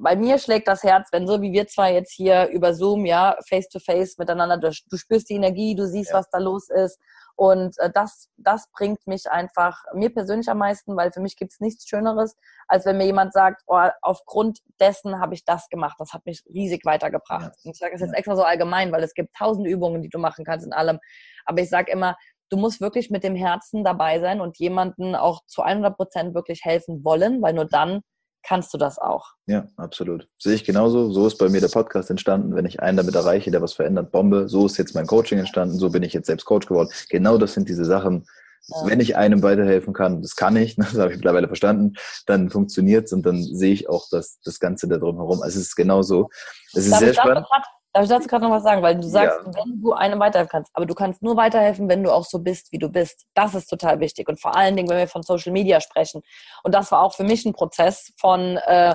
bei 0.00 0.16
mir 0.16 0.38
schlägt 0.38 0.68
das 0.68 0.82
Herz, 0.82 1.08
wenn 1.12 1.26
so 1.26 1.40
wie 1.42 1.52
wir 1.52 1.66
zwei 1.66 1.94
jetzt 1.94 2.12
hier 2.12 2.48
über 2.48 2.74
Zoom, 2.74 3.04
ja, 3.04 3.36
face 3.48 3.68
to 3.68 3.78
face 3.78 4.18
miteinander, 4.18 4.58
du, 4.58 4.70
du 4.90 4.96
spürst 4.96 5.28
die 5.30 5.34
Energie, 5.34 5.74
du 5.74 5.86
siehst, 5.86 6.10
ja. 6.10 6.18
was 6.18 6.30
da 6.30 6.38
los 6.38 6.68
ist 6.70 6.98
und 7.36 7.78
äh, 7.78 7.90
das, 7.92 8.28
das 8.36 8.70
bringt 8.72 9.06
mich 9.06 9.30
einfach 9.30 9.82
mir 9.94 10.12
persönlich 10.12 10.48
am 10.48 10.58
meisten, 10.58 10.96
weil 10.96 11.12
für 11.12 11.20
mich 11.20 11.36
gibt 11.36 11.52
es 11.52 11.60
nichts 11.60 11.88
Schöneres, 11.88 12.36
als 12.68 12.84
wenn 12.86 12.98
mir 12.98 13.06
jemand 13.06 13.32
sagt, 13.32 13.62
oh, 13.66 13.88
aufgrund 14.02 14.60
dessen 14.80 15.18
habe 15.18 15.34
ich 15.34 15.44
das 15.44 15.68
gemacht. 15.68 15.96
Das 15.98 16.12
hat 16.12 16.26
mich 16.26 16.42
riesig 16.46 16.84
weitergebracht. 16.84 17.52
Ja. 17.56 17.64
Und 17.64 17.72
ich 17.72 17.78
sage 17.78 17.92
das 17.92 18.00
jetzt 18.00 18.14
extra 18.14 18.36
so 18.36 18.42
allgemein, 18.42 18.92
weil 18.92 19.02
es 19.02 19.14
gibt 19.14 19.34
tausend 19.34 19.66
Übungen, 19.66 20.02
die 20.02 20.08
du 20.08 20.18
machen 20.18 20.44
kannst 20.44 20.66
in 20.66 20.72
allem. 20.72 20.98
Aber 21.44 21.60
ich 21.60 21.68
sage 21.68 21.90
immer, 21.90 22.16
du 22.50 22.58
musst 22.58 22.80
wirklich 22.80 23.10
mit 23.10 23.24
dem 23.24 23.34
Herzen 23.34 23.82
dabei 23.82 24.20
sein 24.20 24.40
und 24.40 24.58
jemanden 24.58 25.14
auch 25.14 25.40
zu 25.46 25.62
100 25.62 25.96
Prozent 25.96 26.34
wirklich 26.34 26.64
helfen 26.64 27.02
wollen, 27.02 27.40
weil 27.40 27.54
nur 27.54 27.64
dann 27.64 28.02
kannst 28.42 28.72
du 28.74 28.78
das 28.78 28.98
auch. 28.98 29.34
Ja, 29.46 29.68
absolut. 29.76 30.28
Sehe 30.38 30.54
ich 30.54 30.64
genauso. 30.64 31.10
So 31.12 31.26
ist 31.26 31.38
bei 31.38 31.48
mir 31.48 31.60
der 31.60 31.68
Podcast 31.68 32.10
entstanden. 32.10 32.54
Wenn 32.54 32.66
ich 32.66 32.80
einen 32.80 32.96
damit 32.96 33.14
erreiche, 33.14 33.50
der 33.50 33.62
was 33.62 33.72
verändert, 33.72 34.12
Bombe. 34.12 34.48
So 34.48 34.66
ist 34.66 34.78
jetzt 34.78 34.94
mein 34.94 35.06
Coaching 35.06 35.38
entstanden. 35.38 35.78
So 35.78 35.90
bin 35.90 36.02
ich 36.02 36.12
jetzt 36.12 36.26
selbst 36.26 36.44
Coach 36.44 36.66
geworden. 36.66 36.90
Genau 37.10 37.38
das 37.38 37.54
sind 37.54 37.68
diese 37.68 37.84
Sachen. 37.84 38.26
Ja. 38.68 38.86
Wenn 38.86 39.00
ich 39.00 39.16
einem 39.16 39.42
weiterhelfen 39.42 39.92
kann, 39.92 40.22
das 40.22 40.36
kann 40.36 40.56
ich, 40.56 40.76
das 40.76 40.94
habe 40.94 41.10
ich 41.10 41.16
mittlerweile 41.16 41.48
verstanden, 41.48 41.94
dann 42.26 42.48
funktioniert 42.48 43.06
es 43.06 43.12
und 43.12 43.26
dann 43.26 43.42
sehe 43.42 43.72
ich 43.72 43.88
auch 43.88 44.06
das, 44.10 44.38
das 44.44 44.60
Ganze 44.60 44.86
da 44.88 44.98
drumherum. 44.98 45.42
Also 45.42 45.58
es 45.58 45.68
ist 45.68 45.76
genauso. 45.76 46.28
Es 46.72 46.84
ist 46.84 46.92
Darf 46.92 47.00
sehr 47.00 47.14
spannend. 47.14 47.46
Darf 47.92 48.04
ich 48.04 48.08
dazu 48.08 48.26
gerade 48.26 48.44
noch 48.44 48.50
was 48.50 48.62
sagen? 48.62 48.82
Weil 48.82 48.96
du 48.96 49.06
sagst, 49.06 49.38
ja. 49.44 49.52
wenn 49.54 49.82
du 49.82 49.92
einem 49.92 50.18
weiterhelfen 50.18 50.50
kannst, 50.50 50.70
aber 50.74 50.86
du 50.86 50.94
kannst 50.94 51.22
nur 51.22 51.36
weiterhelfen, 51.36 51.88
wenn 51.88 52.02
du 52.02 52.10
auch 52.10 52.24
so 52.24 52.38
bist, 52.38 52.72
wie 52.72 52.78
du 52.78 52.88
bist. 52.88 53.26
Das 53.34 53.54
ist 53.54 53.66
total 53.66 54.00
wichtig. 54.00 54.28
Und 54.28 54.40
vor 54.40 54.56
allen 54.56 54.76
Dingen, 54.76 54.88
wenn 54.88 54.96
wir 54.96 55.08
von 55.08 55.22
Social 55.22 55.52
Media 55.52 55.80
sprechen. 55.80 56.22
Und 56.62 56.74
das 56.74 56.90
war 56.90 57.02
auch 57.02 57.14
für 57.14 57.24
mich 57.24 57.44
ein 57.44 57.52
Prozess 57.52 58.12
von 58.18 58.56
äh, 58.64 58.94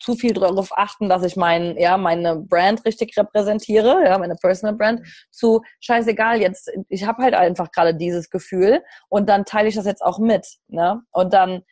zu 0.00 0.14
viel 0.14 0.32
darauf 0.32 0.76
achten, 0.76 1.08
dass 1.08 1.22
ich 1.22 1.36
mein, 1.36 1.76
ja, 1.76 1.98
meine 1.98 2.36
Brand 2.36 2.84
richtig 2.86 3.16
repräsentiere, 3.16 4.02
ja, 4.04 4.16
meine 4.16 4.36
Personal 4.36 4.74
Brand, 4.74 5.06
zu 5.30 5.60
scheißegal, 5.80 6.40
jetzt, 6.40 6.70
ich 6.88 7.06
habe 7.06 7.22
halt 7.22 7.34
einfach 7.34 7.70
gerade 7.72 7.94
dieses 7.94 8.30
Gefühl 8.30 8.82
und 9.08 9.28
dann 9.28 9.44
teile 9.44 9.68
ich 9.68 9.74
das 9.74 9.84
jetzt 9.84 10.02
auch 10.02 10.18
mit. 10.18 10.46
Ne? 10.68 11.02
Und 11.10 11.34
dann 11.34 11.62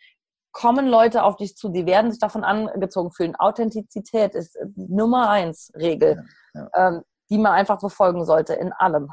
kommen 0.52 0.86
Leute 0.86 1.24
auf 1.24 1.36
dich 1.36 1.56
zu, 1.56 1.70
die 1.70 1.86
werden 1.86 2.10
sich 2.10 2.20
davon 2.20 2.44
angezogen 2.44 3.10
fühlen. 3.10 3.36
Authentizität 3.36 4.34
ist 4.34 4.58
Nummer 4.76 5.30
eins 5.30 5.72
Regel, 5.74 6.24
ja, 6.54 6.68
ja. 6.74 6.88
Ähm, 6.88 7.02
die 7.30 7.38
man 7.38 7.52
einfach 7.52 7.78
befolgen 7.78 8.24
sollte 8.24 8.54
in 8.54 8.72
allem. 8.72 9.10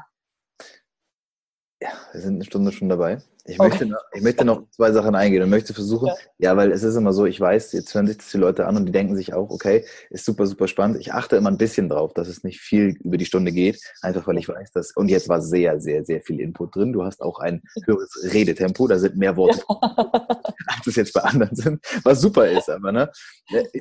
Ja, 1.82 1.88
wir 2.12 2.20
sind 2.20 2.34
eine 2.34 2.44
Stunde 2.44 2.72
schon 2.72 2.90
dabei. 2.90 3.22
Ich, 3.46 3.58
okay. 3.58 3.70
möchte, 3.70 3.86
noch, 3.86 4.00
ich 4.12 4.22
möchte 4.22 4.44
noch 4.44 4.68
zwei 4.70 4.92
Sachen 4.92 5.14
eingehen 5.14 5.42
und 5.42 5.48
möchte 5.48 5.72
versuchen, 5.72 6.08
ja. 6.08 6.14
ja. 6.38 6.56
weil 6.56 6.72
es 6.72 6.82
ist 6.82 6.94
immer 6.94 7.14
so, 7.14 7.24
ich 7.24 7.40
weiß, 7.40 7.72
jetzt 7.72 7.94
hören 7.94 8.06
sich 8.06 8.18
das 8.18 8.30
die 8.30 8.36
Leute 8.36 8.66
an 8.66 8.76
und 8.76 8.84
die 8.84 8.92
denken 8.92 9.16
sich 9.16 9.32
auch, 9.32 9.48
okay, 9.48 9.86
ist 10.10 10.26
super, 10.26 10.46
super 10.46 10.68
spannend. 10.68 10.98
Ich 11.00 11.14
achte 11.14 11.36
immer 11.36 11.50
ein 11.50 11.56
bisschen 11.56 11.88
drauf, 11.88 12.12
dass 12.12 12.28
es 12.28 12.44
nicht 12.44 12.60
viel 12.60 12.98
über 13.02 13.16
die 13.16 13.24
Stunde 13.24 13.50
geht, 13.50 13.80
einfach 14.02 14.26
weil 14.26 14.36
ich 14.36 14.48
weiß, 14.48 14.72
dass, 14.72 14.92
und 14.94 15.08
jetzt 15.08 15.30
war 15.30 15.40
sehr, 15.40 15.80
sehr, 15.80 16.04
sehr 16.04 16.20
viel 16.20 16.38
Input 16.38 16.76
drin. 16.76 16.92
Du 16.92 17.02
hast 17.02 17.22
auch 17.22 17.38
ein 17.38 17.62
höheres 17.86 18.10
Redetempo, 18.30 18.86
da 18.86 18.98
sind 18.98 19.16
mehr 19.16 19.36
Worte, 19.36 19.62
ja. 19.66 19.80
als 20.66 20.86
es 20.86 20.96
jetzt 20.96 21.14
bei 21.14 21.22
anderen 21.22 21.56
sind, 21.56 21.82
was 22.04 22.20
super 22.20 22.46
ist, 22.46 22.68
aber 22.68 22.92
ne? 22.92 23.10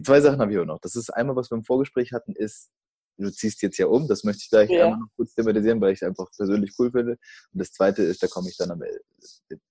Zwei 0.04 0.22
Sachen 0.22 0.40
habe 0.40 0.54
ich 0.54 0.58
auch 0.58 0.66
noch. 0.66 0.80
Das 0.80 0.96
ist 0.96 1.10
einmal, 1.10 1.36
was 1.36 1.52
wir 1.52 1.58
im 1.58 1.66
Vorgespräch 1.66 2.14
hatten, 2.14 2.34
ist 2.34 2.70
du 3.26 3.32
ziehst 3.32 3.62
jetzt 3.62 3.78
ja 3.78 3.88
um, 3.88 4.08
das 4.08 4.24
möchte 4.24 4.44
ich 4.44 4.50
gleich 4.50 4.70
ja. 4.70 4.86
einmal 4.86 5.00
noch 5.00 5.08
kurz 5.16 5.34
thematisieren, 5.34 5.80
weil 5.82 5.94
ich 5.94 6.02
es 6.02 6.08
einfach 6.08 6.30
persönlich 6.36 6.74
cool 6.80 6.92
finde. 6.92 7.12
Und 7.12 7.62
das 7.62 7.72
zweite 7.72 8.04
ist, 8.04 8.22
da 8.24 8.28
komme 8.28 8.50
ich 8.50 8.58
dann 8.58 8.72
am 8.72 8.82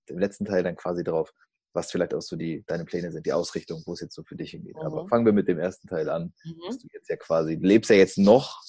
im 0.07 0.19
letzten 0.19 0.45
Teil 0.45 0.63
dann 0.63 0.75
quasi 0.75 1.03
drauf, 1.03 1.31
was 1.73 1.91
vielleicht 1.91 2.13
auch 2.13 2.21
so 2.21 2.35
die, 2.35 2.63
deine 2.67 2.85
Pläne 2.85 3.11
sind, 3.11 3.25
die 3.25 3.33
Ausrichtung, 3.33 3.83
wo 3.85 3.93
es 3.93 4.01
jetzt 4.01 4.15
so 4.15 4.23
für 4.23 4.35
dich 4.35 4.51
hingeht. 4.51 4.75
Mhm. 4.75 4.81
Aber 4.81 5.07
fangen 5.07 5.25
wir 5.25 5.33
mit 5.33 5.47
dem 5.47 5.59
ersten 5.59 5.87
Teil 5.87 6.09
an. 6.09 6.33
Mhm. 6.43 6.77
Du 6.81 6.87
jetzt 6.93 7.09
ja 7.09 7.15
quasi, 7.15 7.55
lebst 7.55 7.89
ja 7.89 7.97
jetzt 7.97 8.17
noch 8.17 8.61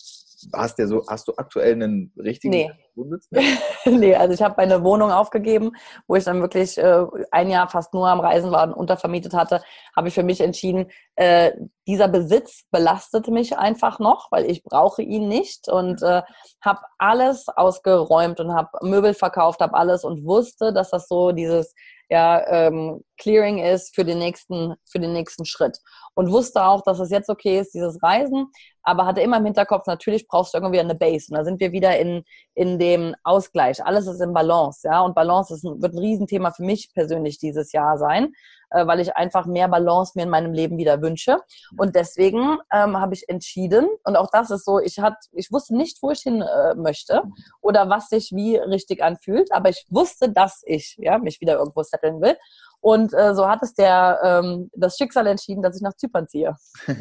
hast 0.54 0.78
ja 0.78 0.86
so, 0.86 1.04
hast 1.08 1.28
du 1.28 1.34
aktuell 1.36 1.74
einen 1.74 2.12
richtigen 2.16 2.52
nee. 2.52 2.70
Wohnsitz? 2.94 3.28
nee, 3.84 4.14
also 4.14 4.34
ich 4.34 4.42
habe 4.42 4.54
meine 4.56 4.82
Wohnung 4.82 5.10
aufgegeben, 5.10 5.72
wo 6.06 6.16
ich 6.16 6.24
dann 6.24 6.40
wirklich 6.40 6.78
äh, 6.78 7.04
ein 7.30 7.50
Jahr 7.50 7.68
fast 7.68 7.94
nur 7.94 8.08
am 8.08 8.20
Reisen 8.20 8.50
war 8.50 8.64
und 8.64 8.74
untervermietet 8.74 9.34
hatte, 9.34 9.62
habe 9.94 10.08
ich 10.08 10.14
für 10.14 10.22
mich 10.22 10.40
entschieden, 10.40 10.86
äh, 11.20 11.52
dieser 11.86 12.08
Besitz 12.08 12.62
belastet 12.70 13.28
mich 13.28 13.58
einfach 13.58 13.98
noch, 13.98 14.28
weil 14.30 14.50
ich 14.50 14.64
brauche 14.64 15.02
ihn 15.02 15.28
nicht 15.28 15.68
und 15.68 16.02
äh, 16.02 16.22
habe 16.62 16.80
alles 16.96 17.46
ausgeräumt 17.48 18.40
und 18.40 18.54
habe 18.54 18.70
Möbel 18.80 19.12
verkauft, 19.12 19.60
habe 19.60 19.74
alles 19.74 20.02
und 20.02 20.24
wusste, 20.24 20.72
dass 20.72 20.88
das 20.88 21.08
so 21.08 21.32
dieses 21.32 21.74
ja, 22.08 22.42
ähm, 22.48 23.04
Clearing 23.18 23.58
ist 23.58 23.94
für 23.94 24.04
den 24.04 24.18
nächsten, 24.18 24.74
für 24.90 24.98
den 24.98 25.12
nächsten 25.12 25.44
Schritt. 25.44 25.76
Und 26.14 26.32
wusste 26.32 26.64
auch, 26.64 26.80
dass 26.82 26.98
es 26.98 27.10
jetzt 27.10 27.28
okay 27.28 27.60
ist, 27.60 27.74
dieses 27.74 28.02
Reisen, 28.02 28.46
aber 28.82 29.04
hatte 29.04 29.20
immer 29.20 29.36
im 29.36 29.44
Hinterkopf, 29.44 29.86
natürlich 29.86 30.26
brauchst 30.26 30.54
du 30.54 30.58
irgendwie 30.58 30.80
eine 30.80 30.94
Base. 30.94 31.26
Und 31.30 31.36
da 31.36 31.44
sind 31.44 31.60
wir 31.60 31.70
wieder 31.70 31.98
in, 31.98 32.24
in 32.54 32.78
dem 32.78 33.14
Ausgleich. 33.24 33.84
Alles 33.84 34.06
ist 34.06 34.20
in 34.20 34.32
Balance, 34.32 34.88
ja. 34.88 35.02
Und 35.02 35.14
Balance 35.14 35.52
ist 35.52 35.64
wird 35.64 35.92
ein 35.92 35.98
Riesenthema 35.98 36.50
für 36.50 36.64
mich 36.64 36.90
persönlich 36.94 37.38
dieses 37.38 37.72
Jahr 37.72 37.98
sein, 37.98 38.32
äh, 38.70 38.86
weil 38.86 39.00
ich 39.00 39.16
einfach 39.16 39.46
mehr 39.46 39.68
Balance 39.68 40.12
mir 40.14 40.24
in 40.24 40.30
meinem 40.30 40.52
Leben 40.52 40.78
wieder 40.78 41.02
wünsche. 41.02 41.38
Und 41.76 41.94
deswegen 41.94 42.58
ähm, 42.72 42.98
habe 42.98 43.14
ich 43.14 43.28
entschieden, 43.28 43.88
und 44.04 44.16
auch 44.16 44.30
das 44.32 44.50
ist 44.50 44.64
so, 44.64 44.78
ich 44.80 44.98
hat, 44.98 45.16
ich 45.32 45.50
wusste 45.52 45.76
nicht, 45.76 46.02
wo 46.02 46.10
ich 46.10 46.20
hin 46.20 46.42
äh, 46.42 46.74
möchte 46.74 47.22
oder 47.60 47.88
was 47.88 48.08
sich 48.08 48.32
wie 48.32 48.56
richtig 48.56 49.02
anfühlt, 49.02 49.52
aber 49.52 49.68
ich 49.68 49.86
wusste, 49.90 50.30
dass 50.30 50.62
ich 50.64 50.96
ja, 50.98 51.18
mich 51.18 51.40
wieder 51.40 51.58
irgendwo 51.58 51.82
setteln 51.82 52.20
will. 52.20 52.36
Und 52.80 53.12
äh, 53.12 53.34
so 53.34 53.46
hat 53.46 53.62
es 53.62 53.74
der, 53.74 54.20
ähm, 54.22 54.70
das 54.74 54.96
Schicksal 54.96 55.26
entschieden, 55.26 55.62
dass 55.62 55.76
ich 55.76 55.82
nach 55.82 55.94
Zypern 55.94 56.26
ziehe. 56.28 56.56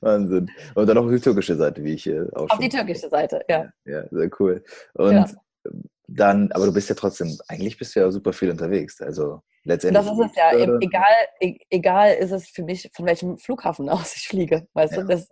Wahnsinn. 0.00 0.50
Und 0.74 0.86
dann 0.86 0.98
auch 0.98 1.04
auf 1.04 1.10
die 1.10 1.20
türkische 1.20 1.56
Seite, 1.56 1.82
wie 1.82 1.94
ich 1.94 2.02
hier 2.02 2.28
auch 2.34 2.48
Auf 2.50 2.58
die 2.58 2.68
türkische 2.68 3.08
Seite, 3.08 3.42
ja. 3.48 3.70
Ja, 3.84 4.04
sehr 4.10 4.30
cool. 4.38 4.62
Und 4.94 5.12
ja. 5.12 5.26
dann, 6.06 6.52
aber 6.52 6.66
du 6.66 6.72
bist 6.72 6.88
ja 6.88 6.94
trotzdem, 6.94 7.36
eigentlich 7.48 7.78
bist 7.78 7.94
du 7.94 8.00
ja 8.00 8.10
super 8.10 8.32
viel 8.32 8.50
unterwegs. 8.50 9.00
Also 9.00 9.42
letztendlich. 9.68 10.04
Das 10.04 10.12
ist 10.12 10.30
es 10.30 10.36
ja. 10.36 10.52
Egal, 10.80 11.14
e-, 11.40 11.58
egal 11.70 12.14
ist 12.14 12.32
es 12.32 12.48
für 12.48 12.64
mich, 12.64 12.90
von 12.94 13.06
welchem 13.06 13.38
Flughafen 13.38 13.88
aus 13.88 14.16
ich 14.16 14.28
fliege. 14.28 14.66
Weißt 14.74 14.94
ja. 14.94 15.02
du, 15.02 15.06
das, 15.06 15.28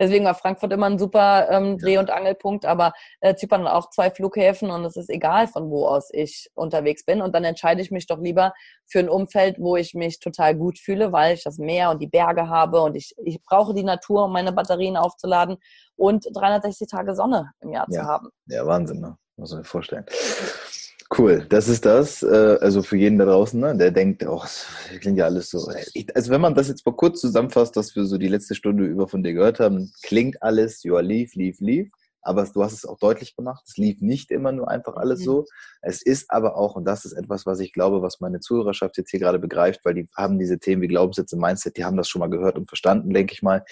Deswegen 0.00 0.24
war 0.24 0.34
Frankfurt 0.34 0.72
immer 0.72 0.86
ein 0.86 0.98
super 0.98 1.50
ähm, 1.50 1.76
Dreh- 1.76 1.98
und 1.98 2.08
Angelpunkt, 2.10 2.64
aber 2.64 2.94
äh, 3.20 3.34
Zypern 3.34 3.64
hat 3.64 3.74
auch 3.74 3.90
zwei 3.90 4.10
Flughäfen 4.10 4.70
und 4.70 4.82
es 4.86 4.96
ist 4.96 5.10
egal, 5.10 5.46
von 5.46 5.68
wo 5.68 5.86
aus 5.86 6.08
ich 6.10 6.48
unterwegs 6.54 7.04
bin. 7.04 7.20
Und 7.20 7.34
dann 7.34 7.44
entscheide 7.44 7.82
ich 7.82 7.90
mich 7.90 8.06
doch 8.06 8.18
lieber 8.18 8.54
für 8.86 9.00
ein 9.00 9.10
Umfeld, 9.10 9.56
wo 9.58 9.76
ich 9.76 9.92
mich 9.92 10.18
total 10.18 10.56
gut 10.56 10.78
fühle, 10.78 11.12
weil 11.12 11.34
ich 11.34 11.44
das 11.44 11.58
Meer 11.58 11.90
und 11.90 12.00
die 12.00 12.06
Berge 12.06 12.48
habe 12.48 12.80
und 12.80 12.94
ich, 12.96 13.14
ich 13.22 13.42
brauche 13.42 13.74
die 13.74 13.84
Natur, 13.84 14.24
um 14.24 14.32
meine 14.32 14.52
Batterien 14.52 14.96
aufzuladen 14.96 15.58
und 15.96 16.26
360 16.32 16.88
Tage 16.88 17.14
Sonne 17.14 17.50
im 17.60 17.70
Jahr 17.70 17.86
ja. 17.90 18.00
zu 18.00 18.06
haben. 18.08 18.30
Ja, 18.46 18.66
Wahnsinn, 18.66 19.00
ne? 19.00 19.18
muss 19.36 19.52
man 19.52 19.62
sich 19.62 19.70
vorstellen. 19.70 20.06
Cool, 21.16 21.44
das 21.48 21.68
ist 21.68 21.84
das. 21.84 22.22
Äh, 22.22 22.58
also 22.60 22.82
für 22.82 22.96
jeden 22.96 23.18
da 23.18 23.24
draußen, 23.24 23.58
ne, 23.58 23.76
der 23.76 23.90
denkt, 23.90 24.24
oh, 24.24 24.40
das 24.42 24.66
klingt 25.00 25.18
ja 25.18 25.24
alles 25.24 25.50
so. 25.50 25.68
Also 26.14 26.30
wenn 26.30 26.40
man 26.40 26.54
das 26.54 26.68
jetzt 26.68 26.86
mal 26.86 26.94
kurz 26.94 27.20
zusammenfasst, 27.20 27.74
was 27.74 27.96
wir 27.96 28.04
so 28.04 28.16
die 28.16 28.28
letzte 28.28 28.54
Stunde 28.54 28.84
über 28.84 29.08
von 29.08 29.24
dir 29.24 29.32
gehört 29.32 29.58
haben, 29.58 29.92
klingt 30.02 30.40
alles, 30.42 30.84
ja, 30.84 31.00
lief, 31.00 31.34
lief, 31.34 31.60
lief. 31.60 31.90
Aber 32.22 32.44
du 32.44 32.62
hast 32.62 32.74
es 32.74 32.84
auch 32.84 32.98
deutlich 32.98 33.34
gemacht. 33.34 33.64
Es 33.66 33.76
lief 33.76 34.00
nicht 34.02 34.30
immer 34.30 34.52
nur 34.52 34.70
einfach 34.70 34.96
alles 34.96 35.20
mhm. 35.20 35.24
so. 35.24 35.44
Es 35.80 36.02
ist 36.02 36.30
aber 36.30 36.56
auch, 36.56 36.76
und 36.76 36.84
das 36.84 37.04
ist 37.04 37.14
etwas, 37.14 37.46
was 37.46 37.60
ich 37.60 37.72
glaube, 37.72 38.02
was 38.02 38.20
meine 38.20 38.40
Zuhörerschaft 38.40 38.96
jetzt 38.98 39.10
hier 39.10 39.20
gerade 39.20 39.38
begreift, 39.38 39.80
weil 39.84 39.94
die 39.94 40.08
haben 40.14 40.38
diese 40.38 40.58
Themen 40.58 40.82
wie 40.82 40.88
Glaubenssätze, 40.88 41.36
Mindset, 41.36 41.76
die 41.76 41.84
haben 41.84 41.96
das 41.96 42.08
schon 42.08 42.20
mal 42.20 42.30
gehört 42.30 42.56
und 42.56 42.68
verstanden, 42.68 43.12
denke 43.12 43.32
ich 43.32 43.42
mal 43.42 43.64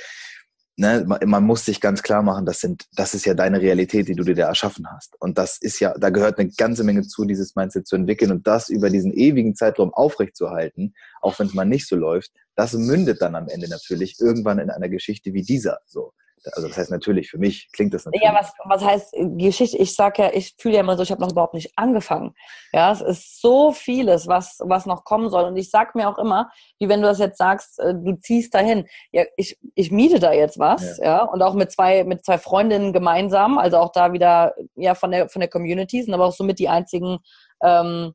ne, 0.78 1.04
man 1.06 1.44
muss 1.44 1.64
sich 1.64 1.80
ganz 1.80 2.02
klar 2.02 2.22
machen, 2.22 2.46
das 2.46 2.60
sind, 2.60 2.86
das 2.94 3.14
ist 3.14 3.26
ja 3.26 3.34
deine 3.34 3.60
Realität, 3.60 4.08
die 4.08 4.14
du 4.14 4.22
dir 4.22 4.34
da 4.34 4.46
erschaffen 4.46 4.86
hast. 4.90 5.20
Und 5.20 5.36
das 5.36 5.58
ist 5.58 5.80
ja, 5.80 5.92
da 5.98 6.10
gehört 6.10 6.38
eine 6.38 6.50
ganze 6.50 6.84
Menge 6.84 7.02
zu, 7.02 7.24
dieses 7.24 7.56
Mindset 7.56 7.86
zu 7.86 7.96
entwickeln 7.96 8.30
und 8.30 8.46
das 8.46 8.68
über 8.68 8.88
diesen 8.88 9.12
ewigen 9.12 9.54
Zeitraum 9.54 9.92
aufrechtzuerhalten, 9.92 10.94
auch 11.20 11.38
wenn 11.38 11.48
es 11.48 11.54
mal 11.54 11.64
nicht 11.64 11.88
so 11.88 11.96
läuft, 11.96 12.30
das 12.54 12.74
mündet 12.74 13.20
dann 13.20 13.34
am 13.34 13.48
Ende 13.48 13.68
natürlich 13.68 14.20
irgendwann 14.20 14.58
in 14.58 14.70
einer 14.70 14.88
Geschichte 14.88 15.32
wie 15.32 15.42
dieser, 15.42 15.80
so. 15.86 16.12
Also 16.52 16.68
das 16.68 16.76
heißt 16.76 16.90
natürlich, 16.90 17.30
für 17.30 17.38
mich 17.38 17.68
klingt 17.72 17.94
das 17.94 18.04
natürlich. 18.04 18.24
Ja, 18.24 18.34
was, 18.34 18.52
was 18.64 18.84
heißt 18.84 19.16
Geschichte? 19.36 19.76
Ich 19.76 19.94
sage 19.94 20.22
ja, 20.22 20.30
ich 20.32 20.54
fühle 20.58 20.74
ja 20.74 20.80
immer 20.80 20.96
so, 20.96 21.02
ich 21.02 21.10
habe 21.10 21.20
noch 21.20 21.30
überhaupt 21.30 21.54
nicht 21.54 21.72
angefangen. 21.76 22.34
Ja, 22.72 22.92
es 22.92 23.00
ist 23.00 23.40
so 23.40 23.72
vieles, 23.72 24.26
was, 24.26 24.58
was 24.60 24.86
noch 24.86 25.04
kommen 25.04 25.30
soll. 25.30 25.44
Und 25.44 25.56
ich 25.56 25.70
sage 25.70 25.92
mir 25.94 26.08
auch 26.08 26.18
immer, 26.18 26.50
wie 26.78 26.88
wenn 26.88 27.00
du 27.00 27.08
das 27.08 27.18
jetzt 27.18 27.38
sagst, 27.38 27.78
äh, 27.78 27.94
du 27.94 28.16
ziehst 28.20 28.54
dahin. 28.54 28.86
Ja, 29.12 29.24
ich, 29.36 29.58
ich 29.74 29.90
miete 29.90 30.18
da 30.18 30.32
jetzt 30.32 30.58
was, 30.58 30.98
ja. 30.98 31.04
ja, 31.04 31.22
und 31.24 31.42
auch 31.42 31.54
mit 31.54 31.70
zwei, 31.70 32.04
mit 32.04 32.24
zwei 32.24 32.38
Freundinnen 32.38 32.92
gemeinsam, 32.92 33.58
also 33.58 33.78
auch 33.78 33.92
da 33.92 34.12
wieder, 34.12 34.54
ja, 34.74 34.94
von 34.94 35.10
der, 35.10 35.28
von 35.28 35.40
der 35.40 35.48
Community 35.48 36.02
sind 36.02 36.14
aber 36.14 36.26
auch 36.26 36.32
somit 36.32 36.58
die 36.58 36.68
einzigen, 36.68 37.18
ähm, 37.62 38.14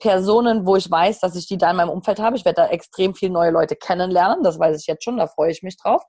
Personen, 0.00 0.66
wo 0.66 0.76
ich 0.76 0.90
weiß, 0.90 1.20
dass 1.20 1.36
ich 1.36 1.46
die 1.46 1.58
da 1.58 1.70
in 1.70 1.76
meinem 1.76 1.90
Umfeld 1.90 2.18
habe. 2.18 2.36
Ich 2.36 2.44
werde 2.44 2.62
da 2.62 2.68
extrem 2.68 3.14
viele 3.14 3.32
neue 3.32 3.50
Leute 3.50 3.76
kennenlernen, 3.76 4.42
das 4.42 4.58
weiß 4.58 4.80
ich 4.80 4.86
jetzt 4.86 5.04
schon, 5.04 5.18
da 5.18 5.26
freue 5.26 5.52
ich 5.52 5.62
mich 5.62 5.76
drauf. 5.76 6.02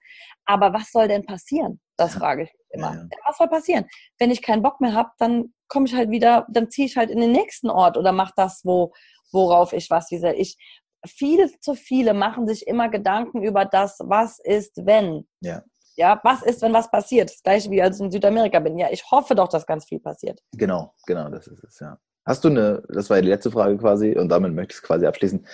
Aber 0.45 0.73
was 0.73 0.91
soll 0.91 1.07
denn 1.07 1.25
passieren? 1.25 1.79
Das 1.97 2.15
frage 2.15 2.43
ich 2.43 2.51
immer. 2.69 2.93
Ja, 2.93 3.01
ja. 3.01 3.09
Was 3.25 3.37
soll 3.37 3.49
passieren? 3.49 3.85
Wenn 4.17 4.31
ich 4.31 4.41
keinen 4.41 4.63
Bock 4.63 4.81
mehr 4.81 4.93
habe, 4.93 5.09
dann 5.19 5.53
komme 5.67 5.85
ich 5.85 5.93
halt 5.93 6.09
wieder, 6.09 6.47
dann 6.49 6.71
ziehe 6.71 6.87
ich 6.87 6.97
halt 6.97 7.09
in 7.09 7.19
den 7.19 7.31
nächsten 7.31 7.69
Ort 7.69 7.97
oder 7.97 8.11
mache 8.11 8.33
das, 8.35 8.61
wo, 8.63 8.93
worauf 9.31 9.73
ich 9.73 9.89
was 9.89 10.07
diese 10.07 10.31
ich. 10.31 10.57
Viele 11.05 11.49
zu 11.59 11.73
viele 11.73 12.13
machen 12.13 12.47
sich 12.47 12.67
immer 12.67 12.87
Gedanken 12.87 13.43
über 13.43 13.65
das, 13.65 13.97
was 14.03 14.39
ist, 14.39 14.73
wenn. 14.85 15.27
Ja. 15.41 15.63
Ja, 15.97 16.19
was 16.23 16.41
ist, 16.41 16.61
wenn 16.61 16.73
was 16.73 16.89
passiert? 16.89 17.29
Das 17.29 17.43
gleiche 17.43 17.69
wie 17.69 17.81
als 17.81 17.97
ich 17.97 18.05
in 18.05 18.11
Südamerika 18.11 18.59
bin. 18.59 18.77
Ja, 18.77 18.89
ich 18.89 19.03
hoffe 19.11 19.35
doch, 19.35 19.49
dass 19.49 19.65
ganz 19.65 19.85
viel 19.85 19.99
passiert. 19.99 20.39
Genau, 20.53 20.93
genau, 21.05 21.29
das 21.29 21.47
ist 21.47 21.63
es, 21.63 21.79
ja. 21.79 21.97
Hast 22.25 22.43
du 22.43 22.49
eine, 22.49 22.83
das 22.89 23.09
war 23.09 23.17
ja 23.17 23.23
die 23.23 23.29
letzte 23.29 23.51
Frage 23.51 23.77
quasi 23.77 24.17
und 24.17 24.29
damit 24.29 24.53
möchte 24.53 24.73
ich 24.73 24.77
es 24.77 24.83
quasi 24.83 25.05
abschließen. 25.05 25.45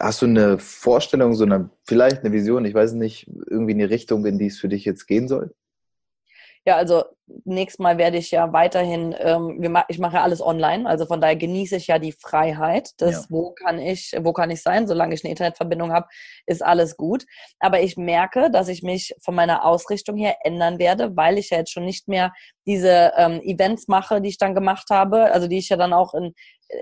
Hast 0.00 0.22
du 0.22 0.26
eine 0.26 0.58
Vorstellung, 0.58 1.34
so 1.34 1.44
eine, 1.44 1.70
vielleicht 1.84 2.24
eine 2.24 2.32
Vision, 2.32 2.64
ich 2.64 2.74
weiß 2.74 2.92
nicht, 2.94 3.28
irgendwie 3.46 3.72
eine 3.74 3.90
Richtung, 3.90 4.26
in 4.26 4.38
die 4.38 4.46
es 4.46 4.58
für 4.58 4.68
dich 4.68 4.84
jetzt 4.84 5.06
gehen 5.06 5.28
soll? 5.28 5.54
Ja, 6.64 6.76
also 6.76 7.02
nächstes 7.44 7.80
Mal 7.80 7.98
werde 7.98 8.18
ich 8.18 8.30
ja 8.30 8.52
weiterhin, 8.52 9.14
ähm, 9.18 9.60
ich 9.88 9.98
mache 9.98 10.16
ja 10.16 10.22
alles 10.22 10.40
online, 10.40 10.88
also 10.88 11.06
von 11.06 11.20
daher 11.20 11.34
genieße 11.34 11.76
ich 11.76 11.88
ja 11.88 11.98
die 11.98 12.12
Freiheit. 12.12 12.90
Das, 12.98 13.24
ja. 13.24 13.26
wo 13.30 13.50
kann 13.52 13.80
ich, 13.80 14.12
wo 14.20 14.32
kann 14.32 14.50
ich 14.50 14.62
sein, 14.62 14.86
solange 14.86 15.14
ich 15.14 15.24
eine 15.24 15.30
Internetverbindung 15.30 15.92
habe, 15.92 16.06
ist 16.46 16.62
alles 16.62 16.96
gut. 16.96 17.24
Aber 17.58 17.80
ich 17.80 17.96
merke, 17.96 18.50
dass 18.50 18.68
ich 18.68 18.82
mich 18.82 19.12
von 19.20 19.34
meiner 19.34 19.64
Ausrichtung 19.64 20.16
her 20.16 20.36
ändern 20.44 20.78
werde, 20.78 21.16
weil 21.16 21.36
ich 21.38 21.50
ja 21.50 21.58
jetzt 21.58 21.72
schon 21.72 21.84
nicht 21.84 22.06
mehr 22.06 22.32
diese 22.64 23.12
ähm, 23.16 23.40
Events 23.42 23.88
mache, 23.88 24.20
die 24.20 24.28
ich 24.28 24.38
dann 24.38 24.54
gemacht 24.54 24.88
habe, 24.90 25.32
also 25.32 25.48
die 25.48 25.58
ich 25.58 25.68
ja 25.68 25.76
dann 25.76 25.92
auch 25.92 26.14
in 26.14 26.32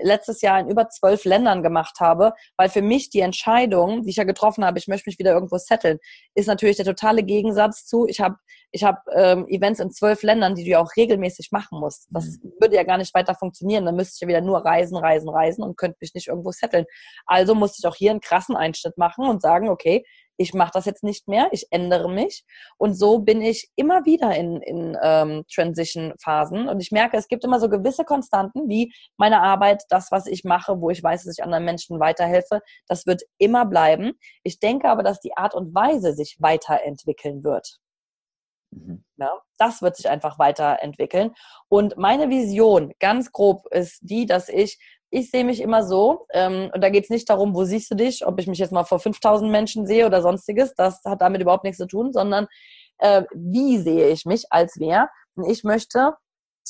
letztes 0.03 0.41
Jahr 0.41 0.59
in 0.59 0.69
über 0.69 0.89
zwölf 0.89 1.25
Ländern 1.25 1.63
gemacht 1.63 1.99
habe, 1.99 2.33
weil 2.55 2.69
für 2.69 2.81
mich 2.81 3.09
die 3.09 3.19
Entscheidung, 3.19 4.03
die 4.03 4.11
ich 4.11 4.15
ja 4.15 4.23
getroffen 4.23 4.63
habe, 4.63 4.79
ich 4.79 4.87
möchte 4.87 5.09
mich 5.09 5.19
wieder 5.19 5.33
irgendwo 5.33 5.57
setteln, 5.57 5.97
ist 6.35 6.47
natürlich 6.47 6.77
der 6.77 6.85
totale 6.85 7.23
Gegensatz 7.23 7.85
zu, 7.85 8.05
ich 8.07 8.21
habe 8.21 8.35
ich 8.71 8.83
hab, 8.83 9.03
ähm, 9.13 9.47
Events 9.47 9.79
in 9.79 9.91
zwölf 9.91 10.23
Ländern, 10.23 10.55
die 10.55 10.63
du 10.63 10.69
ja 10.71 10.79
auch 10.79 10.95
regelmäßig 10.95 11.51
machen 11.51 11.79
musst. 11.79 12.07
Das 12.09 12.39
mhm. 12.41 12.53
würde 12.59 12.75
ja 12.75 12.83
gar 12.83 12.97
nicht 12.97 13.13
weiter 13.13 13.35
funktionieren. 13.35 13.85
Dann 13.85 13.95
müsste 13.95 14.15
ich 14.15 14.21
ja 14.21 14.27
wieder 14.27 14.41
nur 14.41 14.65
reisen, 14.65 14.97
reisen, 14.97 15.29
reisen 15.29 15.63
und 15.63 15.77
könnte 15.77 15.97
mich 16.01 16.13
nicht 16.13 16.27
irgendwo 16.27 16.51
setteln. 16.51 16.85
Also 17.25 17.55
musste 17.55 17.77
ich 17.79 17.87
auch 17.87 17.95
hier 17.95 18.11
einen 18.11 18.21
krassen 18.21 18.55
Einschnitt 18.55 18.97
machen 18.97 19.27
und 19.27 19.41
sagen, 19.41 19.69
okay, 19.69 20.03
ich 20.37 20.53
mache 20.53 20.71
das 20.73 20.85
jetzt 20.85 21.03
nicht 21.03 21.27
mehr, 21.27 21.49
ich 21.51 21.67
ändere 21.71 22.09
mich. 22.09 22.43
Und 22.77 22.95
so 22.95 23.19
bin 23.19 23.41
ich 23.41 23.69
immer 23.75 24.05
wieder 24.05 24.35
in, 24.35 24.61
in 24.61 24.97
ähm, 25.01 25.43
Transition-Phasen. 25.53 26.67
Und 26.67 26.79
ich 26.79 26.91
merke, 26.91 27.17
es 27.17 27.27
gibt 27.27 27.43
immer 27.43 27.59
so 27.59 27.69
gewisse 27.69 28.05
Konstanten, 28.05 28.67
wie 28.67 28.93
meine 29.17 29.41
Arbeit, 29.41 29.83
das, 29.89 30.11
was 30.11 30.25
ich 30.25 30.43
mache, 30.43 30.81
wo 30.81 30.89
ich 30.89 31.03
weiß, 31.03 31.25
dass 31.25 31.37
ich 31.37 31.43
anderen 31.43 31.65
Menschen 31.65 31.99
weiterhelfe, 31.99 32.61
das 32.87 33.05
wird 33.05 33.21
immer 33.37 33.65
bleiben. 33.65 34.13
Ich 34.43 34.59
denke 34.59 34.89
aber, 34.89 35.03
dass 35.03 35.19
die 35.19 35.37
Art 35.37 35.53
und 35.53 35.75
Weise 35.75 36.13
sich 36.13 36.37
weiterentwickeln 36.39 37.43
wird. 37.43 37.77
Mhm. 38.71 39.03
Ja, 39.17 39.39
das 39.57 39.81
wird 39.81 39.95
sich 39.95 40.09
einfach 40.09 40.39
weiterentwickeln. 40.39 41.35
Und 41.69 41.97
meine 41.97 42.29
Vision, 42.29 42.93
ganz 42.99 43.31
grob, 43.31 43.67
ist 43.71 43.99
die, 44.01 44.25
dass 44.25 44.49
ich 44.49 44.79
ich 45.11 45.29
sehe 45.29 45.43
mich 45.43 45.59
immer 45.61 45.83
so, 45.83 46.25
ähm, 46.31 46.71
und 46.73 46.81
da 46.81 46.89
geht 46.89 47.03
es 47.03 47.09
nicht 47.09 47.29
darum, 47.29 47.53
wo 47.53 47.65
siehst 47.65 47.91
du 47.91 47.95
dich, 47.95 48.25
ob 48.25 48.39
ich 48.39 48.47
mich 48.47 48.59
jetzt 48.59 48.71
mal 48.71 48.85
vor 48.85 48.99
5000 48.99 49.51
Menschen 49.51 49.85
sehe 49.85 50.05
oder 50.05 50.21
sonstiges, 50.21 50.73
das 50.73 51.03
hat 51.03 51.21
damit 51.21 51.41
überhaupt 51.41 51.65
nichts 51.65 51.77
zu 51.77 51.85
tun, 51.85 52.13
sondern 52.13 52.47
äh, 52.97 53.23
wie 53.33 53.77
sehe 53.77 54.09
ich 54.09 54.25
mich 54.25 54.45
als 54.51 54.79
wer? 54.79 55.09
Und 55.35 55.49
ich 55.49 55.65
möchte, 55.65 56.13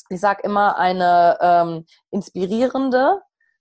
ich 0.08 0.20
sage 0.20 0.42
immer, 0.42 0.76
eine 0.76 1.38
ähm, 1.40 1.86
inspirierende, 2.10 3.20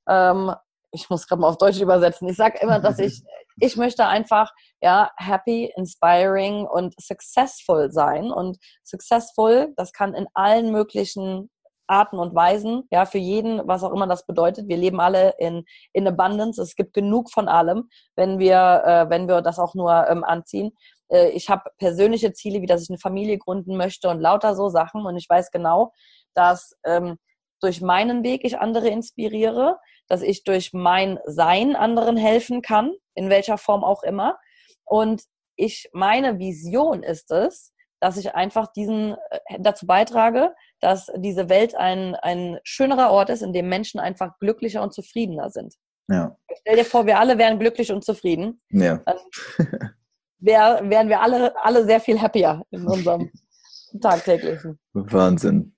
ähm, 0.10 0.52
ich 0.92 1.10
muss 1.12 1.28
gerade 1.28 1.42
mal 1.42 1.50
auf 1.50 1.58
Deutsch 1.60 1.80
übersetzen, 1.80 2.28
ich 2.28 2.36
sage 2.36 2.58
immer, 2.60 2.80
dass 2.80 2.98
ich, 2.98 3.22
ich 3.62 3.78
möchte 3.78 4.08
einfach, 4.08 4.52
ja, 4.82 5.12
happy, 5.18 5.72
inspiring 5.76 6.66
und 6.66 6.94
successful 7.00 7.92
sein. 7.92 8.32
Und 8.32 8.58
successful, 8.84 9.74
das 9.78 9.94
kann 9.94 10.14
in 10.14 10.28
allen 10.34 10.72
möglichen 10.72 11.50
Arten 11.88 12.18
und 12.20 12.34
Weisen, 12.34 12.88
ja, 12.90 13.06
für 13.06 13.18
jeden, 13.18 13.68
was 13.68 13.84
auch 13.84 13.92
immer 13.92 14.08
das 14.08 14.26
bedeutet. 14.26 14.68
Wir 14.68 14.78
leben 14.78 15.00
alle 15.00 15.36
in, 15.40 15.66
in 15.94 16.08
Abundance. 16.08 16.62
Es 16.62 16.76
gibt 16.76 16.94
genug 16.94 17.30
von 17.32 17.48
allem, 17.48 17.90
wenn 18.16 18.40
wir, 18.40 18.84
äh, 18.86 19.10
wenn 19.10 19.28
wir 19.28 19.42
das 19.42 19.60
auch 19.60 19.76
nur 19.76 20.08
ähm, 20.08 20.24
anziehen. 20.24 20.72
Äh, 21.10 21.30
ich 21.30 21.50
habe 21.50 21.70
persönliche 21.78 22.34
Ziele, 22.34 22.62
wie 22.62 22.66
dass 22.66 22.84
ich 22.84 22.90
eine 22.90 22.98
Familie 22.98 23.38
gründen 23.38 23.76
möchte 23.78 24.10
und 24.10 24.22
lauter 24.22 24.56
so 24.56 24.70
Sachen. 24.70 25.06
Und 25.06 25.18
ich 25.18 25.30
weiß 25.30 25.52
genau, 25.52 25.92
dass 26.34 26.74
ähm, 26.86 27.18
durch 27.62 27.82
meinen 27.82 28.24
Weg 28.24 28.44
ich 28.44 28.60
andere 28.60 28.90
inspiriere, 28.90 29.80
dass 30.08 30.22
ich 30.22 30.44
durch 30.44 30.74
mein 30.74 31.20
Sein 31.26 31.76
anderen 31.76 32.18
helfen 32.18 32.62
kann, 32.62 32.94
in 33.16 33.30
welcher 33.30 33.58
Form 33.58 33.84
auch 33.84 34.04
immer. 34.04 34.38
Und 34.84 35.24
ich, 35.56 35.90
meine 35.94 36.40
Vision 36.40 37.04
ist 37.04 37.32
es, 37.32 37.72
dass 38.00 38.18
ich 38.18 38.34
einfach 38.34 38.72
diesen 38.74 39.16
äh, 39.30 39.60
dazu 39.60 39.86
beitrage, 39.86 40.54
dass 40.80 41.12
diese 41.18 41.50
Welt 41.50 41.76
ein, 41.76 42.16
ein 42.16 42.60
schönerer 42.64 43.12
Ort 43.12 43.30
ist, 43.30 43.44
in 43.44 43.54
dem 43.54 43.70
Menschen 43.70 44.00
einfach 44.00 44.38
glücklicher 44.40 44.82
und 44.82 44.94
zufriedener 44.94 45.52
sind. 45.52 45.76
Ja. 46.10 46.36
Stell 46.60 46.78
dir 46.78 46.86
vor, 46.86 47.06
wir 47.06 47.20
alle 47.20 47.38
wären 47.38 47.60
glücklich 47.60 47.92
und 47.92 48.04
zufrieden. 48.04 48.60
Ja. 48.70 48.98
Dann 49.06 49.18
wär, 50.40 50.82
wären 50.84 51.10
wir 51.10 51.22
alle, 51.22 51.54
alle 51.64 51.86
sehr 51.86 52.02
viel 52.02 52.22
happier 52.22 52.64
in 52.72 52.86
unserem 52.88 53.32
tagtäglichen. 54.02 54.80
Wahnsinn. 54.94 55.76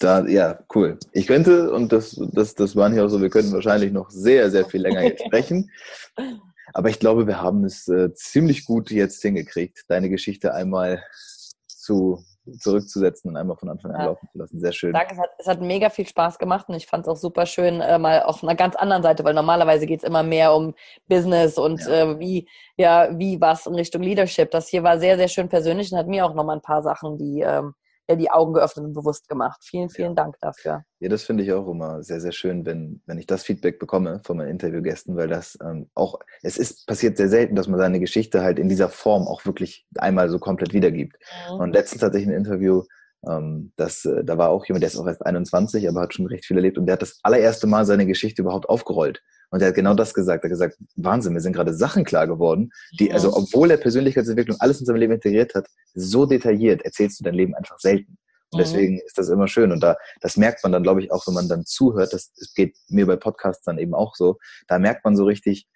Da, 0.00 0.26
ja, 0.26 0.58
cool. 0.74 0.98
Ich 1.12 1.26
könnte, 1.26 1.70
und 1.72 1.92
das, 1.92 2.18
das, 2.32 2.54
das 2.54 2.74
waren 2.74 2.92
hier 2.92 3.04
auch 3.04 3.08
so, 3.08 3.20
wir 3.20 3.28
könnten 3.28 3.52
wahrscheinlich 3.52 3.92
noch 3.92 4.10
sehr, 4.10 4.50
sehr 4.50 4.64
viel 4.64 4.80
länger 4.80 5.02
jetzt 5.02 5.22
sprechen. 5.24 5.70
Aber 6.72 6.88
ich 6.88 6.98
glaube, 6.98 7.26
wir 7.26 7.42
haben 7.42 7.64
es 7.64 7.86
äh, 7.88 8.12
ziemlich 8.14 8.64
gut 8.64 8.90
jetzt 8.90 9.20
hingekriegt, 9.20 9.84
deine 9.88 10.08
Geschichte 10.08 10.54
einmal 10.54 11.02
zu 11.66 12.24
zurückzusetzen 12.58 13.30
und 13.30 13.36
einmal 13.36 13.56
von 13.56 13.68
Anfang 13.68 13.92
an 13.92 14.00
ja. 14.00 14.06
laufen 14.06 14.28
zu 14.32 14.38
lassen. 14.38 14.60
Sehr 14.60 14.72
schön. 14.72 14.92
Danke, 14.92 15.12
es 15.14 15.20
hat, 15.20 15.30
es 15.38 15.46
hat 15.46 15.60
mega 15.60 15.90
viel 15.90 16.06
Spaß 16.06 16.38
gemacht 16.38 16.68
und 16.68 16.74
ich 16.74 16.86
fand 16.86 17.06
es 17.06 17.08
auch 17.08 17.16
super 17.16 17.46
schön, 17.46 17.80
äh, 17.80 17.98
mal 17.98 18.22
auf 18.22 18.42
einer 18.42 18.54
ganz 18.54 18.76
anderen 18.76 19.02
Seite, 19.02 19.24
weil 19.24 19.34
normalerweise 19.34 19.86
geht 19.86 20.02
es 20.02 20.08
immer 20.08 20.22
mehr 20.22 20.54
um 20.54 20.74
Business 21.06 21.58
und 21.58 21.80
ja. 21.82 22.12
äh, 22.12 22.18
wie, 22.18 22.48
ja, 22.76 23.08
wie 23.18 23.40
was 23.40 23.66
in 23.66 23.74
Richtung 23.74 24.02
Leadership. 24.02 24.50
Das 24.50 24.68
hier 24.68 24.82
war 24.82 24.98
sehr, 24.98 25.16
sehr 25.16 25.28
schön 25.28 25.48
persönlich 25.48 25.92
und 25.92 25.98
hat 25.98 26.08
mir 26.08 26.24
auch 26.24 26.34
nochmal 26.34 26.56
ein 26.56 26.62
paar 26.62 26.82
Sachen, 26.82 27.18
die 27.18 27.42
ähm, 27.42 27.74
ja, 28.08 28.16
die 28.16 28.30
Augen 28.30 28.52
geöffnet 28.52 28.86
und 28.86 28.92
bewusst 28.92 29.28
gemacht. 29.28 29.60
Vielen, 29.62 29.88
vielen 29.88 30.10
ja. 30.10 30.14
Dank 30.14 30.36
dafür. 30.40 30.82
Ja, 30.98 31.08
das 31.08 31.22
finde 31.22 31.44
ich 31.44 31.52
auch 31.52 31.68
immer 31.68 32.02
sehr, 32.02 32.20
sehr 32.20 32.32
schön, 32.32 32.66
wenn, 32.66 33.02
wenn 33.06 33.18
ich 33.18 33.26
das 33.26 33.42
Feedback 33.42 33.78
bekomme 33.78 34.20
von 34.24 34.36
meinen 34.36 34.50
Interviewgästen, 34.50 35.16
weil 35.16 35.28
das 35.28 35.56
ähm, 35.62 35.88
auch, 35.94 36.18
es 36.42 36.58
ist 36.58 36.86
passiert 36.86 37.16
sehr 37.16 37.28
selten, 37.28 37.54
dass 37.54 37.68
man 37.68 37.78
seine 37.78 38.00
Geschichte 38.00 38.42
halt 38.42 38.58
in 38.58 38.68
dieser 38.68 38.88
Form 38.88 39.26
auch 39.26 39.44
wirklich 39.46 39.86
einmal 39.98 40.28
so 40.28 40.38
komplett 40.38 40.72
wiedergibt. 40.72 41.16
Mhm. 41.50 41.60
Und 41.60 41.72
letztens 41.72 42.02
hatte 42.02 42.18
ich 42.18 42.26
ein 42.26 42.32
Interview, 42.32 42.82
ähm, 43.28 43.72
das, 43.76 44.04
äh, 44.04 44.24
da 44.24 44.38
war 44.38 44.50
auch 44.50 44.66
jemand, 44.66 44.82
der 44.82 44.88
ist 44.88 44.98
auch 44.98 45.06
erst 45.06 45.24
21, 45.24 45.88
aber 45.88 46.00
hat 46.00 46.14
schon 46.14 46.26
recht 46.26 46.44
viel 46.44 46.56
erlebt 46.56 46.78
und 46.78 46.86
der 46.86 46.94
hat 46.94 47.02
das 47.02 47.18
allererste 47.22 47.66
Mal 47.66 47.84
seine 47.84 48.06
Geschichte 48.06 48.42
überhaupt 48.42 48.68
aufgerollt. 48.68 49.22
Und 49.50 49.60
er 49.62 49.68
hat 49.68 49.74
genau 49.74 49.94
das 49.94 50.14
gesagt. 50.14 50.44
Er 50.44 50.48
hat 50.48 50.50
gesagt, 50.50 50.78
Wahnsinn, 50.96 51.32
mir 51.32 51.40
sind 51.40 51.54
gerade 51.54 51.74
Sachen 51.74 52.04
klar 52.04 52.26
geworden, 52.26 52.70
die, 52.98 53.12
also 53.12 53.36
obwohl 53.36 53.70
er 53.70 53.78
Persönlichkeitsentwicklung 53.78 54.56
alles 54.60 54.80
in 54.80 54.86
seinem 54.86 54.96
Leben 54.96 55.12
integriert 55.14 55.54
hat, 55.54 55.66
so 55.94 56.24
detailliert 56.24 56.82
erzählst 56.82 57.20
du 57.20 57.24
dein 57.24 57.34
Leben 57.34 57.54
einfach 57.54 57.78
selten. 57.78 58.16
Und 58.52 58.58
mhm. 58.58 58.62
deswegen 58.62 59.00
ist 59.00 59.18
das 59.18 59.28
immer 59.28 59.48
schön. 59.48 59.72
Und 59.72 59.80
da, 59.80 59.96
das 60.20 60.36
merkt 60.36 60.62
man 60.62 60.72
dann, 60.72 60.82
glaube 60.82 61.02
ich, 61.02 61.10
auch, 61.12 61.26
wenn 61.26 61.34
man 61.34 61.48
dann 61.48 61.64
zuhört. 61.64 62.12
Das, 62.12 62.32
das 62.34 62.54
geht 62.54 62.76
mir 62.88 63.06
bei 63.06 63.16
Podcasts 63.16 63.64
dann 63.64 63.78
eben 63.78 63.94
auch 63.94 64.14
so. 64.14 64.38
Da 64.68 64.78
merkt 64.78 65.04
man 65.04 65.16
so 65.16 65.24
richtig, 65.24 65.66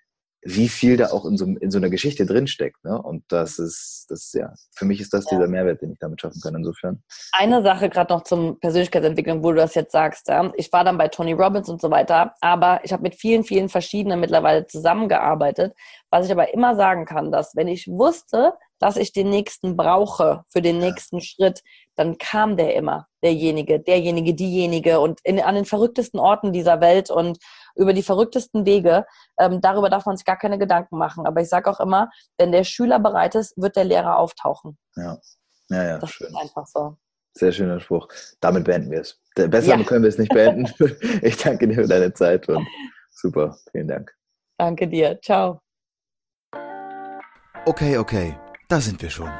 wie 0.45 0.69
viel 0.69 0.99
da 0.99 1.07
auch 1.07 1.25
in 1.25 1.39
so, 1.39 1.47
in 1.47 1.71
so 1.71 1.79
einer 1.79 1.89
Geschichte 1.89 2.27
drinsteckt. 2.27 2.85
Ne? 2.85 3.01
Und 3.01 3.25
das 3.29 3.59
ist, 3.59 4.07
das 4.11 4.31
ja, 4.35 4.53
für 4.75 4.85
mich 4.85 5.01
ist 5.01 5.15
das 5.15 5.25
ja. 5.25 5.37
dieser 5.37 5.49
Mehrwert, 5.49 5.81
den 5.81 5.93
ich 5.93 5.99
damit 5.99 6.21
schaffen 6.21 6.41
kann, 6.43 6.55
insofern. 6.55 7.03
Eine 7.33 7.63
Sache 7.63 7.89
gerade 7.89 8.13
noch 8.13 8.25
zum 8.25 8.61
Persönlichkeitsentwicklung, 8.61 9.43
wo 9.43 9.53
du 9.53 9.57
das 9.57 9.75
jetzt 9.75 9.93
sagst. 9.93 10.29
Ja? 10.29 10.53
Ich 10.57 10.71
war 10.71 10.85
dann 10.85 10.99
bei 10.99 11.09
Tony 11.09 11.33
Robbins 11.33 11.71
und 11.71 11.81
so 11.81 11.91
weiter, 11.91 12.35
aber 12.43 12.81
ich 12.85 12.93
habe 12.93 13.03
mit 13.03 13.15
vielen, 13.15 13.45
vielen 13.45 13.71
verschiedenen 13.71 14.21
mittlerweile 14.21 14.67
zusammengearbeitet. 14.67 15.75
Was 16.11 16.27
ich 16.27 16.33
aber 16.33 16.53
immer 16.53 16.77
sagen 16.77 17.07
kann, 17.07 17.33
dass 17.33 17.57
wenn 17.57 17.67
ich 17.67 17.89
wusste, 17.89 18.53
dass 18.79 18.97
ich 18.99 19.13
den 19.13 19.31
nächsten 19.31 19.77
brauche 19.77 20.45
für 20.51 20.61
den 20.61 20.79
nächsten 20.79 21.23
Schritt, 21.23 21.63
dann 21.97 22.19
kam 22.19 22.57
der 22.57 22.75
immer, 22.75 23.07
derjenige, 23.23 23.81
derjenige, 23.81 24.35
diejenige 24.35 25.01
und 25.01 25.21
in, 25.23 25.41
an 25.41 25.55
den 25.55 25.65
verrücktesten 25.65 26.21
Orten 26.21 26.53
dieser 26.53 26.83
Welt 26.83 27.11
und 27.11 27.39
über 27.75 27.93
die 27.93 28.03
verrücktesten 28.03 28.67
Wege. 28.67 29.07
Ähm, 29.39 29.61
darüber 29.61 29.91
darf 29.91 30.07
man 30.07 30.17
sich 30.17 30.25
gar 30.25 30.39
keine 30.39 30.59
Gedanken 30.59 30.99
machen. 30.99 31.27
Aber 31.27 31.41
ich 31.41 31.49
sage 31.49 31.71
auch 31.71 31.81
immer, 31.81 32.11
wenn 32.39 32.53
der 32.53 32.65
Schüler 32.65 32.99
bereit 32.99 33.35
ist, 33.35 33.57
wird 33.57 33.77
der 33.77 33.85
Lehrer 33.85 34.19
auftauchen. 34.19 34.79
Ja, 34.97 35.19
ja, 35.71 35.85
ja. 35.85 35.99
Das 35.99 36.11
schön. 36.11 36.29
ist 36.29 36.37
einfach 36.37 36.67
so. 36.67 36.97
Sehr 37.37 37.51
schöner 37.51 37.81
Spruch. 37.81 38.09
Damit 38.41 38.65
beenden 38.65 38.91
wir 38.91 39.01
es. 39.01 39.21
Besser 39.35 39.77
ja. 39.77 39.83
können 39.83 40.05
wir 40.05 40.09
es 40.09 40.19
nicht 40.19 40.33
beenden. 40.33 40.73
Ich 41.23 41.37
danke 41.37 41.67
dir 41.67 41.75
für 41.75 41.89
deine 41.89 42.13
Zeit 42.13 42.49
und 42.49 42.67
super. 43.11 43.57
Vielen 43.73 43.89
Dank. 43.89 44.15
Danke 44.59 44.87
dir. 44.87 45.19
Ciao. 45.21 45.61
Okay, 47.67 47.99
okay. 47.99 48.39
Da 48.69 48.81
sind 48.81 49.03
wir 49.03 49.11
schon. 49.11 49.31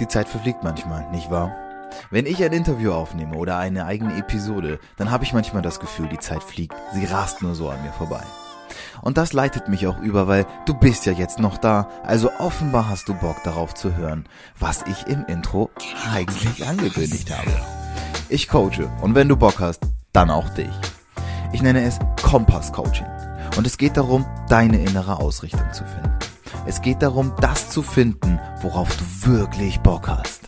Die 0.00 0.08
Zeit 0.08 0.28
verfliegt 0.28 0.62
manchmal, 0.62 1.10
nicht 1.10 1.30
wahr? 1.30 1.65
Wenn 2.10 2.26
ich 2.26 2.42
ein 2.42 2.52
Interview 2.52 2.92
aufnehme 2.92 3.36
oder 3.36 3.58
eine 3.58 3.86
eigene 3.86 4.16
Episode, 4.16 4.78
dann 4.96 5.10
habe 5.10 5.24
ich 5.24 5.32
manchmal 5.32 5.62
das 5.62 5.80
Gefühl, 5.80 6.08
die 6.08 6.18
Zeit 6.18 6.42
fliegt. 6.42 6.74
Sie 6.92 7.04
rast 7.04 7.42
nur 7.42 7.54
so 7.54 7.68
an 7.68 7.82
mir 7.82 7.92
vorbei. 7.92 8.22
Und 9.02 9.18
das 9.18 9.32
leitet 9.32 9.68
mich 9.68 9.86
auch 9.86 9.98
über, 9.98 10.26
weil 10.26 10.46
du 10.64 10.74
bist 10.74 11.06
ja 11.06 11.12
jetzt 11.12 11.38
noch 11.38 11.58
da, 11.58 11.88
also 12.02 12.30
offenbar 12.38 12.88
hast 12.88 13.08
du 13.08 13.14
Bock 13.14 13.42
darauf 13.44 13.74
zu 13.74 13.96
hören, 13.96 14.26
was 14.58 14.82
ich 14.86 15.06
im 15.06 15.24
Intro 15.26 15.70
eigentlich 16.12 16.66
angekündigt 16.66 17.30
habe. 17.36 17.50
Ich 18.28 18.48
coache 18.48 18.90
und 19.02 19.14
wenn 19.14 19.28
du 19.28 19.36
Bock 19.36 19.60
hast, 19.60 19.82
dann 20.12 20.30
auch 20.30 20.48
dich. 20.50 20.72
Ich 21.52 21.62
nenne 21.62 21.84
es 21.84 21.98
Kompass 22.22 22.72
Coaching 22.72 23.06
und 23.56 23.66
es 23.66 23.78
geht 23.78 23.96
darum, 23.96 24.26
deine 24.48 24.78
innere 24.80 25.20
Ausrichtung 25.20 25.72
zu 25.72 25.84
finden. 25.84 26.12
Es 26.66 26.82
geht 26.82 27.02
darum, 27.02 27.32
das 27.40 27.70
zu 27.70 27.82
finden, 27.82 28.40
worauf 28.60 28.88
du 28.96 29.30
wirklich 29.30 29.80
Bock 29.80 30.08
hast. 30.08 30.45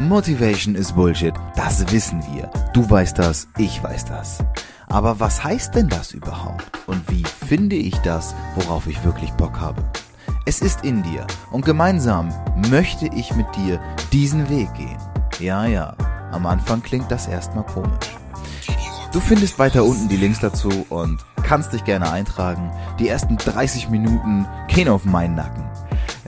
Motivation 0.00 0.74
ist 0.76 0.94
Bullshit, 0.94 1.34
das 1.56 1.92
wissen 1.92 2.22
wir. 2.32 2.50
Du 2.72 2.88
weißt 2.88 3.18
das, 3.18 3.48
ich 3.58 3.82
weiß 3.82 4.06
das. 4.06 4.38
Aber 4.88 5.20
was 5.20 5.44
heißt 5.44 5.74
denn 5.74 5.88
das 5.88 6.12
überhaupt? 6.12 6.64
Und 6.86 7.08
wie 7.10 7.22
finde 7.24 7.76
ich 7.76 7.94
das, 7.98 8.34
worauf 8.54 8.86
ich 8.86 9.04
wirklich 9.04 9.30
Bock 9.32 9.60
habe? 9.60 9.82
Es 10.46 10.62
ist 10.62 10.84
in 10.84 11.02
dir 11.02 11.26
und 11.52 11.66
gemeinsam 11.66 12.32
möchte 12.70 13.10
ich 13.14 13.34
mit 13.36 13.46
dir 13.54 13.78
diesen 14.10 14.48
Weg 14.48 14.72
gehen. 14.72 14.96
Ja, 15.38 15.66
ja, 15.66 15.94
am 16.32 16.46
Anfang 16.46 16.82
klingt 16.82 17.10
das 17.10 17.28
erstmal 17.28 17.66
komisch. 17.66 18.16
Du 19.12 19.20
findest 19.20 19.58
weiter 19.58 19.84
unten 19.84 20.08
die 20.08 20.16
Links 20.16 20.40
dazu 20.40 20.86
und 20.88 21.20
kannst 21.42 21.74
dich 21.74 21.84
gerne 21.84 22.10
eintragen. 22.10 22.72
Die 22.98 23.08
ersten 23.08 23.36
30 23.36 23.90
Minuten 23.90 24.46
gehen 24.66 24.88
auf 24.88 25.04
meinen 25.04 25.34
Nacken. 25.34 25.68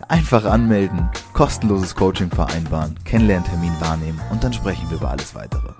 Einfach 0.08 0.44
anmelden, 0.44 1.08
kostenloses 1.42 1.96
Coaching 1.96 2.30
vereinbaren, 2.30 2.94
Kennenlerntermin 3.04 3.72
wahrnehmen 3.80 4.20
und 4.30 4.44
dann 4.44 4.52
sprechen 4.52 4.88
wir 4.90 4.98
über 4.98 5.10
alles 5.10 5.34
weitere. 5.34 5.72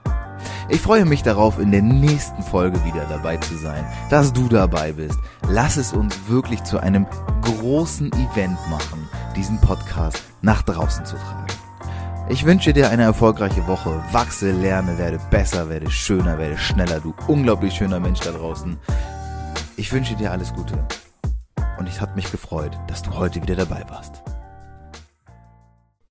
Ich 0.69 0.81
freue 0.81 1.05
mich 1.05 1.23
darauf, 1.23 1.61
in 1.61 1.71
der 1.71 1.83
nächsten 1.83 2.43
Folge 2.43 2.85
wieder 2.85 3.07
dabei 3.09 3.37
zu 3.37 3.57
sein, 3.57 3.87
dass 4.11 4.33
du 4.33 4.49
dabei 4.49 4.91
bist. 4.91 5.21
Lass 5.49 5.77
es 5.77 5.93
uns 5.93 6.19
wirklich 6.27 6.65
zu 6.65 6.81
einem 6.81 7.07
großen 7.43 8.11
Event 8.15 8.59
machen, 8.71 9.09
diesen 9.37 9.61
Podcast 9.61 10.21
nach 10.41 10.63
draußen 10.63 11.05
zu 11.05 11.15
tragen. 11.15 11.47
Ich 12.29 12.45
wünsche 12.45 12.73
dir 12.73 12.91
eine 12.91 13.05
erfolgreiche 13.05 13.65
Woche. 13.69 14.03
Wachse, 14.11 14.51
lerne, 14.51 14.99
werde 14.99 15.21
besser, 15.31 15.69
werde 15.69 15.93
schöner, 15.93 16.39
werde 16.39 16.59
schneller. 16.59 16.99
Du 16.99 17.15
unglaublich 17.29 17.75
schöner 17.75 18.01
Mensch 18.01 18.19
da 18.19 18.33
draußen. 18.33 18.79
Ich 19.77 19.93
wünsche 19.93 20.17
dir 20.17 20.33
alles 20.33 20.53
Gute. 20.53 20.85
Und 21.79 21.89
es 21.89 22.01
hat 22.01 22.17
mich 22.17 22.33
gefreut, 22.33 22.77
dass 22.89 23.03
du 23.03 23.13
heute 23.15 23.41
wieder 23.41 23.55
dabei 23.55 23.85
warst. 23.89 24.25